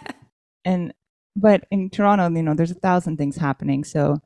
and 0.65 0.95
but 1.35 1.65
in 1.71 1.91
Toronto, 1.91 2.31
you 2.31 2.43
know, 2.43 2.55
there's 2.55 2.71
a 2.71 2.75
thousand 2.75 3.17
things 3.17 3.37
happening. 3.37 3.85
So 3.85 4.21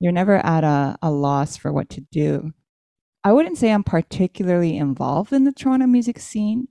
you're 0.00 0.12
never 0.12 0.36
at 0.36 0.64
a, 0.64 0.96
a 1.02 1.10
loss 1.10 1.56
for 1.56 1.72
what 1.72 1.90
to 1.90 2.00
do. 2.00 2.52
I 3.24 3.32
wouldn't 3.32 3.58
say 3.58 3.70
I'm 3.70 3.84
particularly 3.84 4.76
involved 4.76 5.32
in 5.32 5.44
the 5.44 5.52
Toronto 5.52 5.86
music 5.86 6.18
scene. 6.18 6.68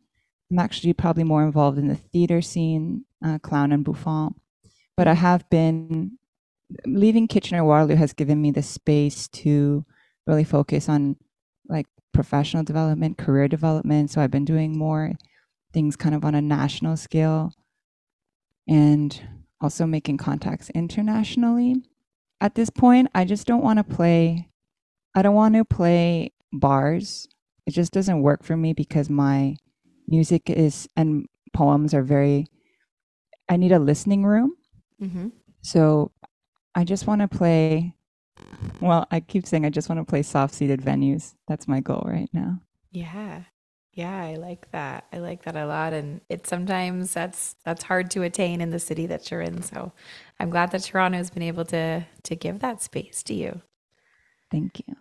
I'm 0.51 0.59
actually 0.59 0.93
probably 0.93 1.23
more 1.23 1.43
involved 1.43 1.77
in 1.77 1.87
the 1.87 1.95
theater 1.95 2.41
scene, 2.41 3.05
uh, 3.25 3.39
clown 3.39 3.71
and 3.71 3.83
bouffon. 3.83 4.35
But 4.95 5.07
I 5.07 5.15
have 5.15 5.49
been 5.49 6.17
leaving 6.85 7.27
Kitchener 7.27 7.63
Waterloo 7.63 7.95
has 7.95 8.13
given 8.13 8.41
me 8.41 8.51
the 8.51 8.61
space 8.61 9.27
to 9.29 9.85
really 10.27 10.43
focus 10.43 10.87
on 10.87 11.17
professional 12.14 12.64
development, 12.64 13.18
career 13.18 13.47
development. 13.47 14.11
So 14.11 14.22
I've 14.22 14.32
been 14.32 14.45
doing 14.45 14.78
more 14.78 15.14
things 15.74 15.95
kind 15.95 16.14
of 16.16 16.24
on 16.24 16.36
a 16.36 16.41
national 16.41 16.95
scale 16.97 17.51
and 18.68 19.22
also 19.59 19.86
making 19.86 20.18
contacts 20.18 20.70
internationally. 20.70 21.76
At 22.39 22.55
this 22.55 22.70
point, 22.70 23.09
I 23.16 23.26
just 23.26 23.47
don't 23.47 23.64
want 23.64 23.80
to 23.80 23.84
play, 23.84 24.49
I 25.16 25.22
don't 25.22 25.36
want 25.36 25.55
to 25.55 25.66
play 25.66 26.32
bars. 26.51 27.28
It 27.66 27.72
just 27.72 27.91
doesn't 27.91 28.22
work 28.22 28.43
for 28.43 28.55
me 28.55 28.74
because 28.74 29.09
my 29.09 29.55
music 30.07 30.49
is 30.49 30.88
and 30.95 31.26
poems 31.53 31.93
are 31.93 32.03
very, 32.03 32.45
I 33.49 33.57
need 33.57 33.72
a 33.72 33.80
listening 33.80 34.26
room. 34.26 34.53
hmm 34.99 35.28
So 35.61 36.11
I 36.76 36.84
just 36.84 37.07
want 37.07 37.22
to 37.22 37.28
play. 37.28 37.95
Well, 38.81 39.07
I 39.11 39.19
keep 39.19 39.45
saying 39.45 39.65
I 39.65 39.69
just 39.69 39.89
want 39.89 39.99
to 39.99 40.09
play 40.09 40.23
soft 40.23 40.53
seated 40.53 40.81
venues. 40.81 41.36
That's 41.47 41.67
my 41.67 41.79
goal 41.79 42.03
right 42.05 42.29
now. 42.34 42.59
Yeah. 42.91 43.43
Yeah, 43.93 44.23
I 44.23 44.36
like 44.36 44.71
that. 44.71 45.05
I 45.13 45.19
like 45.19 45.43
that 45.43 45.55
a 45.55 45.67
lot 45.67 45.93
and 45.93 46.21
it 46.27 46.47
sometimes 46.47 47.13
that's 47.13 47.55
that's 47.63 47.84
hard 47.84 48.09
to 48.11 48.23
attain 48.23 48.59
in 48.59 48.71
the 48.71 48.79
city 48.79 49.05
that 49.07 49.29
you're 49.29 49.41
in. 49.41 49.61
So 49.61 49.91
I'm 50.39 50.49
glad 50.49 50.71
that 50.71 50.84
Toronto 50.84 51.17
has 51.17 51.29
been 51.29 51.43
able 51.43 51.65
to 51.65 52.05
to 52.23 52.36
give 52.36 52.59
that 52.59 52.81
space 52.81 53.21
to 53.23 53.34
you. 53.34 53.61
Thank 54.49 54.81
you. 54.88 54.95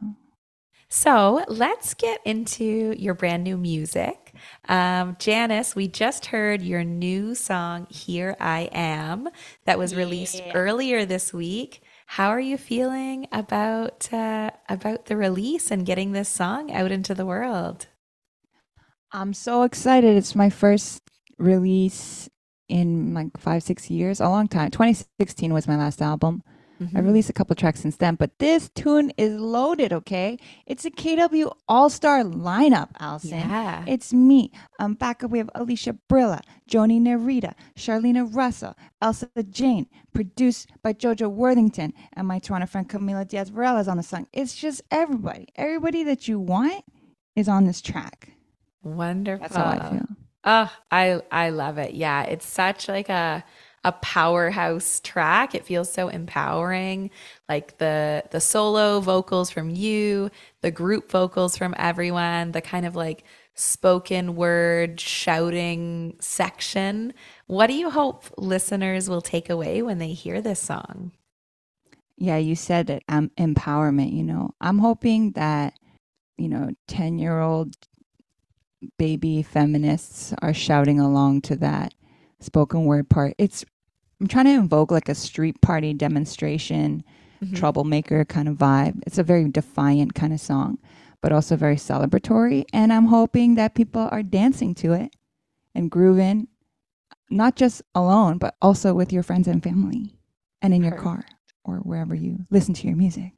So 0.94 1.42
let's 1.48 1.94
get 1.94 2.20
into 2.26 2.94
your 2.98 3.14
brand 3.14 3.44
new 3.44 3.56
music. 3.56 4.34
Um, 4.68 5.16
Janice, 5.18 5.74
we 5.74 5.88
just 5.88 6.26
heard 6.26 6.60
your 6.60 6.84
new 6.84 7.34
song, 7.34 7.86
Here 7.88 8.36
I 8.38 8.68
Am, 8.72 9.30
that 9.64 9.78
was 9.78 9.94
released 9.94 10.42
earlier 10.52 11.06
this 11.06 11.32
week. 11.32 11.82
How 12.06 12.28
are 12.28 12.40
you 12.40 12.58
feeling 12.58 13.26
about 13.32 14.12
uh, 14.12 14.50
about 14.68 15.06
the 15.06 15.16
release 15.16 15.70
and 15.70 15.86
getting 15.86 16.12
this 16.12 16.28
song 16.28 16.72
out 16.72 16.90
into 16.92 17.14
the 17.14 17.26
world? 17.26 17.86
I'm 19.12 19.34
so 19.34 19.62
excited. 19.62 20.16
It's 20.16 20.34
my 20.34 20.50
first 20.50 21.02
release 21.38 22.28
in 22.68 23.12
like 23.12 23.36
five, 23.38 23.62
six 23.62 23.90
years, 23.90 24.20
a 24.20 24.28
long 24.28 24.48
time. 24.48 24.70
2016 24.70 25.52
was 25.52 25.68
my 25.68 25.76
last 25.76 26.00
album. 26.00 26.42
I 26.94 27.00
released 27.00 27.30
a 27.30 27.32
couple 27.32 27.54
tracks 27.56 27.80
since 27.80 27.96
then, 27.96 28.14
but 28.16 28.38
this 28.38 28.70
tune 28.74 29.12
is 29.16 29.40
loaded, 29.40 29.92
okay? 29.92 30.38
It's 30.66 30.84
a 30.84 30.90
KW 30.90 31.52
All 31.68 31.90
Star 31.90 32.22
lineup, 32.22 32.90
Allison. 33.00 33.38
Yeah. 33.38 33.84
It's 33.86 34.12
me. 34.12 34.50
Um, 34.78 34.94
back 34.94 35.22
up, 35.24 35.30
we 35.30 35.38
have 35.38 35.50
Alicia 35.54 35.96
Brilla, 36.08 36.40
Joni 36.70 37.00
NehRita, 37.00 37.54
Charlena 37.76 38.24
Russell, 38.34 38.76
Elsa 39.00 39.28
Jane, 39.50 39.86
produced 40.12 40.70
by 40.82 40.92
Jojo 40.92 41.30
Worthington, 41.30 41.92
and 42.14 42.26
my 42.26 42.38
Toronto 42.38 42.66
friend 42.66 42.88
Camila 42.88 43.26
Diaz 43.26 43.50
Varela 43.50 43.80
is 43.80 43.88
on 43.88 43.96
the 43.96 44.02
song. 44.02 44.26
It's 44.32 44.54
just 44.54 44.82
everybody. 44.90 45.48
Everybody 45.56 46.04
that 46.04 46.28
you 46.28 46.38
want 46.40 46.84
is 47.36 47.48
on 47.48 47.64
this 47.64 47.80
track. 47.80 48.32
Wonderful. 48.82 49.42
That's 49.42 49.56
how 49.56 49.64
I 49.64 49.90
feel. 49.90 50.06
Oh, 50.44 50.72
I 50.90 51.20
I 51.30 51.50
love 51.50 51.78
it. 51.78 51.94
Yeah, 51.94 52.24
it's 52.24 52.46
such 52.46 52.88
like 52.88 53.08
a 53.08 53.44
a 53.84 53.92
powerhouse 53.92 55.00
track. 55.00 55.54
It 55.54 55.64
feels 55.64 55.92
so 55.92 56.08
empowering. 56.08 57.10
Like 57.48 57.78
the 57.78 58.24
the 58.30 58.40
solo 58.40 59.00
vocals 59.00 59.50
from 59.50 59.70
you, 59.70 60.30
the 60.60 60.70
group 60.70 61.10
vocals 61.10 61.56
from 61.56 61.74
everyone, 61.78 62.52
the 62.52 62.60
kind 62.60 62.86
of 62.86 62.96
like 62.96 63.24
spoken 63.54 64.36
word 64.36 65.00
shouting 65.00 66.16
section. 66.20 67.12
What 67.46 67.66
do 67.66 67.74
you 67.74 67.90
hope 67.90 68.24
listeners 68.38 69.08
will 69.08 69.22
take 69.22 69.50
away 69.50 69.82
when 69.82 69.98
they 69.98 70.12
hear 70.12 70.40
this 70.40 70.60
song? 70.60 71.12
Yeah, 72.16 72.36
you 72.36 72.54
said 72.54 72.88
it. 72.88 73.02
Um, 73.08 73.30
empowerment. 73.36 74.12
You 74.12 74.22
know, 74.22 74.54
I'm 74.60 74.78
hoping 74.78 75.32
that 75.32 75.74
you 76.38 76.48
know, 76.48 76.70
ten 76.88 77.18
year 77.18 77.40
old 77.40 77.76
baby 78.98 79.42
feminists 79.42 80.34
are 80.42 80.54
shouting 80.54 80.98
along 80.98 81.40
to 81.42 81.56
that 81.56 81.94
spoken 82.44 82.84
word 82.84 83.08
part. 83.08 83.34
It's 83.38 83.64
I'm 84.20 84.28
trying 84.28 84.44
to 84.44 84.52
invoke 84.52 84.92
like 84.92 85.08
a 85.08 85.16
street 85.16 85.60
party 85.62 85.94
demonstration, 85.94 87.02
mm-hmm. 87.42 87.54
troublemaker 87.54 88.24
kind 88.24 88.48
of 88.48 88.56
vibe. 88.56 89.02
It's 89.04 89.18
a 89.18 89.24
very 89.24 89.48
defiant 89.48 90.14
kind 90.14 90.32
of 90.32 90.40
song, 90.40 90.78
but 91.20 91.32
also 91.32 91.56
very 91.56 91.74
celebratory. 91.74 92.64
And 92.72 92.92
I'm 92.92 93.06
hoping 93.06 93.56
that 93.56 93.74
people 93.74 94.08
are 94.12 94.22
dancing 94.22 94.76
to 94.76 94.92
it 94.92 95.16
and 95.74 95.90
grooving, 95.90 96.46
not 97.30 97.56
just 97.56 97.82
alone, 97.96 98.38
but 98.38 98.54
also 98.62 98.94
with 98.94 99.12
your 99.12 99.24
friends 99.24 99.48
and 99.48 99.62
family 99.62 100.14
and 100.60 100.72
in 100.72 100.84
your 100.84 100.96
car 100.96 101.24
or 101.64 101.78
wherever 101.78 102.14
you 102.14 102.46
listen 102.50 102.74
to 102.74 102.86
your 102.86 102.96
music. 102.96 103.32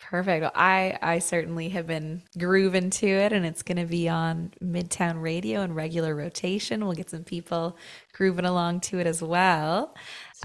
Perfect. 0.00 0.42
Well, 0.42 0.52
I 0.54 0.98
I 1.02 1.18
certainly 1.18 1.68
have 1.68 1.86
been 1.86 2.22
grooving 2.38 2.90
to 2.90 3.06
it, 3.06 3.32
and 3.32 3.44
it's 3.44 3.62
going 3.62 3.76
to 3.76 3.84
be 3.84 4.08
on 4.08 4.52
Midtown 4.62 5.22
Radio 5.22 5.60
in 5.60 5.74
regular 5.74 6.16
rotation. 6.16 6.84
We'll 6.84 6.94
get 6.94 7.10
some 7.10 7.22
people 7.22 7.76
grooving 8.12 8.46
along 8.46 8.80
to 8.80 8.98
it 8.98 9.06
as 9.06 9.22
well. 9.22 9.94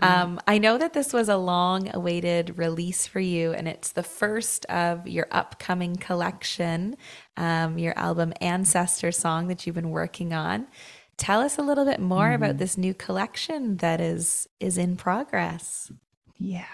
Um, 0.02 0.42
I 0.46 0.58
know 0.58 0.78
that 0.78 0.92
this 0.92 1.14
was 1.14 1.30
a 1.30 1.38
long-awaited 1.38 2.58
release 2.58 3.08
for 3.08 3.22
you, 3.22 3.54
and 3.54 3.66
it's 3.66 3.94
the 3.94 4.04
first 4.04 4.66
of 4.66 5.08
your 5.08 5.28
upcoming 5.32 5.96
collection, 5.96 6.98
um, 7.38 7.78
your 7.78 7.98
album 7.98 8.34
Ancestor 8.42 9.14
Song 9.14 9.48
that 9.48 9.66
you've 9.66 9.76
been 9.76 9.90
working 9.90 10.34
on. 10.34 10.68
Tell 11.16 11.40
us 11.40 11.58
a 11.58 11.62
little 11.62 11.86
bit 11.86 12.02
more 12.02 12.34
about 12.34 12.58
this 12.58 12.78
new 12.78 12.94
collection 12.94 13.78
that 13.78 14.02
is 14.02 14.50
is 14.60 14.78
in 14.78 14.98
progress. 14.98 15.92
Yeah. 16.38 16.66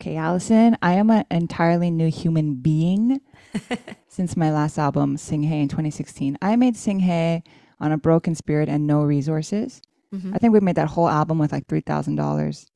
Okay, 0.00 0.14
Allison, 0.14 0.78
I 0.80 0.92
am 0.92 1.10
an 1.10 1.24
entirely 1.28 1.90
new 1.90 2.08
human 2.08 2.54
being 2.54 3.20
since 4.08 4.36
my 4.36 4.52
last 4.52 4.78
album, 4.78 5.16
Sing 5.16 5.42
Hey, 5.42 5.60
in 5.60 5.66
2016. 5.66 6.38
I 6.40 6.54
made 6.54 6.76
Sing 6.76 7.00
Hey 7.00 7.42
on 7.80 7.90
a 7.90 7.98
broken 7.98 8.36
spirit 8.36 8.68
and 8.68 8.86
no 8.86 9.02
resources. 9.02 9.82
Mm-hmm. 10.14 10.34
I 10.34 10.38
think 10.38 10.52
we 10.52 10.60
made 10.60 10.76
that 10.76 10.86
whole 10.86 11.08
album 11.08 11.38
with 11.38 11.50
like 11.50 11.66
$3,000. 11.66 12.66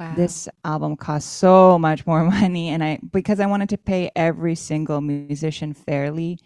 Wow. 0.00 0.14
This 0.16 0.48
album 0.64 0.96
cost 0.96 1.34
so 1.34 1.78
much 1.78 2.04
more 2.04 2.24
money, 2.40 2.70
and 2.70 2.82
I 2.82 2.98
because 3.12 3.38
I 3.38 3.46
wanted 3.46 3.68
to 3.68 3.78
pay 3.78 4.10
every 4.16 4.56
single 4.56 5.00
musician 5.00 5.74
fairly. 5.74 6.40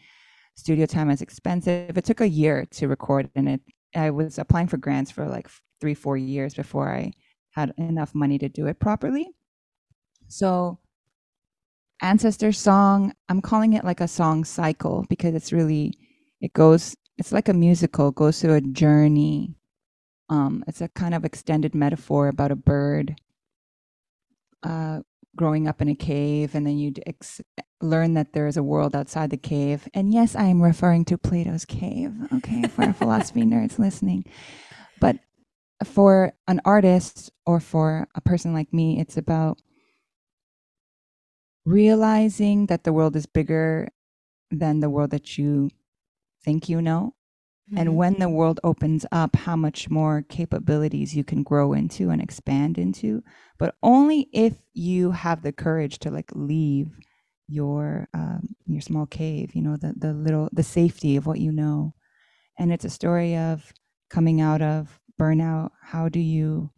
Studio 0.54 0.84
time 0.84 1.08
is 1.08 1.22
expensive. 1.22 1.96
It 1.96 2.04
took 2.04 2.20
a 2.20 2.28
year 2.28 2.66
to 2.72 2.88
record, 2.88 3.30
and 3.34 3.48
it 3.48 3.60
I 3.94 4.10
was 4.10 4.38
applying 4.38 4.66
for 4.66 4.76
grants 4.76 5.10
for 5.10 5.26
like 5.26 5.48
three, 5.80 5.94
four 5.94 6.18
years 6.18 6.52
before 6.52 6.92
I 6.92 7.12
had 7.52 7.72
enough 7.78 8.14
money 8.14 8.38
to 8.38 8.50
do 8.50 8.66
it 8.66 8.78
properly. 8.78 9.30
So, 10.28 10.78
ancestor 12.02 12.52
song, 12.52 13.12
I'm 13.28 13.40
calling 13.40 13.72
it 13.72 13.84
like 13.84 14.00
a 14.00 14.08
song 14.08 14.44
cycle 14.44 15.06
because 15.08 15.34
it's 15.34 15.52
really 15.52 15.94
it 16.40 16.52
goes. 16.52 16.96
It's 17.18 17.32
like 17.32 17.48
a 17.48 17.54
musical. 17.54 18.10
Goes 18.10 18.40
through 18.40 18.54
a 18.54 18.60
journey. 18.60 19.54
Um, 20.28 20.64
it's 20.66 20.80
a 20.80 20.88
kind 20.88 21.14
of 21.14 21.24
extended 21.24 21.74
metaphor 21.74 22.28
about 22.28 22.50
a 22.50 22.56
bird 22.56 23.16
uh, 24.62 25.00
growing 25.36 25.68
up 25.68 25.80
in 25.80 25.88
a 25.88 25.94
cave, 25.94 26.54
and 26.54 26.66
then 26.66 26.78
you'd 26.78 27.02
ex- 27.06 27.40
learn 27.80 28.14
that 28.14 28.32
there 28.32 28.46
is 28.46 28.56
a 28.56 28.62
world 28.62 28.96
outside 28.96 29.30
the 29.30 29.36
cave. 29.36 29.88
And 29.94 30.12
yes, 30.12 30.34
I 30.34 30.44
am 30.44 30.62
referring 30.62 31.04
to 31.06 31.18
Plato's 31.18 31.64
cave, 31.64 32.12
okay, 32.34 32.62
for 32.68 32.92
philosophy 32.92 33.42
nerds 33.44 33.78
listening. 33.78 34.24
But 35.00 35.18
for 35.84 36.32
an 36.48 36.60
artist 36.64 37.30
or 37.44 37.60
for 37.60 38.08
a 38.14 38.20
person 38.20 38.52
like 38.52 38.72
me, 38.72 38.98
it's 38.98 39.16
about 39.16 39.60
realizing 41.66 42.66
that 42.66 42.84
the 42.84 42.92
world 42.92 43.16
is 43.16 43.26
bigger 43.26 43.88
than 44.50 44.80
the 44.80 44.88
world 44.88 45.10
that 45.10 45.36
you 45.36 45.68
think 46.44 46.68
you 46.68 46.80
know. 46.80 47.14
And 47.76 47.96
when 47.96 48.20
the 48.20 48.28
world 48.28 48.60
opens 48.62 49.04
up, 49.10 49.34
how 49.34 49.56
much 49.56 49.90
more 49.90 50.22
capabilities 50.28 51.16
you 51.16 51.24
can 51.24 51.42
grow 51.42 51.72
into 51.72 52.10
and 52.10 52.22
expand 52.22 52.78
into, 52.78 53.24
but 53.58 53.74
only 53.82 54.28
if 54.32 54.54
you 54.72 55.10
have 55.10 55.42
the 55.42 55.50
courage 55.50 55.98
to 56.00 56.10
like 56.12 56.30
leave 56.32 56.96
your 57.48 58.08
um, 58.14 58.54
your 58.66 58.80
small 58.80 59.04
cave, 59.04 59.56
you 59.56 59.62
know, 59.62 59.76
the 59.76 59.94
the 59.96 60.12
little 60.12 60.48
the 60.52 60.62
safety 60.62 61.16
of 61.16 61.26
what 61.26 61.40
you 61.40 61.50
know. 61.50 61.92
And 62.56 62.72
it's 62.72 62.84
a 62.84 62.90
story 62.90 63.36
of 63.36 63.72
coming 64.10 64.40
out 64.40 64.62
of 64.62 65.00
burnout. 65.20 65.70
How 65.82 66.08
do 66.08 66.20
you 66.20 66.70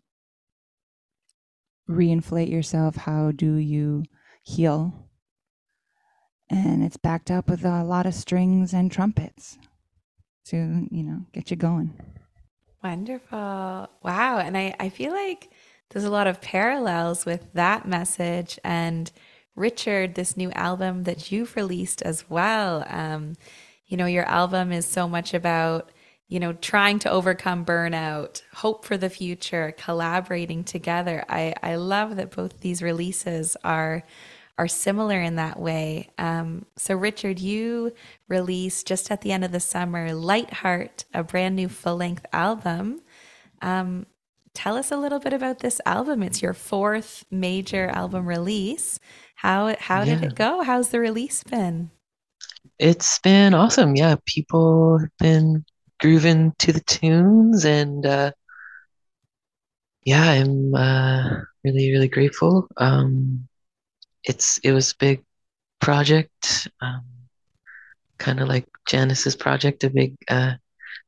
reinflate 1.89 2.51
yourself? 2.51 2.97
How 2.97 3.31
do 3.31 3.57
you 3.57 4.05
heal? 4.49 5.09
And 6.51 6.83
it's 6.83 6.97
backed 6.97 7.31
up 7.31 7.49
with 7.49 7.65
a 7.65 7.85
lot 7.85 8.07
of 8.07 8.15
strings 8.15 8.73
and 8.73 8.91
trumpets 8.91 9.59
to, 10.47 10.87
you 10.91 11.03
know, 11.03 11.27
get 11.33 11.51
you 11.51 11.57
going. 11.57 11.93
Wonderful. 12.83 13.39
Wow. 14.03 14.39
And 14.39 14.57
I, 14.57 14.75
I 14.81 14.89
feel 14.89 15.13
like 15.13 15.51
there's 15.91 16.07
a 16.07 16.11
lot 16.11 16.27
of 16.27 16.41
parallels 16.41 17.27
with 17.27 17.53
that 17.53 17.87
message 17.87 18.59
and 18.65 19.11
Richard, 19.57 20.15
this 20.15 20.37
new 20.37 20.51
album 20.53 21.03
that 21.03 21.31
you've 21.33 21.57
released 21.57 22.01
as 22.03 22.31
well. 22.31 22.85
Um, 22.89 23.35
you 23.87 23.97
know, 23.97 24.07
your 24.07 24.25
album 24.25 24.71
is 24.73 24.87
so 24.87 25.09
much 25.09 25.35
about, 25.35 25.91
you 26.29 26.39
know, 26.39 26.53
trying 26.53 26.99
to 27.01 27.11
overcome 27.11 27.65
burnout, 27.65 28.43
hope 28.55 28.85
for 28.85 28.97
the 28.97 29.11
future, 29.11 29.75
collaborating 29.77 30.63
together. 30.63 31.25
I, 31.29 31.55
I 31.63 31.75
love 31.77 32.17
that 32.17 32.37
both 32.37 32.61
these 32.61 32.83
releases 32.83 33.57
are 33.65 34.05
are 34.59 34.69
similar 34.69 35.21
in 35.21 35.37
that 35.37 35.59
way. 35.61 36.11
Um, 36.19 36.67
so, 36.77 36.95
Richard, 36.97 37.39
you 37.41 37.93
released 38.29 38.87
just 38.87 39.11
at 39.11 39.23
the 39.23 39.33
end 39.33 39.45
of 39.45 39.53
the 39.53 39.61
summer 39.61 40.13
Light 40.13 40.53
Heart, 40.53 41.05
a 41.15 41.23
brand 41.23 41.57
new 41.57 41.69
full 41.69 41.97
length 41.97 42.27
album. 42.33 43.01
Um, 43.63 44.07
tell 44.55 44.77
us 44.77 44.91
a 44.93 44.97
little 44.97 45.21
bit 45.21 45.33
about 45.33 45.61
this 45.61 45.81
album. 45.87 46.23
It's 46.23 46.43
your 46.43 46.55
fourth 46.55 47.25
major 47.31 47.89
album 47.89 48.27
release. 48.27 48.99
How 49.37 49.77
how 49.79 50.05
did 50.05 50.21
Yeah. 50.21 50.27
it 50.27 50.35
go? 50.35 50.63
How's 50.65 50.89
the 50.91 51.01
release 51.01 51.45
been? 51.45 51.91
It's 52.79 53.19
been 53.21 53.55
awesome. 53.55 53.97
Yeah, 53.97 54.17
people 54.27 54.99
have 54.99 55.11
been 55.19 55.65
grooving 56.01 56.53
to 56.61 56.73
the 56.73 56.81
tunes 56.81 57.65
and 57.65 58.05
uh 58.07 58.33
yeah, 60.05 60.23
I'm 60.23 60.75
uh 60.75 61.31
really, 61.65 61.91
really 61.93 62.09
grateful. 62.09 62.69
Um 62.77 63.48
it's 64.25 64.59
it 64.59 64.73
was 64.73 64.93
a 64.93 64.97
big 64.99 65.25
project, 65.81 66.69
um 66.83 67.05
kind 68.19 68.41
of 68.41 68.49
like 68.49 68.67
Janice's 68.89 69.37
project, 69.37 69.85
a 69.85 69.91
big 69.91 70.17
uh 70.29 70.55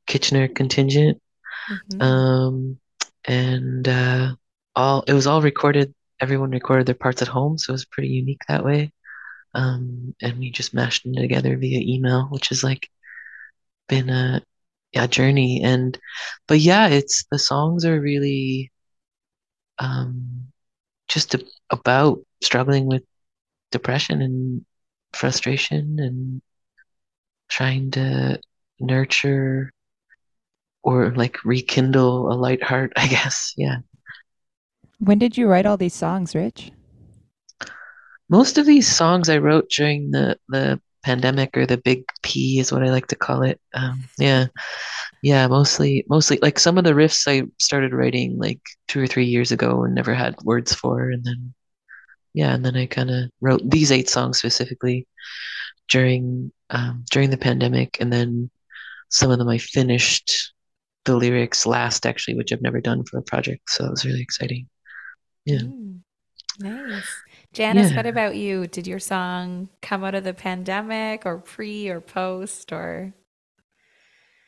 Kitchener 0.06 0.48
contingent. 0.48 1.20
Mhm. 1.68 2.02
Um 2.02 2.78
and 3.26 3.88
uh 3.88 4.34
all 4.76 5.02
it 5.06 5.12
was 5.14 5.26
all 5.26 5.42
recorded, 5.42 5.94
everyone 6.20 6.50
recorded 6.50 6.86
their 6.86 6.94
parts 6.94 7.22
at 7.22 7.28
home, 7.28 7.58
so 7.58 7.72
it 7.72 7.74
was 7.74 7.84
pretty 7.86 8.10
unique 8.10 8.42
that 8.48 8.64
way. 8.64 8.92
Um 9.54 10.14
and 10.22 10.38
we 10.38 10.50
just 10.50 10.74
mashed 10.74 11.04
them 11.04 11.14
together 11.14 11.56
via 11.58 11.80
email, 11.80 12.28
which 12.30 12.52
is 12.52 12.64
like 12.64 12.88
been 13.88 14.08
a 14.10 14.42
yeah 14.92 15.06
journey 15.06 15.60
and 15.62 15.98
but 16.48 16.58
yeah 16.60 16.88
it's 16.88 17.24
the 17.30 17.38
songs 17.38 17.84
are 17.84 18.00
really 18.00 18.70
um 19.78 20.46
just 21.08 21.34
a, 21.34 21.44
about 21.70 22.20
struggling 22.42 22.86
with 22.86 23.02
depression 23.70 24.22
and 24.22 24.64
frustration 25.12 25.98
and 26.00 26.42
trying 27.48 27.90
to 27.92 28.40
nurture 28.80 29.72
or 30.82 31.10
like 31.14 31.44
rekindle 31.44 32.32
a 32.32 32.34
light 32.34 32.62
heart 32.62 32.92
I 32.96 33.06
guess 33.08 33.54
yeah 33.56 33.78
When 34.98 35.18
did 35.18 35.36
you 35.36 35.48
write 35.48 35.66
all 35.66 35.76
these 35.76 35.94
songs, 35.94 36.34
Rich? 36.34 36.72
Most 38.28 38.58
of 38.58 38.66
these 38.66 38.86
songs 38.88 39.28
I 39.28 39.38
wrote 39.38 39.68
during 39.70 40.10
the 40.10 40.38
the 40.48 40.80
pandemic 41.02 41.56
or 41.56 41.66
the 41.66 41.78
big 41.78 42.04
P 42.22 42.58
is 42.58 42.70
what 42.72 42.82
I 42.82 42.90
like 42.90 43.06
to 43.08 43.16
call 43.16 43.42
it. 43.42 43.60
Um, 43.74 44.04
yeah, 44.18 44.46
yeah, 45.22 45.46
mostly 45.48 46.04
mostly 46.08 46.38
like 46.42 46.58
some 46.58 46.78
of 46.78 46.84
the 46.84 46.92
riffs 46.92 47.26
I 47.26 47.46
started 47.58 47.92
writing 47.92 48.38
like 48.38 48.60
two 48.88 49.02
or 49.02 49.06
three 49.06 49.26
years 49.26 49.52
ago 49.52 49.84
and 49.84 49.94
never 49.94 50.14
had 50.14 50.36
words 50.44 50.74
for, 50.74 51.10
and 51.10 51.24
then 51.24 51.54
yeah, 52.32 52.54
and 52.54 52.64
then 52.64 52.76
I 52.76 52.86
kind 52.86 53.10
of 53.10 53.30
wrote 53.40 53.68
these 53.68 53.90
eight 53.90 54.08
songs 54.08 54.38
specifically 54.38 55.06
during 55.88 56.52
um, 56.70 57.04
during 57.10 57.30
the 57.30 57.36
pandemic, 57.36 57.98
and 58.00 58.12
then 58.12 58.50
some 59.08 59.30
of 59.30 59.38
them 59.38 59.48
I 59.48 59.58
finished 59.58 60.52
the 61.04 61.16
lyrics 61.16 61.66
last 61.66 62.06
actually, 62.06 62.36
which 62.36 62.52
I've 62.52 62.62
never 62.62 62.80
done 62.80 63.04
for 63.04 63.18
a 63.18 63.22
project, 63.22 63.70
so 63.70 63.86
it 63.86 63.90
was 63.90 64.04
really 64.04 64.22
exciting. 64.22 64.68
Yeah. 65.44 65.60
Mm, 65.60 66.00
nice. 66.60 67.08
Janice, 67.52 67.92
what 67.94 68.06
about 68.06 68.36
you? 68.36 68.68
Did 68.68 68.86
your 68.86 69.00
song 69.00 69.68
come 69.82 70.04
out 70.04 70.14
of 70.14 70.22
the 70.22 70.34
pandemic 70.34 71.26
or 71.26 71.38
pre 71.38 71.88
or 71.88 72.00
post 72.00 72.72
or? 72.72 73.12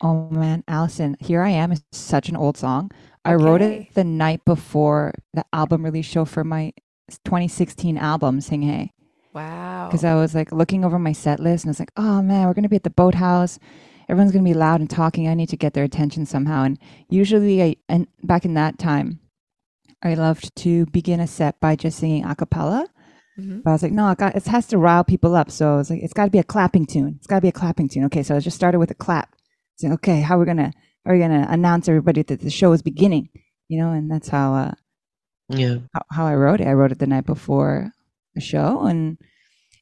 Oh 0.00 0.28
man, 0.30 0.62
Allison, 0.68 1.16
Here 1.20 1.42
I 1.42 1.50
Am 1.50 1.72
is 1.72 1.82
such 1.92 2.28
an 2.28 2.36
old 2.36 2.56
song. 2.56 2.90
I 3.24 3.34
wrote 3.34 3.62
it 3.62 3.94
the 3.94 4.02
night 4.04 4.44
before 4.44 5.14
the 5.32 5.44
album 5.52 5.84
release 5.84 6.06
show 6.06 6.24
for 6.24 6.42
my 6.42 6.72
2016 7.08 7.98
album, 7.98 8.40
Sing 8.40 8.62
Hey. 8.62 8.92
Wow. 9.34 9.88
Because 9.88 10.04
I 10.04 10.14
was 10.14 10.34
like 10.34 10.52
looking 10.52 10.84
over 10.84 10.98
my 10.98 11.12
set 11.12 11.40
list 11.40 11.64
and 11.64 11.70
I 11.70 11.72
was 11.72 11.80
like, 11.80 11.92
oh 11.96 12.22
man, 12.22 12.46
we're 12.46 12.54
going 12.54 12.64
to 12.64 12.68
be 12.68 12.76
at 12.76 12.82
the 12.82 12.90
boathouse. 12.90 13.58
Everyone's 14.08 14.32
going 14.32 14.44
to 14.44 14.50
be 14.50 14.54
loud 14.54 14.80
and 14.80 14.90
talking. 14.90 15.28
I 15.28 15.34
need 15.34 15.48
to 15.50 15.56
get 15.56 15.74
their 15.74 15.84
attention 15.84 16.26
somehow. 16.26 16.64
And 16.64 16.78
usually, 17.08 17.62
I, 17.62 17.76
and 17.88 18.06
back 18.22 18.44
in 18.44 18.54
that 18.54 18.78
time, 18.78 19.20
I 20.02 20.14
loved 20.14 20.54
to 20.56 20.86
begin 20.86 21.20
a 21.20 21.26
set 21.26 21.60
by 21.60 21.76
just 21.76 21.98
singing 21.98 22.24
a 22.24 22.34
cappella. 22.34 22.88
Mhm. 23.38 23.62
But 23.62 23.70
I 23.70 23.72
was 23.72 23.82
like, 23.82 23.92
no, 23.92 24.10
it, 24.10 24.18
got, 24.18 24.36
it 24.36 24.44
has 24.46 24.66
to 24.68 24.78
rile 24.78 25.04
people 25.04 25.34
up. 25.34 25.50
So 25.50 25.74
I 25.74 25.76
was 25.76 25.88
like, 25.88 26.02
it's 26.02 26.12
got 26.12 26.26
to 26.26 26.30
be 26.30 26.38
a 26.40 26.44
clapping 26.44 26.84
tune. 26.84 27.14
It's 27.16 27.26
got 27.26 27.36
to 27.36 27.40
be 27.42 27.48
a 27.48 27.52
clapping 27.52 27.88
tune. 27.88 28.04
Okay, 28.06 28.22
so 28.22 28.36
I 28.36 28.40
just 28.40 28.56
started 28.56 28.78
with 28.78 28.90
a 28.90 28.94
clap. 28.94 29.34
So 29.76 29.92
okay, 29.92 30.20
how 30.20 30.36
are 30.36 30.40
we 30.40 30.46
gonna 30.46 30.72
are 31.06 31.14
we 31.14 31.18
gonna 31.18 31.46
announce 31.48 31.88
everybody 31.88 32.22
that 32.22 32.40
the 32.40 32.50
show 32.50 32.72
is 32.72 32.82
beginning? 32.82 33.30
You 33.68 33.78
know, 33.80 33.92
and 33.92 34.10
that's 34.10 34.28
how 34.28 34.54
uh, 34.54 34.72
Yeah. 35.48 35.76
how, 35.92 36.02
how 36.10 36.26
I 36.26 36.34
wrote 36.34 36.60
it. 36.60 36.66
I 36.66 36.72
wrote 36.72 36.92
it 36.92 36.98
the 36.98 37.06
night 37.06 37.26
before 37.26 37.92
the 38.34 38.40
show, 38.40 38.82
and 38.86 39.18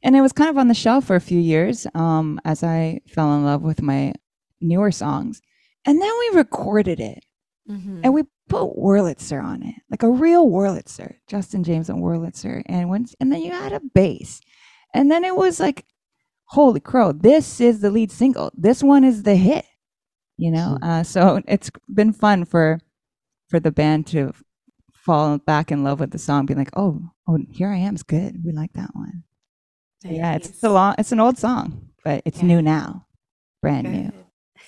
and 0.02 0.16
it 0.16 0.20
was 0.22 0.32
kind 0.32 0.50
of 0.50 0.58
on 0.58 0.68
the 0.68 0.74
shelf 0.74 1.04
for 1.06 1.16
a 1.16 1.20
few 1.20 1.38
years 1.38 1.86
um, 1.94 2.40
as 2.44 2.62
I 2.64 3.00
fell 3.08 3.34
in 3.36 3.44
love 3.44 3.62
with 3.62 3.82
my 3.82 4.14
newer 4.60 4.90
songs, 4.90 5.40
and 5.84 6.00
then 6.00 6.12
we 6.20 6.36
recorded 6.38 7.00
it 7.00 7.24
Mhm. 7.68 8.00
and 8.02 8.12
we 8.14 8.22
put 8.48 8.76
Wurlitzer 8.76 9.40
on 9.42 9.62
it, 9.62 9.74
like 9.90 10.02
a 10.02 10.10
real 10.10 10.48
Wurlitzer, 10.48 11.14
Justin 11.28 11.62
James 11.62 11.88
and 11.88 12.02
Wurlitzer, 12.02 12.62
and 12.66 12.88
once 12.88 13.14
and 13.20 13.30
then 13.32 13.42
you 13.42 13.52
had 13.52 13.72
a 13.72 13.80
bass, 13.94 14.40
and 14.94 15.10
then 15.10 15.22
it 15.24 15.36
was 15.36 15.60
like, 15.60 15.84
holy 16.46 16.80
crow, 16.80 17.12
this 17.12 17.60
is 17.60 17.80
the 17.80 17.90
lead 17.90 18.10
single. 18.10 18.50
This 18.56 18.82
one 18.82 19.04
is 19.04 19.22
the 19.22 19.36
hit, 19.36 19.66
you 20.36 20.50
know. 20.50 20.78
Uh, 20.82 21.04
so 21.04 21.40
it's 21.46 21.70
been 21.94 22.12
fun 22.12 22.44
for 22.44 22.80
for 23.48 23.60
the 23.60 23.70
band 23.70 24.06
to 24.08 24.32
fall 25.10 25.38
back 25.38 25.72
in 25.72 25.84
love 25.84 26.00
with 26.00 26.12
the 26.12 26.18
song, 26.18 26.46
being 26.46 26.58
like, 26.58 26.70
oh, 26.76 27.10
oh, 27.28 27.38
here 27.50 27.70
I 27.70 27.78
am 27.78 27.96
is 27.96 28.04
good. 28.04 28.44
We 28.44 28.52
like 28.52 28.74
that 28.74 28.90
one. 28.94 29.24
So, 30.02 30.10
yeah, 30.10 30.34
it's, 30.36 30.48
it's 30.50 30.62
a 30.62 30.70
long, 30.70 30.94
it's 30.98 31.12
an 31.12 31.20
old 31.20 31.38
song, 31.38 31.90
but 32.04 32.22
it's 32.26 32.38
Yeah. 32.38 32.44
new 32.44 32.62
now, 32.62 33.06
brand 33.62 33.90
new. 33.90 34.12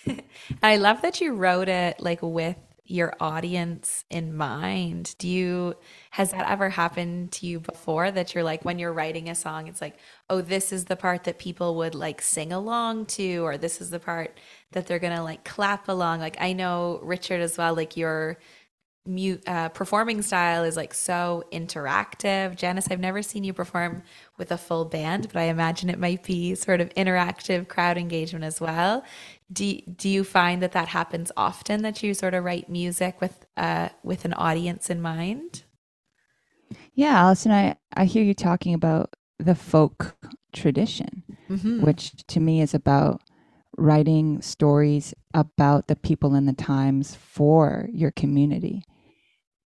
I 0.63 0.77
love 0.77 1.03
that 1.03 1.21
you 1.21 1.35
wrote 1.35 1.69
it 1.69 2.01
like 2.01 2.21
with 2.23 2.57
your 2.85 3.15
audience 3.21 4.05
in 4.11 4.37
mind. 4.37 5.15
Do 5.19 5.29
you 5.29 5.77
has 6.13 6.33
that 6.33 6.51
ever 6.51 6.71
happened 6.71 7.33
to 7.33 7.47
you 7.47 7.61
before 7.61 8.11
that 8.11 8.35
you're 8.35 8.45
like 8.45 8.65
when 8.65 8.79
you're 8.79 8.93
writing 8.93 9.29
a 9.31 9.35
song 9.35 9.69
it's 9.69 9.81
like, 9.81 9.97
"Oh, 10.31 10.41
this 10.43 10.73
is 10.73 10.87
the 10.87 10.97
part 10.97 11.25
that 11.25 11.39
people 11.39 11.77
would 11.77 11.95
like 11.95 12.23
sing 12.23 12.53
along 12.53 13.07
to 13.07 13.39
or 13.39 13.59
this 13.59 13.81
is 13.81 13.91
the 13.91 14.01
part 14.01 14.39
that 14.73 14.87
they're 14.87 14.99
going 14.99 15.17
to 15.17 15.23
like 15.23 15.45
clap 15.45 15.89
along." 15.89 16.21
Like 16.21 16.37
I 16.41 16.53
know 16.55 17.01
Richard 17.03 17.41
as 17.41 17.59
well 17.59 17.75
like 17.77 17.97
your 17.97 18.39
mute 19.05 19.43
uh, 19.47 19.69
performing 19.71 20.23
style 20.23 20.65
is 20.65 20.77
like 20.77 20.95
so 20.95 21.45
interactive. 21.53 22.57
Janice, 22.57 22.89
I've 22.91 23.01
never 23.01 23.23
seen 23.23 23.45
you 23.45 23.53
perform 23.53 24.03
with 24.39 24.53
a 24.53 24.59
full 24.59 24.85
band, 24.85 25.29
but 25.33 25.37
I 25.37 25.45
imagine 25.45 25.91
it 25.91 25.99
might 25.99 26.23
be 26.23 26.55
sort 26.55 26.81
of 26.81 26.89
interactive 26.91 27.69
crowd 27.69 27.99
engagement 27.99 28.45
as 28.45 28.61
well. 28.61 29.05
Do 29.53 29.81
do 29.97 30.09
you 30.09 30.25
find 30.25 30.63
that 30.63 30.73
that 30.73 30.89
happens 30.89 31.33
often 31.37 31.83
that 31.83 32.03
you 32.03 32.15
sort 32.15 32.35
of 32.35 32.45
write 32.45 32.69
music 32.69 33.21
with 33.21 33.45
uh 33.57 33.91
with 34.03 34.25
an 34.25 34.35
audience 34.35 34.89
in 34.89 35.03
mind? 35.03 35.65
Yeah, 36.95 37.19
Allison, 37.19 37.53
I, 37.53 37.77
I 37.95 38.05
hear 38.05 38.23
you 38.23 38.35
talking 38.35 38.75
about 38.75 39.15
the 39.39 39.55
folk 39.55 40.17
tradition. 40.53 41.23
Mm-hmm. 41.53 41.85
which 41.85 42.13
to 42.29 42.41
me 42.41 42.63
is 42.63 42.73
about 42.73 43.21
writing 43.77 44.41
stories 44.41 45.13
about 45.35 45.87
the 45.87 45.97
people 45.97 46.35
and 46.35 46.49
the 46.49 46.55
times 46.55 47.15
for 47.15 47.89
your 47.93 48.11
community. 48.11 48.85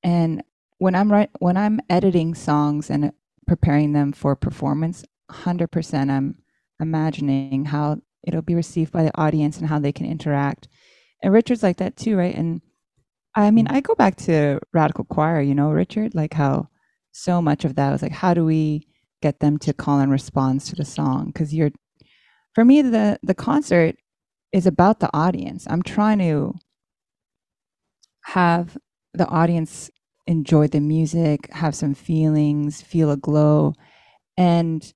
And 0.03 0.43
when 0.77 0.95
I'm 0.95 1.11
right 1.11 1.29
when 1.39 1.57
I'm 1.57 1.79
editing 1.89 2.35
songs 2.35 2.89
and 2.89 3.11
preparing 3.47 3.93
them 3.93 4.11
for 4.11 4.35
performance, 4.35 5.03
100% 5.31 6.09
I'm 6.09 6.35
imagining 6.79 7.65
how 7.65 7.97
it'll 8.23 8.41
be 8.41 8.55
received 8.55 8.91
by 8.91 9.03
the 9.03 9.17
audience 9.17 9.57
and 9.57 9.67
how 9.67 9.79
they 9.79 9.91
can 9.91 10.05
interact. 10.05 10.67
And 11.21 11.33
Richard's 11.33 11.63
like 11.63 11.77
that 11.77 11.95
too, 11.95 12.17
right? 12.17 12.35
And 12.35 12.61
I 13.35 13.51
mean, 13.51 13.67
I 13.67 13.81
go 13.81 13.95
back 13.95 14.15
to 14.17 14.59
Radical 14.73 15.05
Choir, 15.05 15.41
you 15.41 15.55
know, 15.55 15.71
Richard, 15.71 16.13
like 16.13 16.33
how 16.33 16.69
so 17.11 17.41
much 17.41 17.65
of 17.65 17.75
that 17.75 17.91
was 17.91 18.01
like, 18.01 18.11
how 18.11 18.33
do 18.33 18.45
we 18.45 18.87
get 19.21 19.39
them 19.39 19.57
to 19.59 19.73
call 19.73 19.99
and 19.99 20.11
respond 20.11 20.61
to 20.61 20.75
the 20.75 20.85
song? 20.85 21.27
Because 21.27 21.53
you're, 21.53 21.71
for 22.53 22.65
me, 22.65 22.81
the 22.81 23.19
the 23.23 23.33
concert 23.33 23.95
is 24.51 24.67
about 24.67 24.99
the 24.99 25.09
audience. 25.13 25.65
I'm 25.69 25.81
trying 25.81 26.19
to 26.19 26.53
have 28.25 28.77
the 29.13 29.27
audience 29.27 29.89
enjoy 30.27 30.67
the 30.67 30.79
music, 30.79 31.51
have 31.53 31.75
some 31.75 31.93
feelings, 31.93 32.81
feel 32.81 33.11
a 33.11 33.17
glow, 33.17 33.73
and 34.37 34.93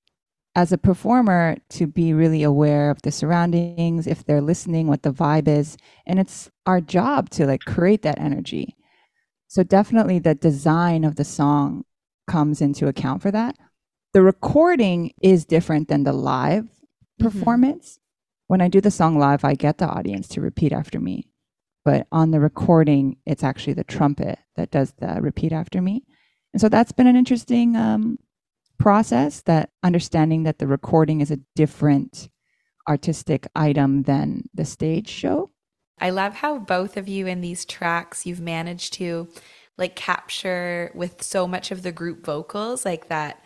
as 0.56 0.72
a 0.72 0.78
performer 0.78 1.56
to 1.70 1.86
be 1.86 2.14
really 2.14 2.42
aware 2.42 2.90
of 2.90 3.02
the 3.04 3.12
surroundings 3.12 4.08
if 4.08 4.26
they're 4.26 4.42
listening 4.42 4.88
what 4.88 5.04
the 5.04 5.12
vibe 5.12 5.48
is. 5.48 5.78
And 6.08 6.18
it's 6.18 6.50
our 6.66 6.82
job 6.82 7.30
to 7.32 7.46
like 7.46 7.62
create 7.66 8.02
that 8.02 8.20
energy. 8.20 8.76
So 9.48 9.62
definitely 9.62 10.18
the 10.18 10.34
design 10.34 11.04
of 11.04 11.16
the 11.16 11.24
song 11.24 11.86
comes 12.28 12.60
into 12.60 12.88
account 12.88 13.22
for 13.22 13.30
that. 13.30 13.56
The 14.14 14.24
recording 14.24 15.14
is 15.22 15.46
different 15.46 15.90
than 15.90 16.04
the 16.04 16.14
live 16.14 16.64
mm-hmm. 16.64 17.24
performance. 17.24 18.00
When 18.48 18.62
i 18.62 18.70
do 18.70 18.80
the 18.80 18.92
song 18.92 19.20
live 19.20 19.44
i 19.44 19.56
get 19.56 19.78
the 19.78 19.88
audience 19.88 20.30
to 20.30 20.42
repeat 20.42 20.72
after 20.72 21.02
me 21.02 21.28
but 21.88 22.06
on 22.12 22.32
the 22.32 22.40
recording 22.42 23.16
it's 23.26 23.46
actually 23.46 23.72
the 23.72 23.84
trumpet 23.86 24.38
that 24.58 24.70
does 24.72 24.92
the 25.00 25.20
repeat 25.22 25.54
after 25.54 25.82
me 25.82 26.04
and 26.52 26.60
so 26.60 26.68
that's 26.68 26.92
been 26.92 27.08
an 27.08 27.16
interesting 27.16 27.78
um, 27.78 28.20
process 28.78 29.42
that 29.44 29.70
understanding 29.84 30.44
that 30.44 30.60
the 30.60 30.68
recording 30.68 31.22
is 31.22 31.32
a 31.32 31.40
different 31.56 32.28
artistic 32.90 33.48
item 33.56 34.04
than 34.04 34.44
the 34.54 34.66
stage 34.66 35.08
show 35.08 35.50
I 35.98 36.10
love 36.10 36.34
how 36.34 36.60
both 36.60 36.98
of 36.98 37.08
you 37.08 37.26
in 37.26 37.40
these 37.40 37.64
tracks 37.64 38.26
you've 38.26 38.42
managed 38.42 38.92
to 38.96 39.30
like 39.78 39.96
capture 39.96 40.92
with 40.94 41.24
so 41.24 41.48
much 41.48 41.72
of 41.72 41.84
the 41.84 41.94
group 41.94 42.26
vocals 42.26 42.84
like 42.84 43.08
that 43.08 43.42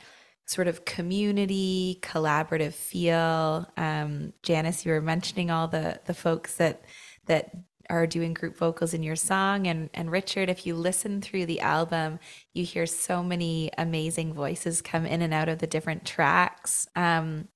sort 0.48 0.68
of 0.68 0.84
community 0.84 2.00
collaborative 2.02 2.74
feel. 2.74 3.70
Um, 3.78 4.34
Janice, 4.44 4.86
you 4.86 4.92
were 4.92 5.02
mentioning 5.02 5.50
all 5.50 5.68
the 5.68 6.02
the 6.06 6.14
folks 6.14 6.56
that 6.56 6.84
that 7.28 7.52
are 7.92 8.08
doing 8.08 8.34
group 8.34 8.58
vocals 8.58 8.94
in 8.94 9.04
your 9.04 9.16
song 9.16 9.68
and 9.68 9.90
and 9.94 10.10
Richard 10.10 10.50
if 10.50 10.66
you 10.66 10.76
listen 10.76 11.22
through 11.22 11.46
the 11.46 11.60
album 11.60 12.20
you 12.54 12.64
hear 12.64 12.86
so 12.86 13.22
many 13.22 13.70
amazing 13.78 14.34
voices 14.34 14.82
come 14.82 15.06
in 15.06 15.22
and 15.22 15.34
out 15.34 15.50
of 15.50 15.60
the 15.60 15.68
different 15.68 16.06
tracks 16.06 16.88
um 16.96 17.48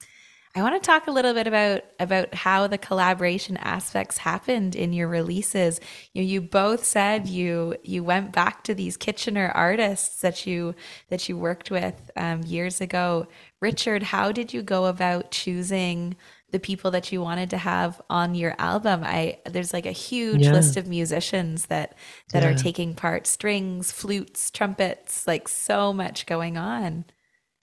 I 0.58 0.62
want 0.62 0.82
to 0.82 0.88
talk 0.88 1.08
a 1.08 1.12
little 1.12 1.34
bit 1.34 1.48
about 1.48 1.84
about 2.00 2.34
how 2.34 2.68
the 2.68 2.78
collaboration 2.78 3.58
aspects 3.58 4.18
happened 4.18 4.74
in 4.74 4.94
your 4.94 5.10
releases. 5.10 5.82
You 6.14 6.24
you 6.24 6.40
both 6.40 6.86
said 6.86 7.28
you 7.28 7.76
you 7.84 8.06
went 8.06 8.32
back 8.32 8.64
to 8.64 8.74
these 8.74 8.96
Kitchener 8.96 9.52
artists 9.54 10.22
that 10.22 10.48
you 10.48 10.74
that 11.10 11.28
you 11.28 11.38
worked 11.38 11.72
with 11.72 12.10
um, 12.16 12.42
years 12.44 12.80
ago. 12.80 13.28
Richard, 13.60 14.02
how 14.02 14.32
did 14.32 14.54
you 14.54 14.62
go 14.62 14.86
about 14.86 15.30
choosing 15.32 16.16
the 16.56 16.60
people 16.60 16.92
that 16.92 17.12
you 17.12 17.22
wanted 17.22 17.50
to 17.52 17.58
have 17.60 18.02
on 18.10 18.36
your 18.36 18.56
album? 18.60 19.04
I 19.06 19.40
there's 19.46 19.74
like 19.74 19.86
a 19.86 19.92
huge 19.92 20.48
Yeah. 20.48 20.52
list 20.52 20.78
of 20.78 20.88
musicians 20.88 21.68
that 21.68 21.96
that 22.32 22.44
are 22.44 22.54
taking 22.56 22.96
part: 22.96 23.28
strings, 23.28 23.92
flutes, 23.92 24.52
trumpets, 24.52 25.28
like 25.28 25.48
so 25.50 25.94
much 25.94 26.26
going 26.26 26.58
on. 26.58 27.06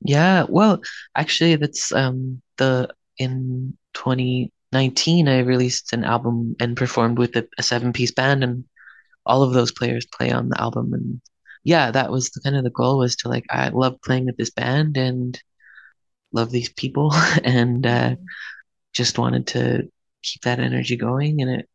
Yeah, 0.04 0.46
well, 0.48 0.80
actually, 1.14 1.56
that's 1.56 1.92
um 1.92 2.42
the 2.58 2.88
in 3.18 3.76
2019 3.94 5.28
I 5.28 5.40
released 5.40 5.92
an 5.92 6.04
album 6.04 6.56
and 6.60 6.76
performed 6.76 7.18
with 7.18 7.36
a, 7.36 7.48
a 7.58 7.62
seven-piece 7.62 8.12
band, 8.12 8.42
and 8.44 8.64
all 9.26 9.42
of 9.42 9.54
those 9.54 9.72
players 9.72 10.06
play 10.06 10.32
on 10.32 10.50
the 10.50 10.60
album, 10.60 10.94
and 10.94 11.22
yeah, 11.64 11.90
that 11.92 12.10
was 12.12 12.30
the 12.30 12.40
kind 12.42 12.56
of 12.56 12.64
the 12.64 12.70
goal 12.70 12.98
was 12.98 13.16
to 13.18 13.28
like 13.30 13.46
I 13.50 13.70
love 13.70 14.00
playing 14.02 14.26
with 14.26 14.36
this 14.38 14.50
band 14.50 14.96
and 14.98 15.40
love 16.32 16.50
these 16.50 16.70
people 16.70 17.12
and 17.44 17.86
uh, 17.86 18.16
just 18.92 19.18
wanted 19.18 19.46
to 19.48 19.88
keep 20.22 20.42
that 20.42 20.60
energy 20.60 20.96
going 20.96 21.42
and 21.42 21.50
it 21.50 21.68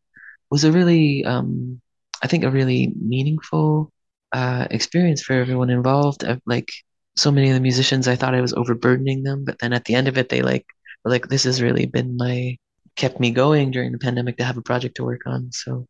was 0.49 0.63
a 0.63 0.71
really 0.71 1.25
um 1.25 1.81
I 2.23 2.27
think 2.27 2.43
a 2.43 2.51
really 2.51 2.93
meaningful 2.99 3.91
uh 4.33 4.67
experience 4.71 5.21
for 5.21 5.33
everyone 5.33 5.69
involved. 5.69 6.23
Uh, 6.23 6.37
like 6.45 6.69
so 7.15 7.31
many 7.31 7.49
of 7.49 7.55
the 7.55 7.61
musicians 7.61 8.07
I 8.07 8.15
thought 8.15 8.35
I 8.35 8.41
was 8.41 8.53
overburdening 8.53 9.23
them, 9.23 9.43
but 9.45 9.59
then 9.59 9.73
at 9.73 9.85
the 9.85 9.95
end 9.95 10.07
of 10.07 10.17
it 10.17 10.29
they 10.29 10.41
like 10.41 10.65
were 11.03 11.11
like 11.11 11.27
this 11.29 11.43
has 11.43 11.61
really 11.61 11.85
been 11.85 12.17
my 12.17 12.57
kept 12.95 13.19
me 13.19 13.31
going 13.31 13.71
during 13.71 13.91
the 13.91 13.99
pandemic 13.99 14.37
to 14.37 14.43
have 14.43 14.57
a 14.57 14.61
project 14.61 14.95
to 14.97 15.03
work 15.05 15.21
on. 15.27 15.51
So 15.51 15.87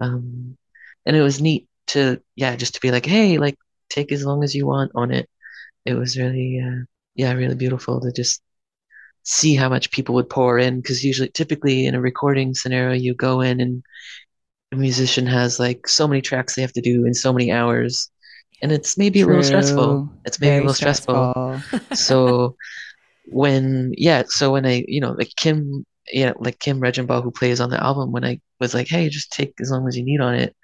um 0.00 0.56
and 1.06 1.16
it 1.16 1.22
was 1.22 1.40
neat 1.40 1.68
to 1.88 2.20
yeah, 2.36 2.56
just 2.56 2.74
to 2.74 2.80
be 2.80 2.90
like, 2.90 3.06
hey, 3.06 3.38
like 3.38 3.56
take 3.90 4.12
as 4.12 4.24
long 4.24 4.44
as 4.44 4.54
you 4.54 4.66
want 4.66 4.92
on 4.94 5.10
it. 5.12 5.28
It 5.86 5.94
was 5.94 6.18
really 6.18 6.62
uh 6.64 6.84
yeah, 7.14 7.32
really 7.32 7.56
beautiful 7.56 8.00
to 8.00 8.12
just 8.12 8.42
see 9.28 9.54
how 9.54 9.68
much 9.68 9.90
people 9.90 10.14
would 10.14 10.30
pour 10.30 10.58
in 10.58 10.80
because 10.80 11.04
usually 11.04 11.28
typically 11.28 11.84
in 11.86 11.94
a 11.94 12.00
recording 12.00 12.54
scenario 12.54 12.94
you 12.94 13.14
go 13.14 13.42
in 13.42 13.60
and 13.60 13.82
a 14.72 14.76
musician 14.76 15.26
has 15.26 15.60
like 15.60 15.86
so 15.86 16.08
many 16.08 16.22
tracks 16.22 16.54
they 16.54 16.62
have 16.62 16.72
to 16.72 16.80
do 16.80 17.04
in 17.04 17.12
so 17.12 17.30
many 17.30 17.52
hours 17.52 18.10
and 18.62 18.72
it's 18.72 18.96
maybe 18.96 19.20
a 19.20 19.26
little 19.26 19.42
stressful. 19.42 20.08
It's 20.24 20.40
maybe 20.40 20.56
a 20.56 20.60
little 20.60 20.74
stressful, 20.74 21.60
so 21.94 22.56
when 23.30 23.92
yeah 23.98 24.22
so 24.26 24.50
when 24.50 24.64
i 24.64 24.82
you 24.88 25.02
know 25.02 25.12
like 25.12 25.30
kim 25.36 25.84
yeah 26.10 26.32
like 26.38 26.58
kim 26.58 26.80
regenbaugh 26.80 27.22
who 27.22 27.30
plays 27.30 27.60
on 27.60 27.68
the 27.68 27.82
album 27.84 28.10
when 28.10 28.24
i 28.24 28.40
was 28.58 28.72
like 28.72 28.88
hey 28.88 29.10
just 29.10 29.30
take 29.30 29.52
as 29.60 29.70
long 29.70 29.86
as 29.86 29.98
you 29.98 30.02
need 30.02 30.20
on 30.22 30.34
it 30.34 30.56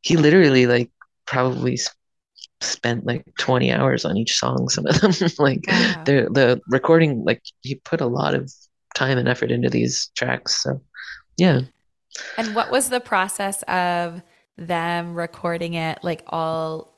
he 0.00 0.16
literally 0.16 0.66
like 0.66 0.90
probably 1.26 1.76
spent 2.60 3.06
like 3.06 3.24
20 3.38 3.72
hours 3.72 4.04
on 4.04 4.16
each 4.16 4.36
song 4.38 4.68
some 4.68 4.86
of 4.86 5.00
them 5.00 5.12
like 5.38 5.64
Wow. 5.66 6.04
the 6.04 6.28
the 6.32 6.60
recording 6.68 7.24
like 7.24 7.42
he 7.62 7.76
put 7.76 8.00
a 8.00 8.06
lot 8.06 8.34
of 8.34 8.52
time 8.94 9.18
and 9.18 9.28
effort 9.28 9.50
into 9.50 9.70
these 9.70 10.10
tracks 10.16 10.62
so 10.62 10.80
yeah 11.38 11.62
And 12.36 12.54
what 12.54 12.70
was 12.70 12.88
the 12.88 13.00
process 13.00 13.62
of 13.64 14.22
them 14.56 15.14
recording 15.14 15.74
it 15.74 15.98
like 16.02 16.22
all 16.26 16.94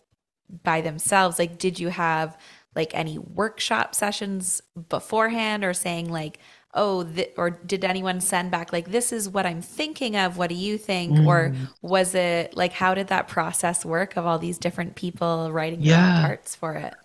by 0.62 0.80
themselves? 0.80 1.38
Like, 1.38 1.58
did 1.58 1.78
you 1.80 1.88
have 1.88 2.36
like 2.74 2.94
any 2.94 3.18
workshop 3.18 3.94
sessions 3.94 4.62
beforehand 4.88 5.64
or 5.64 5.74
saying 5.74 6.10
like, 6.10 6.38
oh, 6.74 7.04
th- 7.04 7.32
or 7.36 7.50
did 7.50 7.84
anyone 7.84 8.20
send 8.20 8.50
back 8.50 8.72
like, 8.72 8.90
this 8.90 9.12
is 9.12 9.28
what 9.28 9.46
I'm 9.46 9.62
thinking 9.62 10.16
of? 10.16 10.38
What 10.38 10.48
do 10.48 10.54
you 10.56 10.78
think? 10.78 11.20
Or 11.24 11.52
Mm. 11.52 11.72
was 11.82 12.14
it 12.14 12.56
like, 12.56 12.72
how 12.74 12.94
did 12.94 13.08
that 13.08 13.28
process 13.28 13.84
work 13.84 14.16
of 14.16 14.26
all 14.26 14.38
these 14.38 14.58
different 14.58 14.94
people 14.96 15.52
writing 15.52 15.82
Yeah. 15.82 16.12
parts 16.14 16.54
for 16.54 16.74
it? 16.76 16.96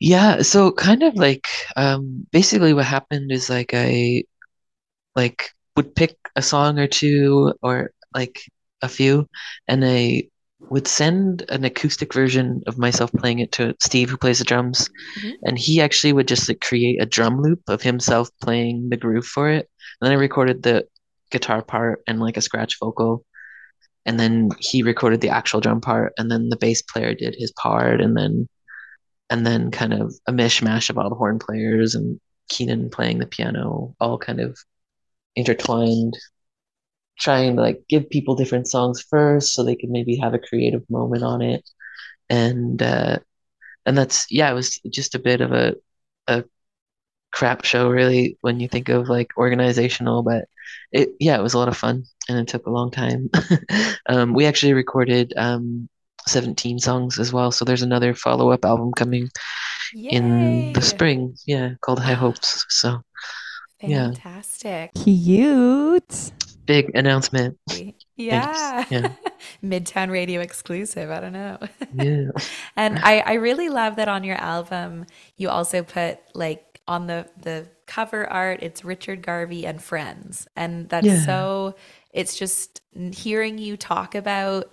Yeah, 0.00 0.42
so 0.42 0.72
kind 0.72 1.02
of 1.02 1.14
like 1.14 1.46
um 1.76 2.26
basically 2.32 2.72
what 2.72 2.84
happened 2.86 3.30
is 3.30 3.48
like 3.48 3.70
I 3.74 4.24
like 5.16 5.50
would 5.76 5.94
pick 5.96 6.16
a 6.36 6.42
song 6.42 6.78
or 6.78 6.88
two 6.88 7.54
or 7.62 7.92
like 8.14 8.40
a 8.82 8.88
few 8.88 9.28
and 9.68 9.84
I 9.84 10.24
would 10.70 10.86
send 10.86 11.44
an 11.48 11.64
acoustic 11.64 12.14
version 12.14 12.62
of 12.66 12.78
myself 12.78 13.12
playing 13.12 13.40
it 13.40 13.52
to 13.52 13.74
Steve 13.80 14.10
who 14.10 14.16
plays 14.16 14.38
the 14.38 14.44
drums. 14.44 14.88
Mhm. 15.18 15.32
and 15.44 15.58
he 15.58 15.80
actually 15.80 16.12
would 16.12 16.28
just 16.28 16.48
like 16.48 16.60
create 16.60 17.02
a 17.02 17.06
drum 17.06 17.42
loop 17.42 17.60
of 17.68 17.82
himself 17.82 18.30
playing 18.40 18.88
the 18.88 18.96
groove 18.96 19.26
for 19.26 19.50
it. 19.50 19.68
And 20.00 20.06
then 20.06 20.12
I 20.12 20.20
recorded 20.20 20.62
the 20.62 20.86
guitar 21.30 21.62
part 21.62 22.02
and 22.06 22.20
like 22.20 22.36
a 22.36 22.40
scratch 22.40 22.78
vocal. 22.78 23.24
And 24.06 24.18
then 24.18 24.50
he 24.58 24.82
recorded 24.82 25.20
the 25.20 25.28
actual 25.30 25.60
drum 25.60 25.80
part. 25.80 26.12
And 26.18 26.30
then 26.30 26.48
the 26.48 26.56
bass 26.56 26.82
player 26.82 27.14
did 27.14 27.34
his 27.38 27.52
part. 27.52 28.00
And 28.00 28.16
then 28.16 28.48
and 29.30 29.46
then 29.46 29.70
kind 29.70 29.94
of 29.94 30.14
a 30.26 30.32
mishmash 30.32 30.90
of 30.90 30.98
all 30.98 31.08
the 31.08 31.14
horn 31.16 31.38
players 31.38 31.94
and 31.94 32.20
Keenan 32.50 32.90
playing 32.90 33.18
the 33.18 33.26
piano, 33.26 33.94
all 33.98 34.18
kind 34.18 34.40
of 34.40 34.58
intertwined, 35.36 36.18
trying 37.18 37.56
to 37.56 37.62
like 37.62 37.82
give 37.88 38.08
people 38.10 38.34
different 38.34 38.68
songs 38.68 39.02
first 39.02 39.54
so 39.54 39.62
they 39.62 39.76
could 39.76 39.90
maybe 39.90 40.16
have 40.16 40.34
a 40.34 40.38
creative 40.38 40.88
moment 40.90 41.22
on 41.22 41.42
it. 41.42 41.68
And 42.30 42.82
uh 42.82 43.18
and 43.86 43.98
that's 43.98 44.26
yeah, 44.30 44.50
it 44.50 44.54
was 44.54 44.78
just 44.90 45.14
a 45.14 45.18
bit 45.18 45.40
of 45.40 45.52
a 45.52 45.74
a 46.28 46.44
crap 47.32 47.64
show 47.64 47.88
really 47.88 48.38
when 48.40 48.60
you 48.60 48.68
think 48.68 48.88
of 48.88 49.08
like 49.08 49.36
organizational, 49.36 50.22
but 50.22 50.46
it 50.92 51.10
yeah, 51.20 51.38
it 51.38 51.42
was 51.42 51.54
a 51.54 51.58
lot 51.58 51.68
of 51.68 51.76
fun 51.76 52.04
and 52.28 52.38
it 52.38 52.48
took 52.48 52.66
a 52.66 52.70
long 52.70 52.90
time. 52.90 53.30
um 54.08 54.34
we 54.34 54.46
actually 54.46 54.72
recorded 54.72 55.32
um 55.36 55.88
17 56.28 56.78
songs 56.78 57.18
as 57.18 57.32
well, 57.32 57.50
so 57.50 57.64
there's 57.64 57.82
another 57.82 58.14
follow-up 58.14 58.64
album 58.64 58.92
coming 58.92 59.28
in 59.94 60.72
the 60.72 60.80
spring, 60.80 61.36
yeah, 61.46 61.74
called 61.80 61.98
High 61.98 62.14
Hopes. 62.14 62.64
So 62.68 63.02
yeah. 63.80 64.12
Fantastic. 64.12 64.94
Cute. 64.94 66.32
Big 66.66 66.90
announcement. 66.94 67.58
Yeah. 68.16 68.84
Yeah. 68.90 69.12
Midtown 69.64 70.10
Radio 70.10 70.40
exclusive. 70.40 71.10
I 71.10 71.20
don't 71.20 71.32
know. 71.32 71.58
Yeah. 71.92 72.30
and 72.76 72.98
I, 73.02 73.20
I 73.20 73.32
really 73.34 73.68
love 73.68 73.96
that 73.96 74.08
on 74.08 74.24
your 74.24 74.36
album 74.36 75.06
you 75.36 75.48
also 75.48 75.82
put 75.82 76.18
like 76.34 76.80
on 76.88 77.06
the 77.06 77.28
the 77.40 77.68
cover 77.86 78.26
art 78.28 78.60
it's 78.62 78.84
Richard 78.84 79.22
Garvey 79.22 79.66
and 79.66 79.82
friends. 79.82 80.46
And 80.56 80.88
that's 80.88 81.06
Yeah. 81.06 81.24
so 81.24 81.74
it's 82.12 82.36
just 82.36 82.80
hearing 83.12 83.58
you 83.58 83.76
talk 83.76 84.14
about 84.14 84.72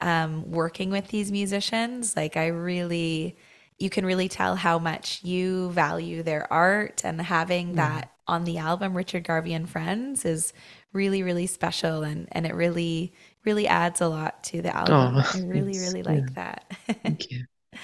um, 0.00 0.50
working 0.50 0.90
with 0.90 1.08
these 1.08 1.32
musicians, 1.32 2.16
like 2.16 2.36
I 2.36 2.48
really 2.48 3.36
you 3.78 3.90
can 3.90 4.04
really 4.04 4.28
tell 4.28 4.56
how 4.56 4.78
much 4.78 5.22
you 5.22 5.70
value 5.70 6.22
their 6.22 6.52
art 6.52 7.02
and 7.04 7.20
having 7.20 7.74
that 7.76 8.12
on 8.26 8.44
the 8.44 8.58
album 8.58 8.96
Richard 8.96 9.24
Garvey 9.24 9.54
and 9.54 9.68
Friends 9.70 10.24
is 10.24 10.52
really 11.00 11.22
really 11.22 11.46
special 11.46 12.02
and 12.10 12.28
and 12.32 12.46
it 12.46 12.54
really 12.54 13.12
really 13.46 13.66
adds 13.68 14.00
a 14.00 14.08
lot 14.08 14.42
to 14.50 14.62
the 14.62 14.74
album. 14.76 15.14
Aw, 15.16 15.30
I 15.34 15.38
really 15.40 15.78
really 15.78 16.02
Yeah. 16.06 16.14
like 16.14 16.34
that. 16.34 16.60
Thank 17.04 17.30
you. 17.30 17.44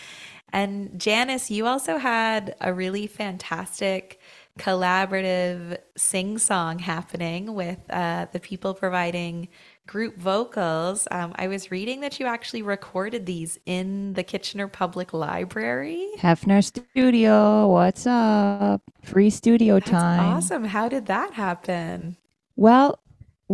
And 0.53 0.99
Janice, 1.01 1.51
you 1.51 1.67
also 1.67 1.99
had 1.99 2.55
a 2.61 2.73
really 2.73 3.07
fantastic 3.09 4.21
collaborative 4.59 5.79
sing 5.97 6.39
song 6.39 6.79
happening 6.79 7.55
with 7.55 7.79
uh, 7.91 8.27
the 8.33 8.39
people 8.39 8.73
providing 8.75 9.49
group 9.87 10.17
vocals. 10.17 11.09
Um, 11.11 11.33
I 11.37 11.49
was 11.49 11.71
reading 11.73 12.01
that 12.03 12.21
you 12.21 12.27
actually 12.27 12.63
recorded 12.63 13.27
these 13.27 13.59
in 13.67 14.13
the 14.15 14.23
Kitchener 14.23 14.69
Public 14.69 15.13
Library. 15.13 16.09
Hefner 16.19 16.63
Studio, 16.63 17.69
what's 17.69 18.07
up? 18.07 18.83
Free 19.03 19.31
studio 19.31 19.81
That's 19.81 19.91
time. 19.91 20.21
awesome. 20.21 20.65
How 20.65 20.89
did 20.89 21.07
that 21.07 21.35
happen? 21.35 22.17
Well, 22.57 22.99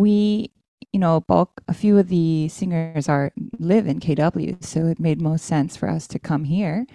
we, 0.00 0.50
you 0.92 0.98
know, 0.98 1.20
bulk 1.20 1.62
a 1.68 1.74
few 1.74 1.98
of 1.98 2.08
the 2.08 2.48
singers 2.48 3.08
are 3.08 3.32
live 3.58 3.86
in 3.86 4.00
KW, 4.00 4.64
so 4.64 4.86
it 4.86 4.98
made 4.98 5.20
most 5.20 5.44
sense 5.44 5.76
for 5.76 5.88
us 5.88 6.08
to 6.08 6.18
come 6.18 6.44
here, 6.44 6.86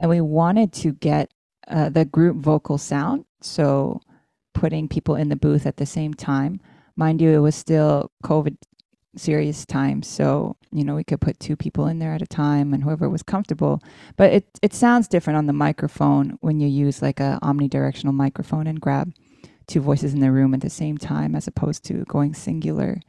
and 0.00 0.08
we 0.08 0.20
wanted 0.20 0.72
to 0.74 0.92
get 0.92 1.32
uh, 1.68 1.88
the 1.88 2.04
group 2.04 2.36
vocal 2.36 2.78
sound. 2.78 3.24
So, 3.40 4.00
putting 4.54 4.88
people 4.88 5.16
in 5.16 5.28
the 5.28 5.36
booth 5.36 5.66
at 5.66 5.76
the 5.78 5.86
same 5.86 6.14
time. 6.14 6.60
Mind 6.94 7.20
you, 7.20 7.30
it 7.30 7.38
was 7.38 7.54
still 7.54 8.10
COVID 8.22 8.56
serious 9.16 9.66
times, 9.66 10.06
so 10.06 10.56
you 10.70 10.84
know 10.84 10.94
we 10.94 11.04
could 11.04 11.20
put 11.20 11.40
two 11.40 11.56
people 11.56 11.86
in 11.86 11.98
there 11.98 12.14
at 12.14 12.22
a 12.22 12.26
time, 12.26 12.72
and 12.72 12.82
whoever 12.82 13.08
was 13.08 13.22
comfortable. 13.22 13.82
But 14.16 14.32
it 14.32 14.46
it 14.62 14.74
sounds 14.74 15.08
different 15.08 15.36
on 15.36 15.46
the 15.46 15.52
microphone 15.52 16.38
when 16.40 16.60
you 16.60 16.68
use 16.68 17.02
like 17.02 17.20
a 17.20 17.38
omnidirectional 17.42 18.14
microphone 18.14 18.66
and 18.66 18.80
grab 18.80 19.12
two 19.72 19.80
voices 19.80 20.12
in 20.12 20.20
the 20.20 20.30
room 20.30 20.54
at 20.54 20.60
the 20.60 20.70
same 20.70 20.98
time 20.98 21.34
as 21.34 21.46
opposed 21.46 21.84
to 21.84 22.04
going 22.04 22.34
singular 22.34 23.00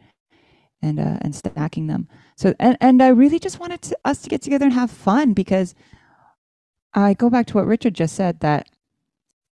and 0.81 0.99
uh, 0.99 1.17
and 1.21 1.35
stacking 1.35 1.87
them. 1.87 2.07
So 2.35 2.53
and 2.59 2.77
and 2.81 3.03
I 3.03 3.09
really 3.09 3.39
just 3.39 3.59
wanted 3.59 3.81
to, 3.83 3.97
us 4.05 4.21
to 4.21 4.29
get 4.29 4.41
together 4.41 4.65
and 4.65 4.73
have 4.73 4.91
fun 4.91 5.33
because 5.33 5.75
I 6.93 7.13
go 7.13 7.29
back 7.29 7.47
to 7.47 7.55
what 7.55 7.67
Richard 7.67 7.95
just 7.95 8.15
said 8.15 8.39
that 8.39 8.69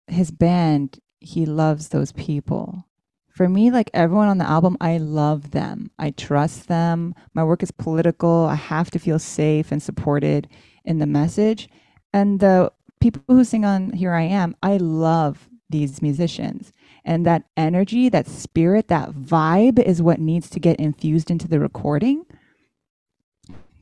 his 0.07 0.31
band 0.31 0.99
he 1.21 1.47
loves 1.47 1.89
those 1.89 2.13
people. 2.13 2.85
For 3.29 3.49
me, 3.49 3.73
like 3.73 3.91
everyone 3.93 4.29
on 4.29 4.39
the 4.39 4.49
album, 4.49 4.77
I 4.81 4.99
love 4.99 5.51
them. 5.51 5.91
I 5.99 6.11
trust 6.11 6.69
them. 6.69 7.15
My 7.35 7.43
work 7.43 7.65
is 7.65 7.73
political. 7.73 8.47
I 8.47 8.55
have 8.55 8.93
to 8.93 9.01
feel 9.01 9.19
safe 9.19 9.73
and 9.73 9.83
supported 9.83 10.49
in 10.85 11.01
the 11.01 11.07
message. 11.07 11.69
And 12.13 12.39
the 12.39 12.71
people 13.01 13.23
who 13.27 13.43
sing 13.43 13.65
on 13.65 13.91
Here 13.91 14.13
I 14.13 14.23
Am, 14.23 14.55
I 14.63 14.77
love 14.77 15.49
these 15.69 16.01
musicians. 16.01 16.73
And 17.05 17.27
that 17.27 17.45
energy, 17.57 18.09
that 18.09 18.27
spirit, 18.27 18.89
that 18.89 19.11
vibe 19.11 19.79
is 19.79 20.01
what 20.01 20.19
needs 20.19 20.49
to 20.51 20.61
get 20.61 20.81
infused 20.81 21.31
into 21.31 21.47
the 21.47 21.61
recording. 21.61 22.25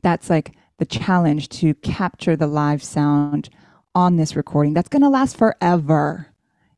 That's 0.01 0.29
like 0.29 0.55
the 0.77 0.85
challenge 0.85 1.49
to 1.49 1.73
capture 1.75 2.35
the 2.35 2.47
live 2.47 2.83
sound 2.83 3.49
on 3.95 4.17
this 4.17 4.35
recording. 4.35 4.73
That's 4.73 4.89
going 4.89 5.03
to 5.03 5.09
last 5.09 5.37
forever, 5.37 6.27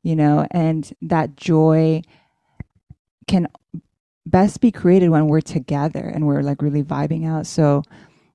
you 0.04 0.16
know, 0.16 0.46
and 0.52 0.91
that 1.02 1.36
joy 1.36 2.04
can 3.28 3.48
best 4.26 4.62
be 4.62 4.72
created 4.72 5.10
when 5.10 5.28
we're 5.28 5.41
together 5.41 6.02
and 6.02 6.28
we're 6.28 6.41
like 6.41 6.62
really 6.62 6.84
vibing 6.84 7.28
out. 7.28 7.48
So 7.48 7.84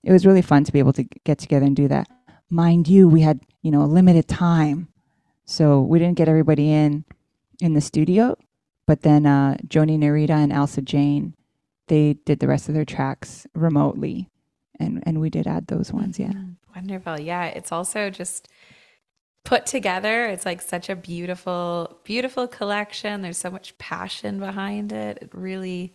it 0.03 0.13
was 0.13 0.27
really 0.27 0.43
fun 0.43 0.65
to 0.65 0.73
be 0.73 0.79
able 0.79 0.93
to 0.95 1.05
get 1.05 1.39
together 1.39 1.67
and 1.67 1.77
do 1.77 1.89
that. 1.89 2.09
Mind 2.49 2.89
you, 2.89 3.09
we 3.09 3.21
had 3.21 3.41
you 3.63 3.71
know 3.71 3.83
a 3.83 3.85
limited 3.85 4.27
time, 4.27 4.89
so 5.45 5.83
we 5.83 5.99
didn't 5.99 6.17
get 6.17 6.29
everybody 6.29 6.73
in 6.73 7.05
in 7.61 7.75
the 7.75 7.81
studio. 7.81 8.37
But 8.87 9.03
then 9.03 9.27
uh, 9.27 9.57
Joni 9.67 9.99
NehRita 9.99 10.31
and 10.31 10.53
Elsa 10.53 10.83
Jane, 10.83 11.35
they 11.89 12.15
did 12.25 12.41
the 12.41 12.49
rest 12.49 12.69
of 12.69 12.75
their 12.75 12.85
tracks 12.85 13.47
remotely, 13.55 14.29
and 14.79 15.03
and 15.07 15.21
we 15.21 15.31
did 15.31 15.47
add 15.47 15.67
those 15.69 15.93
ones. 15.93 16.19
Yeah. 16.19 16.29
Mhm. 16.33 16.57
Wonderful. 16.75 17.21
Yeah. 17.21 17.47
It's 17.47 17.73
also 17.73 18.11
just 18.11 18.49
put 19.45 19.67
together. 19.67 20.27
It's 20.27 20.45
like 20.47 20.61
such 20.61 20.89
a 20.89 20.97
beautiful, 20.97 21.99
beautiful 22.05 22.47
collection. 22.47 23.23
There's 23.23 23.39
so 23.39 23.51
much 23.51 23.77
passion 23.79 24.39
behind 24.39 24.93
it. 24.93 25.19
It 25.23 25.31
really, 25.33 25.95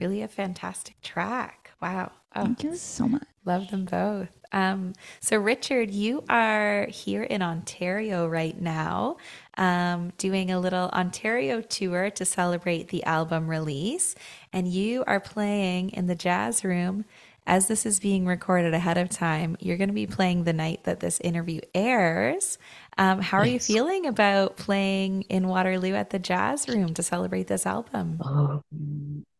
really 0.00 0.22
a 0.22 0.28
fantastic 0.28 1.00
track. 1.02 1.70
Wow. 1.80 2.10
Oh, 2.34 2.42
Thank 2.44 2.64
you 2.64 2.74
so 2.76 3.06
much. 3.08 3.22
love 3.44 3.70
them 3.70 3.84
both. 3.84 4.28
Um, 4.52 4.94
so, 5.20 5.36
Richard, 5.38 5.90
you 5.90 6.24
are 6.28 6.86
here 6.86 7.22
in 7.22 7.42
Ontario 7.42 8.26
right 8.26 8.58
now, 8.60 9.16
um, 9.56 10.12
doing 10.18 10.50
a 10.50 10.60
little 10.60 10.88
Ontario 10.90 11.60
tour 11.60 12.10
to 12.10 12.24
celebrate 12.24 12.88
the 12.88 13.04
album 13.04 13.48
release. 13.48 14.14
And 14.52 14.68
you 14.68 15.04
are 15.06 15.20
playing 15.20 15.90
in 15.90 16.06
the 16.06 16.14
jazz 16.14 16.64
room 16.64 17.04
as 17.46 17.68
this 17.68 17.86
is 17.86 18.00
being 18.00 18.26
recorded 18.26 18.74
ahead 18.74 18.98
of 18.98 19.08
time. 19.08 19.56
You're 19.60 19.76
going 19.76 19.88
to 19.88 19.94
be 19.94 20.06
playing 20.06 20.44
the 20.44 20.52
night 20.52 20.82
that 20.84 21.00
this 21.00 21.20
interview 21.20 21.60
airs. 21.74 22.58
Um, 22.98 23.20
how 23.20 23.38
are 23.38 23.46
you 23.46 23.60
feeling 23.60 24.06
about 24.06 24.56
playing 24.56 25.22
in 25.22 25.46
Waterloo 25.46 25.94
at 25.94 26.10
the 26.10 26.18
jazz 26.18 26.68
room 26.68 26.92
to 26.94 27.02
celebrate 27.02 27.46
this 27.46 27.64
album? 27.64 28.18
Oh, 28.24 28.62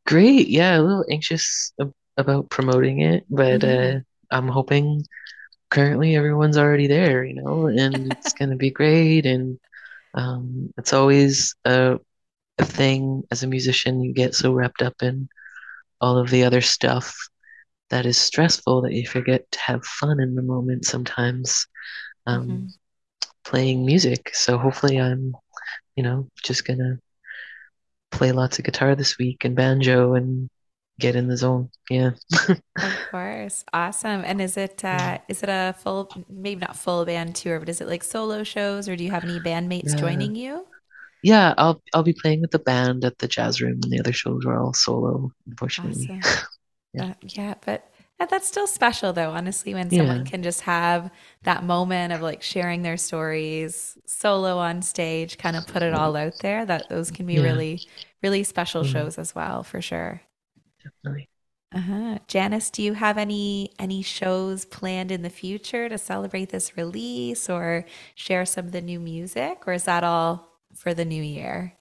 great. 0.06 0.48
Yeah, 0.48 0.78
a 0.78 0.82
little 0.82 1.04
anxious 1.10 1.72
ab- 1.80 1.92
about 2.16 2.48
promoting 2.48 3.00
it, 3.00 3.24
but 3.28 3.62
Mhm. 3.62 3.96
uh, 3.96 4.00
I'm 4.30 4.48
hoping 4.48 5.04
currently 5.70 6.14
everyone's 6.16 6.58
already 6.58 6.86
there, 6.86 7.24
you 7.24 7.34
know, 7.34 7.66
and 7.66 8.12
it's 8.12 8.32
gonna 8.32 8.56
be 8.56 8.70
great. 8.70 9.26
And 9.26 9.58
um, 10.16 10.72
it's 10.78 10.92
always 10.94 11.54
a, 11.64 11.98
a 12.58 12.64
thing 12.64 13.22
as 13.30 13.42
a 13.42 13.48
musician, 13.48 14.00
you 14.02 14.14
get 14.14 14.34
so 14.34 14.52
wrapped 14.52 14.82
up 14.82 14.94
in 15.02 15.28
all 16.00 16.18
of 16.18 16.30
the 16.30 16.44
other 16.44 16.62
stuff 16.62 17.14
that 17.90 18.06
is 18.06 18.18
stressful 18.18 18.82
that 18.82 18.92
you 18.92 19.06
forget 19.06 19.50
to 19.52 19.60
have 19.60 19.84
fun 19.84 20.20
in 20.20 20.34
the 20.34 20.42
moment 20.42 20.84
sometimes, 20.84 21.66
um, 22.26 22.48
Mhm. 22.48 22.74
playing 23.44 23.86
music. 23.86 24.30
So 24.34 24.58
hopefully 24.58 24.98
I'm, 25.00 25.34
you 25.96 26.02
know, 26.04 26.28
just 26.42 26.64
gonna 26.66 26.98
play 28.10 28.32
lots 28.32 28.58
of 28.58 28.64
guitar 28.64 28.94
this 28.96 29.18
week 29.18 29.44
and 29.44 29.56
banjo 29.56 30.14
and 30.14 30.48
get 30.98 31.16
in 31.16 31.28
the 31.28 31.36
zone. 31.36 31.70
Yeah. 31.90 32.12
Of 32.82 33.04
course. 33.10 33.64
Awesome. 33.72 34.22
And 34.24 34.40
is 34.40 34.56
it 34.56 34.84
uh 34.84 35.18
is 35.28 35.42
it 35.42 35.48
a 35.48 35.74
full 35.78 36.10
maybe 36.28 36.60
not 36.60 36.76
full 36.76 37.04
band 37.04 37.34
tour, 37.36 37.58
but 37.58 37.68
is 37.68 37.80
it 37.80 37.88
like 37.88 38.04
solo 38.04 38.44
shows 38.44 38.88
or 38.88 38.96
do 38.96 39.04
you 39.04 39.10
have 39.10 39.24
any 39.24 39.40
bandmates 39.40 39.94
Yeah. 39.94 39.96
joining 39.96 40.34
you? 40.34 40.66
Yeah, 41.22 41.54
I'll 41.58 41.82
I'll 41.94 42.02
be 42.02 42.12
playing 42.12 42.40
with 42.42 42.50
the 42.52 42.58
band 42.58 43.04
at 43.04 43.18
the 43.18 43.28
jazz 43.28 43.60
room 43.60 43.80
and 43.82 43.92
the 43.92 44.00
other 44.00 44.12
shows 44.12 44.44
are 44.46 44.58
all 44.60 44.74
solo, 44.74 45.32
unfortunately. 45.46 46.10
Awesome. 46.12 46.20
Yeah. 46.94 47.10
Uh, 47.10 47.14
yeah, 47.20 47.54
but 47.66 47.90
uh, 48.18 48.24
that's 48.24 48.48
still 48.48 48.66
special 48.66 49.12
though, 49.12 49.30
honestly, 49.30 49.74
when 49.74 49.90
someone 49.90 50.24
Yeah. 50.24 50.24
can 50.24 50.42
just 50.42 50.62
have 50.62 51.10
that 51.42 51.62
moment 51.62 52.14
of 52.14 52.22
like 52.22 52.42
sharing 52.42 52.80
their 52.82 52.96
stories 52.96 53.98
solo 54.06 54.56
on 54.56 54.80
stage, 54.80 55.36
kind 55.36 55.56
of 55.56 55.66
put 55.66 55.82
it 55.82 55.92
all 55.92 56.16
out 56.16 56.38
there. 56.40 56.64
That 56.64 56.88
those 56.88 57.10
can 57.10 57.26
be 57.26 57.34
Yeah. 57.34 57.42
really, 57.42 57.82
really 58.22 58.44
special 58.44 58.82
shows 58.82 59.18
as 59.18 59.34
well, 59.34 59.62
for 59.62 59.82
sure. 59.82 60.22
Definitely. 61.04 61.28
Uh-huh. 61.74 62.18
Janice, 62.28 62.70
do 62.70 62.82
you 62.82 62.94
have 62.94 63.18
any 63.18 63.70
any 63.78 64.00
shows 64.02 64.64
planned 64.64 65.10
in 65.10 65.22
the 65.22 65.30
future 65.30 65.88
to 65.88 65.98
celebrate 65.98 66.50
this 66.50 66.76
release 66.76 67.50
or 67.50 67.84
share 68.14 68.46
some 68.46 68.66
of 68.66 68.72
the 68.72 68.80
new 68.80 69.00
music, 69.00 69.64
or 69.66 69.72
is 69.72 69.84
that 69.84 70.04
all 70.04 70.48
for 70.74 70.94
the 70.94 71.04
new 71.04 71.22
year? 71.22 71.74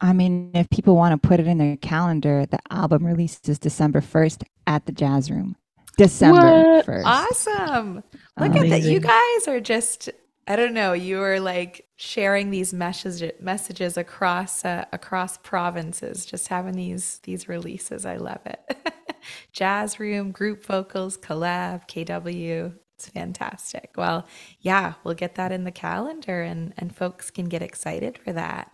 I 0.00 0.12
mean, 0.12 0.50
if 0.54 0.68
people 0.68 0.96
want 0.96 1.20
to 1.20 1.28
put 1.28 1.38
it 1.38 1.46
in 1.46 1.58
their 1.58 1.76
calendar, 1.76 2.44
the 2.44 2.58
album 2.70 3.06
releases 3.06 3.60
December 3.60 4.00
1st 4.00 4.42
at 4.66 4.84
the 4.84 4.92
Jazz 4.92 5.30
Room. 5.30 5.54
December 5.96 6.72
What? 6.72 6.86
1st. 6.86 7.02
Awesome. 7.04 8.02
Look 8.36 8.56
at 8.56 8.68
that. 8.68 8.82
You 8.82 8.98
guys 8.98 9.46
are 9.46 9.60
just 9.60 10.10
I 10.46 10.56
don't 10.56 10.74
know, 10.74 10.92
you 10.92 11.20
are 11.22 11.38
like 11.38 11.86
sharing 11.96 12.50
these 12.50 12.72
message, 12.74 13.32
messages 13.40 13.96
across 13.96 14.64
uh, 14.64 14.84
across 14.92 15.38
provinces, 15.38 16.26
just 16.26 16.48
having 16.48 16.74
these 16.74 17.20
these 17.22 17.48
releases. 17.48 18.04
I 18.04 18.16
love 18.16 18.40
it. 18.46 18.76
Jazz 19.52 20.00
room, 20.00 20.32
group 20.32 20.64
vocals, 20.64 21.16
collab, 21.16 21.88
KW. 21.88 22.74
It's 22.96 23.08
fantastic. 23.08 23.92
Well, 23.96 24.26
yeah, 24.60 24.94
we'll 25.04 25.14
get 25.14 25.36
that 25.36 25.52
in 25.52 25.64
the 25.64 25.70
calendar 25.70 26.42
and 26.42 26.74
and 26.76 26.94
folks 26.94 27.30
can 27.30 27.46
get 27.46 27.62
excited 27.62 28.18
for 28.18 28.32
that. 28.32 28.72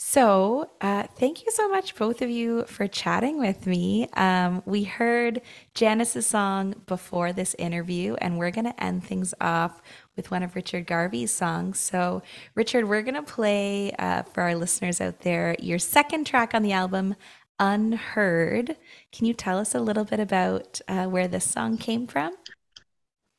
So, 0.00 0.70
uh, 0.80 1.08
thank 1.16 1.44
you 1.44 1.50
so 1.50 1.68
much, 1.68 1.96
both 1.96 2.22
of 2.22 2.30
you, 2.30 2.64
for 2.66 2.86
chatting 2.86 3.36
with 3.36 3.66
me. 3.66 4.06
Um, 4.12 4.62
we 4.64 4.84
heard 4.84 5.42
Janice's 5.74 6.24
song 6.24 6.76
before 6.86 7.32
this 7.32 7.56
interview, 7.58 8.14
and 8.20 8.38
we're 8.38 8.52
going 8.52 8.66
to 8.66 8.82
end 8.82 9.02
things 9.02 9.34
off 9.40 9.82
with 10.18 10.30
one 10.30 10.42
of 10.42 10.54
Richard 10.54 10.86
Garvey's 10.86 11.30
songs. 11.30 11.80
So, 11.80 12.20
Richard, 12.54 12.86
we're 12.86 13.02
going 13.02 13.14
to 13.14 13.22
play 13.22 13.92
uh, 13.92 14.24
for 14.24 14.42
our 14.42 14.54
listeners 14.54 15.00
out 15.00 15.20
there 15.20 15.56
your 15.60 15.78
second 15.78 16.26
track 16.26 16.54
on 16.54 16.62
the 16.62 16.72
album, 16.72 17.14
Unheard. 17.58 18.76
Can 19.12 19.24
you 19.26 19.32
tell 19.32 19.58
us 19.58 19.74
a 19.74 19.80
little 19.80 20.04
bit 20.04 20.20
about 20.20 20.80
uh, 20.88 21.06
where 21.06 21.28
this 21.28 21.50
song 21.50 21.78
came 21.78 22.06
from? 22.06 22.36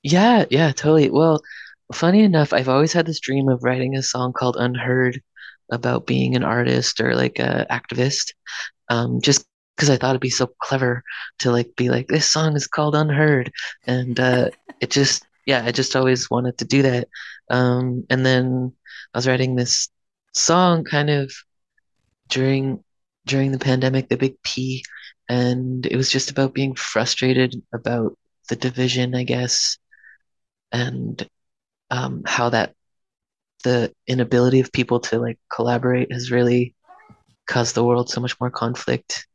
Yeah, 0.01 0.45
yeah, 0.49 0.71
totally. 0.71 1.09
Well, 1.11 1.41
funny 1.93 2.23
enough, 2.23 2.53
I've 2.53 2.69
always 2.69 2.93
had 2.93 3.05
this 3.05 3.19
dream 3.19 3.49
of 3.49 3.63
writing 3.63 3.95
a 3.95 4.01
song 4.01 4.33
called 4.33 4.55
Unheard 4.57 5.21
about 5.71 6.07
being 6.07 6.35
an 6.35 6.43
artist 6.43 6.99
or 7.01 7.13
like 7.15 7.37
a 7.39 7.67
activist. 7.69 8.33
Um, 8.89 9.21
just 9.21 9.45
because 9.75 9.89
I 9.89 9.97
thought 9.97 10.11
it'd 10.11 10.21
be 10.21 10.29
so 10.29 10.47
clever 10.61 11.03
to 11.39 11.51
like 11.51 11.75
be 11.75 11.89
like, 11.89 12.07
this 12.07 12.25
song 12.25 12.55
is 12.55 12.67
called 12.67 12.95
Unheard. 12.95 13.51
And 13.85 14.19
uh 14.19 14.49
it 14.81 14.91
just 14.91 15.25
yeah, 15.45 15.63
I 15.65 15.71
just 15.71 15.95
always 15.95 16.29
wanted 16.29 16.57
to 16.59 16.65
do 16.65 16.81
that. 16.83 17.07
Um, 17.49 18.05
and 18.09 18.25
then 18.25 18.73
I 19.13 19.17
was 19.17 19.27
writing 19.27 19.55
this 19.55 19.89
song 20.33 20.83
kind 20.83 21.09
of 21.09 21.31
during 22.29 22.83
during 23.25 23.51
the 23.51 23.59
pandemic, 23.59 24.09
the 24.09 24.17
big 24.17 24.41
P, 24.43 24.83
and 25.27 25.85
it 25.85 25.95
was 25.95 26.11
just 26.11 26.31
about 26.31 26.53
being 26.53 26.75
frustrated 26.75 27.61
about 27.73 28.17
the 28.49 28.55
division, 28.55 29.15
I 29.15 29.23
guess, 29.23 29.77
and 30.71 31.27
um, 31.91 32.23
how 32.25 32.49
that 32.49 32.73
the 33.63 33.93
inability 34.07 34.59
of 34.59 34.71
people 34.71 34.99
to 34.99 35.19
like 35.19 35.37
collaborate 35.53 36.11
has 36.11 36.31
really 36.31 36.75
caused 37.47 37.75
the 37.75 37.83
world 37.83 38.09
so 38.09 38.21
much 38.21 38.39
more 38.39 38.49
conflict 38.51 39.27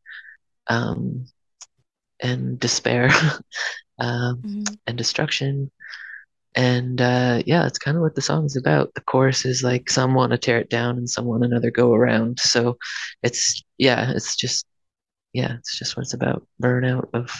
um, 0.68 1.26
and 2.20 2.58
despair 2.58 3.10
um, 3.98 4.64
and 4.86 4.96
destruction. 4.96 5.70
And 6.54 7.00
uh, 7.00 7.42
yeah, 7.46 7.62
that's 7.62 7.78
kind 7.78 7.96
of 7.96 8.02
what 8.02 8.14
the 8.14 8.22
song 8.22 8.44
is 8.44 8.56
about. 8.56 8.94
The 8.94 9.00
chorus 9.00 9.44
is 9.44 9.62
like 9.62 9.90
some 9.90 10.14
want 10.14 10.32
to 10.32 10.38
tear 10.38 10.58
it 10.58 10.70
down 10.70 10.96
and 10.96 11.10
some 11.10 11.24
want 11.24 11.44
another 11.44 11.70
go 11.70 11.92
around. 11.92 12.38
So 12.38 12.78
it's 13.22 13.62
yeah, 13.78 14.12
it's 14.12 14.36
just 14.36 14.66
yeah, 15.32 15.54
it's 15.54 15.78
just 15.78 15.96
what 15.96 16.04
it's 16.04 16.14
about. 16.14 16.46
Burnout 16.62 17.08
of 17.12 17.30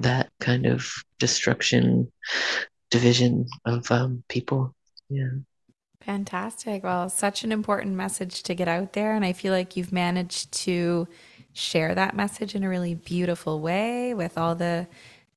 that 0.00 0.30
kind 0.40 0.66
of 0.66 0.90
destruction, 1.18 2.10
division 2.90 3.46
of 3.64 3.90
um, 3.90 4.22
people. 4.28 4.74
Yeah. 5.08 5.30
Fantastic. 6.00 6.82
Well, 6.82 7.08
such 7.08 7.44
an 7.44 7.52
important 7.52 7.94
message 7.94 8.42
to 8.44 8.54
get 8.54 8.66
out 8.68 8.92
there. 8.92 9.14
And 9.14 9.24
I 9.24 9.32
feel 9.32 9.52
like 9.52 9.76
you've 9.76 9.92
managed 9.92 10.50
to 10.52 11.06
share 11.52 11.94
that 11.94 12.16
message 12.16 12.54
in 12.54 12.64
a 12.64 12.68
really 12.68 12.94
beautiful 12.94 13.60
way 13.60 14.14
with 14.14 14.36
all 14.36 14.54
the 14.54 14.88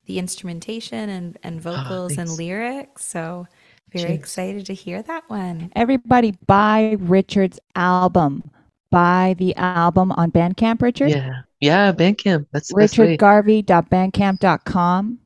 the 0.05 0.19
instrumentation 0.19 1.09
and, 1.09 1.37
and 1.43 1.65
ah, 1.65 1.71
vocals 1.71 2.17
and 2.17 2.29
lyrics. 2.29 3.05
So 3.05 3.47
very 3.91 4.09
Cheers. 4.09 4.19
excited 4.19 4.65
to 4.67 4.73
hear 4.73 5.01
that 5.03 5.29
one. 5.29 5.71
Everybody 5.75 6.33
buy 6.47 6.97
Richard's 6.99 7.59
album. 7.75 8.49
Buy 8.91 9.35
the 9.37 9.55
album 9.55 10.11
on 10.13 10.31
Bandcamp, 10.31 10.81
Richard. 10.81 11.09
Yeah. 11.09 11.41
Yeah, 11.59 11.91
Bandcamp. 11.91 12.47
That's 12.51 12.69
the 12.69 12.75
best 12.75 12.97
way. 12.97 13.17
RichardGarvey.bandcamp.com. 13.17 15.19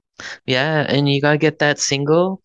Yeah, 0.45 0.86
and 0.88 1.09
you 1.09 1.21
gotta 1.21 1.38
get 1.38 1.59
that 1.59 1.80
single, 1.80 2.41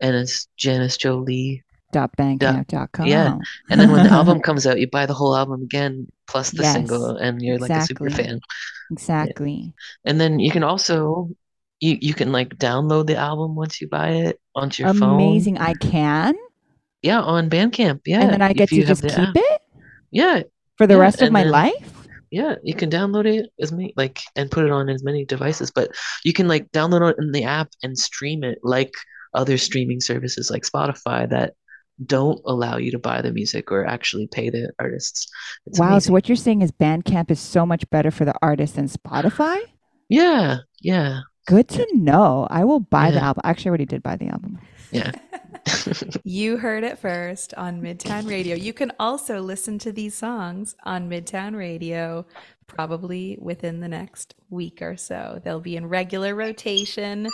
and 0.00 0.16
it's 0.16 0.48
Janice 0.56 0.96
Jo 0.96 1.16
Lee. 1.16 1.62
Bandcamp.com. 1.92 3.06
Yeah. 3.06 3.36
And 3.70 3.80
then 3.80 3.92
when 3.92 4.04
the 4.04 4.10
album 4.12 4.40
comes 4.40 4.66
out, 4.66 4.80
you 4.80 4.88
buy 4.88 5.06
the 5.06 5.14
whole 5.14 5.36
album 5.36 5.62
again 5.62 6.08
plus 6.26 6.50
the 6.50 6.62
Yes, 6.62 6.72
single, 6.72 7.16
and 7.16 7.42
you're 7.42 7.58
like 7.58 7.70
a 7.70 7.82
super 7.82 8.06
exactly. 8.06 8.28
fan. 8.28 8.40
Exactly. 8.90 9.74
And 10.04 10.20
then 10.20 10.38
you 10.38 10.50
can 10.50 10.62
also 10.62 11.30
you 11.82 11.98
you 12.00 12.14
can 12.14 12.30
like 12.32 12.50
download 12.56 13.06
the 13.08 13.16
album 13.16 13.54
once 13.56 13.80
you 13.80 13.88
buy 13.88 14.08
it 14.26 14.40
onto 14.54 14.82
your 14.84 14.94
phone. 14.94 15.14
Amazing. 15.20 15.58
I 15.58 15.74
can. 15.74 16.34
Yeah, 17.02 17.20
on 17.20 17.50
Bandcamp. 17.50 18.00
Yeah, 18.06 18.20
and 18.22 18.32
then 18.32 18.42
I 18.42 18.52
get 18.52 18.68
to 18.70 18.84
just 18.84 19.02
keep 19.02 19.18
app. 19.18 19.36
it 19.36 19.60
Yeah, 20.12 20.42
for 20.78 20.86
the 20.86 20.94
Yeah, 20.94 21.00
rest 21.00 21.20
of 21.20 21.32
my 21.32 21.42
then- 21.42 21.52
life. 21.52 21.88
Yeah, 22.30 22.54
you 22.62 22.72
can 22.74 22.88
download 22.88 23.26
it 23.26 23.50
as 23.60 23.72
many 23.72 23.92
like 23.96 24.20
and 24.36 24.50
put 24.50 24.64
it 24.64 24.70
on 24.70 24.88
as 24.88 25.02
many 25.04 25.26
devices, 25.26 25.70
but 25.70 25.90
you 26.24 26.32
can 26.32 26.48
like 26.48 26.70
download 26.72 27.10
it 27.10 27.16
in 27.18 27.32
the 27.32 27.44
app 27.44 27.68
and 27.82 27.98
stream 27.98 28.42
it 28.44 28.58
like 28.62 28.94
other 29.34 29.58
streaming 29.58 30.00
services 30.00 30.50
like 30.50 30.62
Spotify 30.62 31.28
that 31.28 31.52
don't 32.06 32.40
allow 32.46 32.78
you 32.78 32.90
to 32.92 32.98
buy 32.98 33.20
the 33.20 33.32
music 33.32 33.70
or 33.70 33.84
actually 33.84 34.26
pay 34.28 34.48
the 34.48 34.70
artists. 34.78 35.26
It's 35.66 35.78
wow. 35.78 35.98
So 35.98 36.12
what 36.12 36.26
you're 36.28 36.36
saying 36.36 36.62
is 36.62 36.72
Bandcamp 36.72 37.30
is 37.30 37.38
so 37.40 37.66
much 37.66 37.88
better 37.90 38.10
for 38.10 38.24
the 38.24 38.34
artist 38.40 38.76
than 38.76 38.88
Spotify? 38.88 39.58
Yeah, 40.08 40.58
yeah, 40.80 41.20
Good 41.46 41.68
to 41.70 41.86
know. 41.94 42.46
I 42.50 42.64
will 42.64 42.80
buy 42.80 43.10
the 43.10 43.16
Yeah. 43.16 43.26
album. 43.28 43.40
Actually, 43.44 43.68
I 43.68 43.70
already 43.70 43.86
did 43.86 44.02
buy 44.02 44.16
the 44.16 44.28
album. 44.28 44.58
yeah. 44.90 45.12
You 46.24 46.56
heard 46.56 46.82
it 46.82 46.98
first 46.98 47.54
on 47.54 47.80
Midtown 47.82 48.28
Radio. 48.28 48.56
You 48.56 48.72
can 48.72 48.90
also 48.98 49.40
listen 49.40 49.78
to 49.80 49.92
these 49.92 50.14
songs 50.14 50.74
on 50.84 51.08
Midtown 51.08 51.56
Radio 51.56 52.26
probably 52.66 53.38
within 53.40 53.80
the 53.80 53.88
next 53.88 54.34
week 54.50 54.80
or 54.82 54.96
so. 54.96 55.40
They'll 55.44 55.60
be 55.60 55.76
in 55.76 55.86
regular 55.88 56.34
rotation 56.34 57.28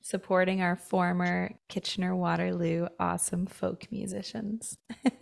supporting 0.00 0.62
our 0.62 0.76
former 0.76 1.52
Kitchener 1.68 2.14
Waterloo 2.16 2.86
awesome 3.00 3.46
folk 3.46 3.86
musicians. 3.90 4.78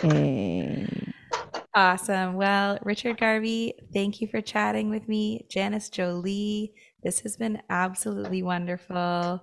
Hey. 0.00 0.88
Awesome. 1.74 2.34
Well, 2.34 2.78
Richard 2.82 3.18
Garvey, 3.18 3.74
thank 3.94 4.20
you 4.20 4.28
for 4.28 4.42
chatting 4.42 4.90
with 4.90 5.08
me. 5.08 5.46
Janice 5.48 5.88
Jo 5.88 6.10
Lee, 6.12 6.72
this 7.02 7.20
has 7.20 7.36
been 7.36 7.62
absolutely 7.70 8.42
wonderful. 8.42 9.42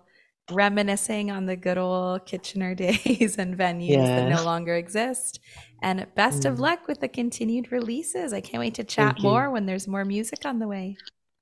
Reminiscing 0.51 1.32
on 1.32 1.45
the 1.45 1.55
good 1.55 1.77
old 1.80 2.25
Kitchener 2.27 2.75
days 2.75 3.38
and 3.38 3.57
venues 3.57 4.05
that 4.05 4.30
no 4.30 4.43
longer 4.43 4.75
exist. 4.75 5.39
And 5.82 6.05
best 6.15 6.45
of 6.45 6.55
Mm. 6.57 6.59
luck 6.59 6.88
with 6.88 6.99
the 6.99 7.07
continued 7.07 7.71
releases. 7.71 8.32
I 8.34 8.41
can't 8.41 8.59
wait 8.61 8.75
to 8.75 8.84
chat 8.84 9.13
Thank 9.13 9.23
you. 9.23 9.30
more 9.30 9.49
when 9.49 9.65
there's 9.65 9.88
more 9.88 10.05
music 10.05 10.45
on 10.45 10.59
the 10.59 10.67
way. 10.67 10.97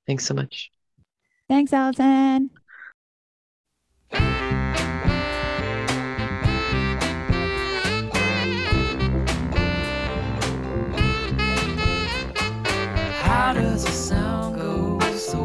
Thanks 0.06 0.24
so 0.26 0.34
much. 0.34 0.70
Thanks, 1.48 1.72
Allison. 1.72 2.50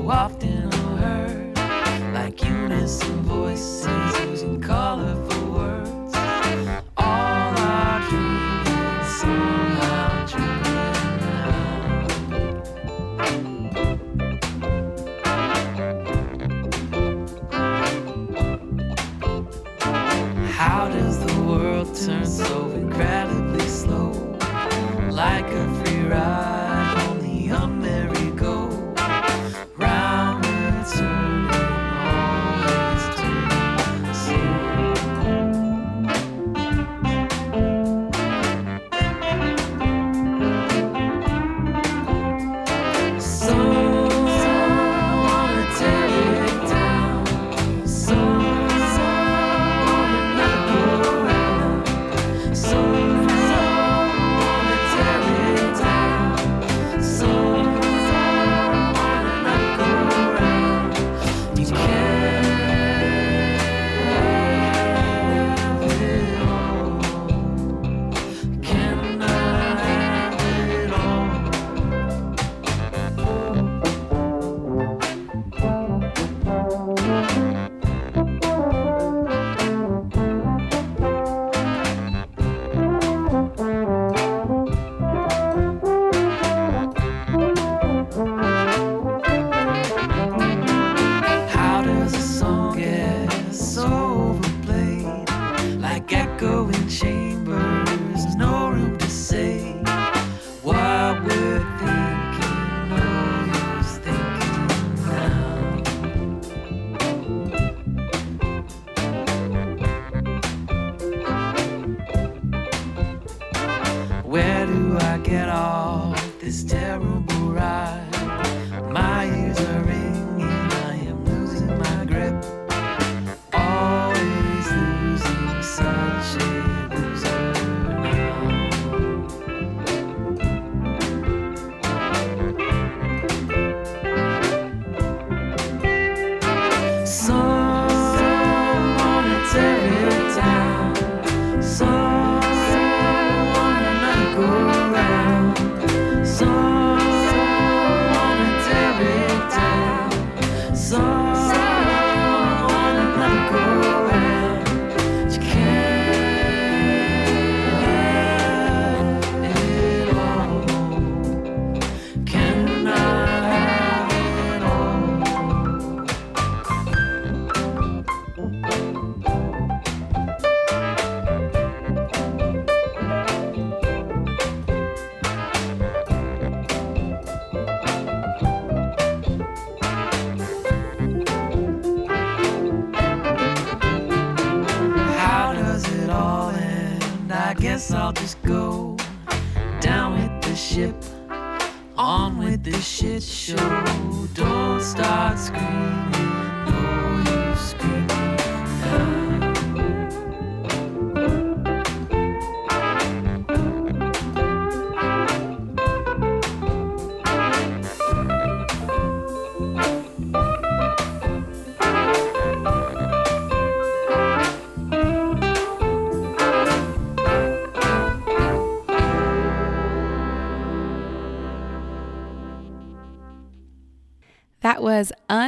Often 0.10 0.53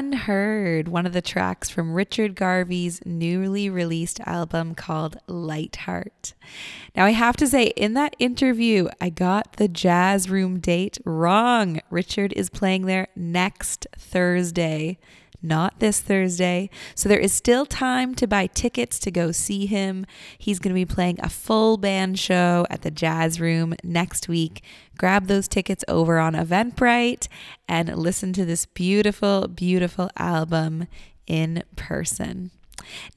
Unheard, 0.06 0.88
one 0.88 1.08
of 1.08 1.14
the 1.14 1.22
tracks 1.22 1.68
from 1.72 1.96
Richard 1.96 2.36
Garvey's 2.36 3.04
newly 3.08 3.72
released 3.72 4.20
album 4.20 4.76
called 4.76 5.18
Lightheart. 5.26 6.36
Now, 6.96 7.06
I 7.06 7.10
have 7.10 7.36
to 7.38 7.48
say, 7.48 7.74
in 7.76 7.96
that 7.96 8.16
interview, 8.20 8.88
I 9.02 9.10
got 9.10 9.54
the 9.54 9.68
jazz 9.68 10.30
room 10.30 10.60
date 10.60 11.00
wrong. 11.06 11.82
Richard 11.90 12.34
is 12.34 12.52
playing 12.52 12.86
there 12.86 13.08
next 13.16 13.88
Thursday 13.98 15.00
not 15.46 15.80
this 15.80 16.02
Thursday. 16.02 16.70
So 16.96 17.08
there 17.08 17.20
is 17.20 17.32
still 17.32 17.66
time 17.66 18.16
to 18.16 18.28
buy 18.28 18.48
tickets 18.48 19.00
to 19.00 19.12
go 19.12 19.32
see 19.32 19.66
him. 19.66 20.06
He's 20.38 20.60
going 20.60 20.74
to 20.74 20.76
be 20.76 20.86
playing 20.86 21.20
a 21.22 21.30
full 21.30 21.78
band 21.78 22.20
show 22.20 22.66
at 22.70 22.82
the 22.82 22.92
Jazz 22.92 23.40
Room 23.40 23.76
next 23.84 24.28
week. 24.28 24.64
Grab 24.98 25.28
those 25.28 25.48
tickets 25.48 25.84
over 25.88 26.20
on 26.20 26.34
Eventbrite 26.34 27.28
and 27.68 27.96
listen 27.96 28.34
to 28.34 28.46
this 28.46 28.66
beautiful, 28.66 29.48
beautiful 29.48 30.10
album 30.18 30.88
in 31.28 31.64
person. 31.76 32.52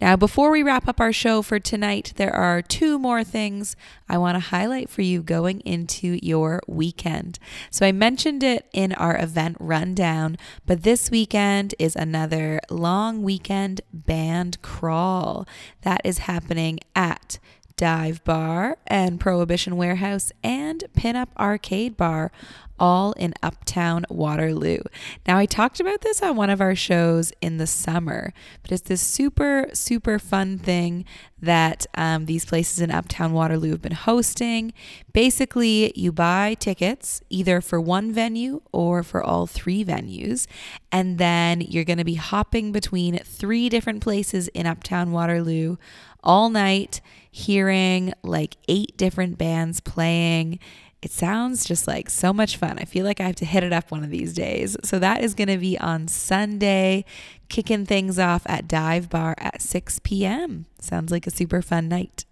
Now, 0.00 0.16
before 0.16 0.50
we 0.50 0.62
wrap 0.62 0.88
up 0.88 1.00
our 1.00 1.12
show 1.12 1.42
for 1.42 1.58
tonight, 1.58 2.12
there 2.16 2.34
are 2.34 2.62
two 2.62 2.98
more 2.98 3.24
things 3.24 3.76
I 4.08 4.18
want 4.18 4.36
to 4.36 4.50
highlight 4.50 4.90
for 4.90 5.02
you 5.02 5.22
going 5.22 5.60
into 5.60 6.18
your 6.22 6.60
weekend. 6.66 7.38
So, 7.70 7.86
I 7.86 7.92
mentioned 7.92 8.42
it 8.42 8.66
in 8.72 8.92
our 8.92 9.16
event 9.18 9.56
rundown, 9.60 10.36
but 10.66 10.82
this 10.82 11.10
weekend 11.10 11.74
is 11.78 11.96
another 11.96 12.60
long 12.70 13.22
weekend 13.22 13.80
band 13.92 14.60
crawl 14.62 15.46
that 15.82 16.00
is 16.04 16.18
happening 16.18 16.80
at 16.94 17.38
Dive 17.78 18.24
Bar 18.24 18.76
and 18.88 19.20
Prohibition 19.20 19.76
Warehouse 19.76 20.32
and 20.42 20.82
Pinup 20.96 21.28
Arcade 21.38 21.96
Bar 21.96 22.32
all 22.78 23.12
in 23.12 23.34
Uptown 23.42 24.04
Waterloo. 24.08 24.80
Now, 25.26 25.38
I 25.38 25.46
talked 25.46 25.80
about 25.80 26.00
this 26.00 26.22
on 26.22 26.36
one 26.36 26.50
of 26.50 26.60
our 26.60 26.74
shows 26.74 27.32
in 27.40 27.58
the 27.58 27.66
summer, 27.66 28.32
but 28.62 28.72
it's 28.72 28.88
this 28.88 29.02
super, 29.02 29.68
super 29.72 30.18
fun 30.18 30.58
thing 30.58 31.04
that 31.40 31.86
um, 31.94 32.26
these 32.26 32.44
places 32.44 32.80
in 32.80 32.90
Uptown 32.90 33.32
Waterloo 33.32 33.70
have 33.70 33.82
been 33.82 33.92
hosting. 33.92 34.72
Basically, 35.12 35.92
you 35.94 36.12
buy 36.12 36.54
tickets 36.54 37.20
either 37.30 37.60
for 37.60 37.80
one 37.80 38.12
venue 38.12 38.62
or 38.72 39.02
for 39.02 39.22
all 39.22 39.46
three 39.46 39.84
venues, 39.84 40.46
and 40.90 41.18
then 41.18 41.60
you're 41.60 41.84
going 41.84 41.98
to 41.98 42.04
be 42.04 42.14
hopping 42.14 42.72
between 42.72 43.18
three 43.18 43.68
different 43.68 44.02
places 44.02 44.48
in 44.48 44.66
Uptown 44.66 45.12
Waterloo 45.12 45.76
all 46.22 46.50
night, 46.50 47.00
hearing 47.30 48.12
like 48.22 48.56
eight 48.68 48.96
different 48.96 49.38
bands 49.38 49.80
playing 49.80 50.58
it 51.00 51.12
sounds 51.12 51.64
just 51.64 51.86
like 51.86 52.10
so 52.10 52.32
much 52.32 52.56
fun. 52.56 52.78
I 52.78 52.84
feel 52.84 53.04
like 53.04 53.20
I 53.20 53.24
have 53.24 53.36
to 53.36 53.44
hit 53.44 53.62
it 53.62 53.72
up 53.72 53.90
one 53.90 54.02
of 54.02 54.10
these 54.10 54.34
days. 54.34 54.76
So 54.82 54.98
that 54.98 55.22
is 55.22 55.34
going 55.34 55.48
to 55.48 55.58
be 55.58 55.78
on 55.78 56.08
Sunday, 56.08 57.04
kicking 57.48 57.86
things 57.86 58.18
off 58.18 58.42
at 58.46 58.66
Dive 58.66 59.08
Bar 59.08 59.36
at 59.38 59.62
6 59.62 60.00
p.m. 60.00 60.66
Sounds 60.80 61.12
like 61.12 61.26
a 61.26 61.30
super 61.30 61.62
fun 61.62 61.88
night. 61.88 62.24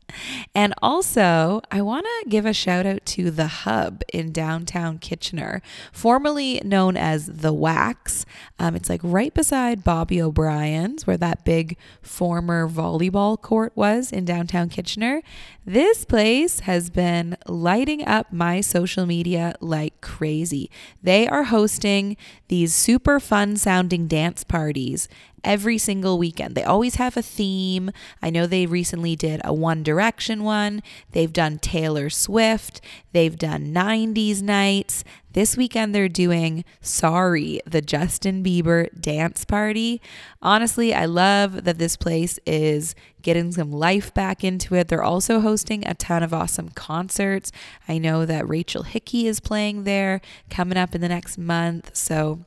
And 0.54 0.72
also, 0.80 1.60
I 1.70 1.82
want 1.82 2.06
to 2.06 2.30
give 2.30 2.46
a 2.46 2.52
shout 2.52 2.86
out 2.86 3.04
to 3.06 3.30
The 3.30 3.46
Hub 3.46 4.02
in 4.12 4.32
downtown 4.32 4.98
Kitchener, 4.98 5.60
formerly 5.92 6.60
known 6.64 6.96
as 6.96 7.26
The 7.26 7.52
Wax. 7.52 8.24
Um, 8.58 8.74
it's 8.76 8.88
like 8.88 9.00
right 9.02 9.34
beside 9.34 9.84
Bobby 9.84 10.20
O'Brien's, 10.20 11.06
where 11.06 11.16
that 11.18 11.44
big 11.44 11.76
former 12.00 12.68
volleyball 12.68 13.40
court 13.40 13.72
was 13.74 14.12
in 14.12 14.24
downtown 14.24 14.68
Kitchener. 14.68 15.22
This 15.64 16.04
place 16.04 16.60
has 16.60 16.90
been 16.90 17.36
lighting 17.46 18.06
up 18.06 18.32
my 18.32 18.60
social 18.60 19.04
media 19.04 19.54
like 19.60 20.00
crazy. 20.00 20.70
They 21.02 21.26
are 21.28 21.44
hosting 21.44 22.16
these 22.48 22.74
super 22.74 23.18
fun 23.18 23.56
sounding 23.56 24.06
dance 24.06 24.44
parties 24.44 25.08
every 25.46 25.78
single 25.78 26.18
weekend. 26.18 26.54
They 26.54 26.64
always 26.64 26.96
have 26.96 27.16
a 27.16 27.22
theme. 27.22 27.90
I 28.20 28.28
know 28.28 28.46
they 28.46 28.66
recently 28.66 29.16
did 29.16 29.40
a 29.44 29.54
One 29.54 29.82
Direction 29.82 30.44
one. 30.44 30.82
They've 31.12 31.32
done 31.32 31.58
Taylor 31.58 32.10
Swift. 32.10 32.82
They've 33.12 33.38
done 33.38 33.72
90s 33.72 34.42
nights. 34.42 35.04
This 35.32 35.56
weekend 35.56 35.94
they're 35.94 36.08
doing 36.08 36.64
Sorry, 36.80 37.60
the 37.66 37.82
Justin 37.82 38.42
Bieber 38.42 38.88
dance 38.98 39.44
party. 39.44 40.00
Honestly, 40.42 40.94
I 40.94 41.04
love 41.04 41.64
that 41.64 41.78
this 41.78 41.96
place 41.96 42.38
is 42.46 42.94
getting 43.22 43.52
some 43.52 43.70
life 43.70 44.14
back 44.14 44.42
into 44.42 44.74
it. 44.74 44.88
They're 44.88 45.02
also 45.02 45.40
hosting 45.40 45.86
a 45.86 45.94
ton 45.94 46.22
of 46.22 46.32
awesome 46.32 46.70
concerts. 46.70 47.52
I 47.86 47.98
know 47.98 48.24
that 48.24 48.48
Rachel 48.48 48.84
Hickey 48.84 49.26
is 49.26 49.40
playing 49.40 49.84
there 49.84 50.20
coming 50.48 50.78
up 50.78 50.94
in 50.94 51.00
the 51.00 51.08
next 51.08 51.36
month. 51.36 51.94
So, 51.94 52.44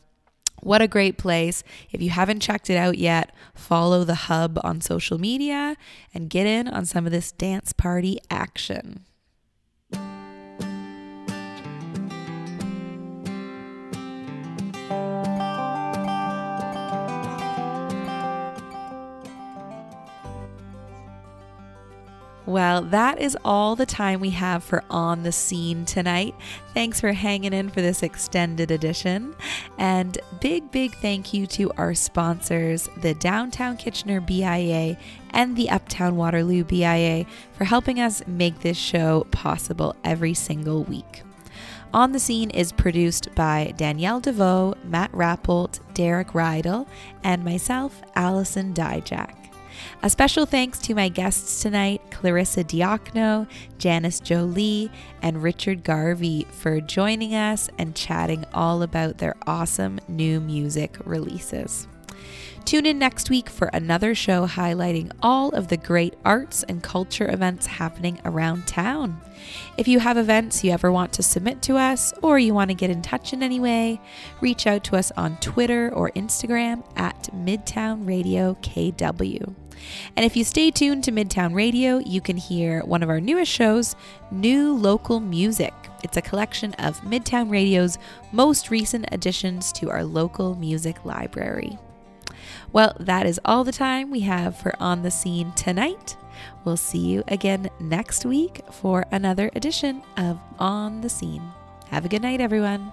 what 0.61 0.81
a 0.81 0.88
great 0.88 1.18
place. 1.18 1.64
If 1.91 2.02
you 2.02 2.10
haven't 2.10 2.41
checked 2.41 2.69
it 2.69 2.77
out 2.77 2.98
yet, 2.98 3.34
follow 3.53 4.03
the 4.03 4.15
hub 4.15 4.60
on 4.64 4.81
social 4.81 5.18
media 5.18 5.76
and 6.14 6.30
get 6.30 6.45
in 6.45 6.68
on 6.68 6.86
some 6.86 7.06
of 7.06 7.11
this 7.11 7.31
dance 7.31 7.73
party 7.73 8.19
action. 8.30 9.06
Well, 22.49 22.81
that 22.85 23.21
is 23.21 23.38
all 23.45 23.76
the 23.76 23.85
time 23.85 24.21
we 24.21 24.31
have 24.31 24.63
for 24.63 24.84
On 24.89 25.21
the 25.21 25.31
Scene 25.31 25.85
tonight. 25.85 26.34
Thanks 26.73 26.99
for 26.99 27.11
hanging 27.11 27.53
in 27.53 27.69
for 27.69 27.80
this 27.80 28.01
extended 28.01 28.71
edition. 28.71 29.35
And 29.77 30.17
big, 30.41 30.71
big 30.71 30.95
thank 30.95 31.31
you 31.31 31.45
to 31.45 31.71
our 31.77 31.93
sponsors, 31.93 32.89
the 32.97 33.13
Downtown 33.13 33.77
Kitchener 33.77 34.19
BIA 34.19 34.97
and 35.30 35.55
the 35.55 35.69
Uptown 35.69 36.15
Waterloo 36.15 36.63
BIA, 36.63 37.27
for 37.53 37.65
helping 37.65 37.99
us 37.99 38.23
make 38.26 38.61
this 38.61 38.77
show 38.77 39.27
possible 39.30 39.95
every 40.03 40.34
single 40.34 40.84
week. 40.85 41.21
On 41.93 42.13
the 42.13 42.19
Scene 42.19 42.49
is 42.49 42.71
produced 42.71 43.30
by 43.35 43.76
Danielle 43.77 44.21
DeVoe, 44.21 44.73
Matt 44.84 45.11
Rappolt, 45.11 45.81
Derek 45.93 46.30
Rydell, 46.30 46.88
and 47.23 47.45
myself, 47.45 48.01
Allison 48.15 48.73
Dyjach. 48.73 49.38
A 50.01 50.10
special 50.10 50.45
thanks 50.45 50.80
to 50.80 50.95
my 50.95 51.10
guests 51.10 51.61
tonight, 51.61 52.01
Clarissa 52.11 52.64
Diokno, 52.64 53.47
Janice 53.77 54.19
Jo 54.19 54.43
Lee, 54.43 54.89
and 55.22 55.43
Richard 55.43 55.84
Garvey 55.84 56.47
for 56.51 56.80
joining 56.81 57.35
us 57.35 57.69
and 57.77 57.95
chatting 57.95 58.45
all 58.53 58.81
about 58.81 59.18
their 59.18 59.35
awesome 59.45 59.99
new 60.07 60.39
music 60.39 60.97
releases. 61.06 61.88
Tune 62.65 62.85
in 62.85 62.99
next 62.99 63.30
week 63.30 63.49
for 63.49 63.69
another 63.73 64.14
show 64.14 64.45
highlighting 64.45 65.11
all 65.23 65.49
of 65.49 65.69
the 65.69 65.77
great 65.77 66.14
arts 66.23 66.61
and 66.64 66.84
culture 66.84 67.27
events 67.31 67.65
happening 67.65 68.19
around 68.26 68.68
town. 68.68 69.19
If 69.77 69.88
you 69.88 69.99
have 69.99 70.18
events 70.18 70.64
you 70.64 70.72
ever 70.72 70.91
want 70.91 71.14
to 71.14 71.23
submit 71.23 71.61
to 71.64 71.77
us 71.77 72.14
or 72.22 72.38
you 72.38 72.53
want 72.53 72.69
to 72.69 72.76
get 72.76 72.91
in 72.91 73.01
touch 73.01 73.34
in 73.34 73.41
any 73.41 73.60
way, 73.60 73.99
reach 74.41 74.68
out 74.68 74.84
to 74.84 74.97
us 74.97 75.11
on 75.18 75.38
Twitter 75.38 75.91
or 75.93 76.11
Instagram 76.11 76.84
at 76.95 77.30
Midtown 77.34 78.07
Radio 78.07 78.53
KW. 78.61 79.56
And 80.15 80.26
if 80.26 80.35
you 80.35 80.43
stay 80.43 80.72
tuned 80.72 81.03
to 81.06 81.11
Midtown 81.11 81.53
Radio, 81.53 81.97
you 81.99 82.22
can 82.22 82.38
hear 82.38 82.81
one 82.81 83.03
of 83.03 83.10
our 83.10 83.19
newest 83.19 83.51
shows, 83.51 83.95
New 84.31 84.73
Local 84.73 85.19
Music. 85.19 85.73
It's 86.03 86.18
a 86.18 86.22
collection 86.22 86.73
of 86.76 87.01
Midtown 87.01 87.49
Radio's 87.49 87.97
most 88.31 88.72
recent 88.72 89.06
additions 89.11 89.72
to 89.73 89.89
our 89.89 90.03
local 90.03 90.56
music 90.56 91.03
library. 91.06 91.77
Well, 92.72 92.95
that 92.99 93.26
is 93.26 93.39
all 93.43 93.64
the 93.64 93.72
time 93.72 94.11
we 94.11 94.22
have 94.22 94.56
for 94.56 94.73
On 94.80 95.01
the 95.01 95.11
Scene 95.11 95.51
tonight. 95.53 96.15
We'll 96.64 96.77
see 96.77 96.99
you 96.99 97.23
again 97.27 97.69
next 97.80 98.26
week 98.26 98.61
for 98.72 99.06
another 99.11 99.49
edition 99.56 100.03
of 100.18 100.39
On 100.60 101.01
the 101.01 101.10
Scene. 101.10 101.43
Have 101.89 102.06
a 102.06 102.10
good 102.10 102.22
night, 102.22 102.41
everyone. 102.41 102.91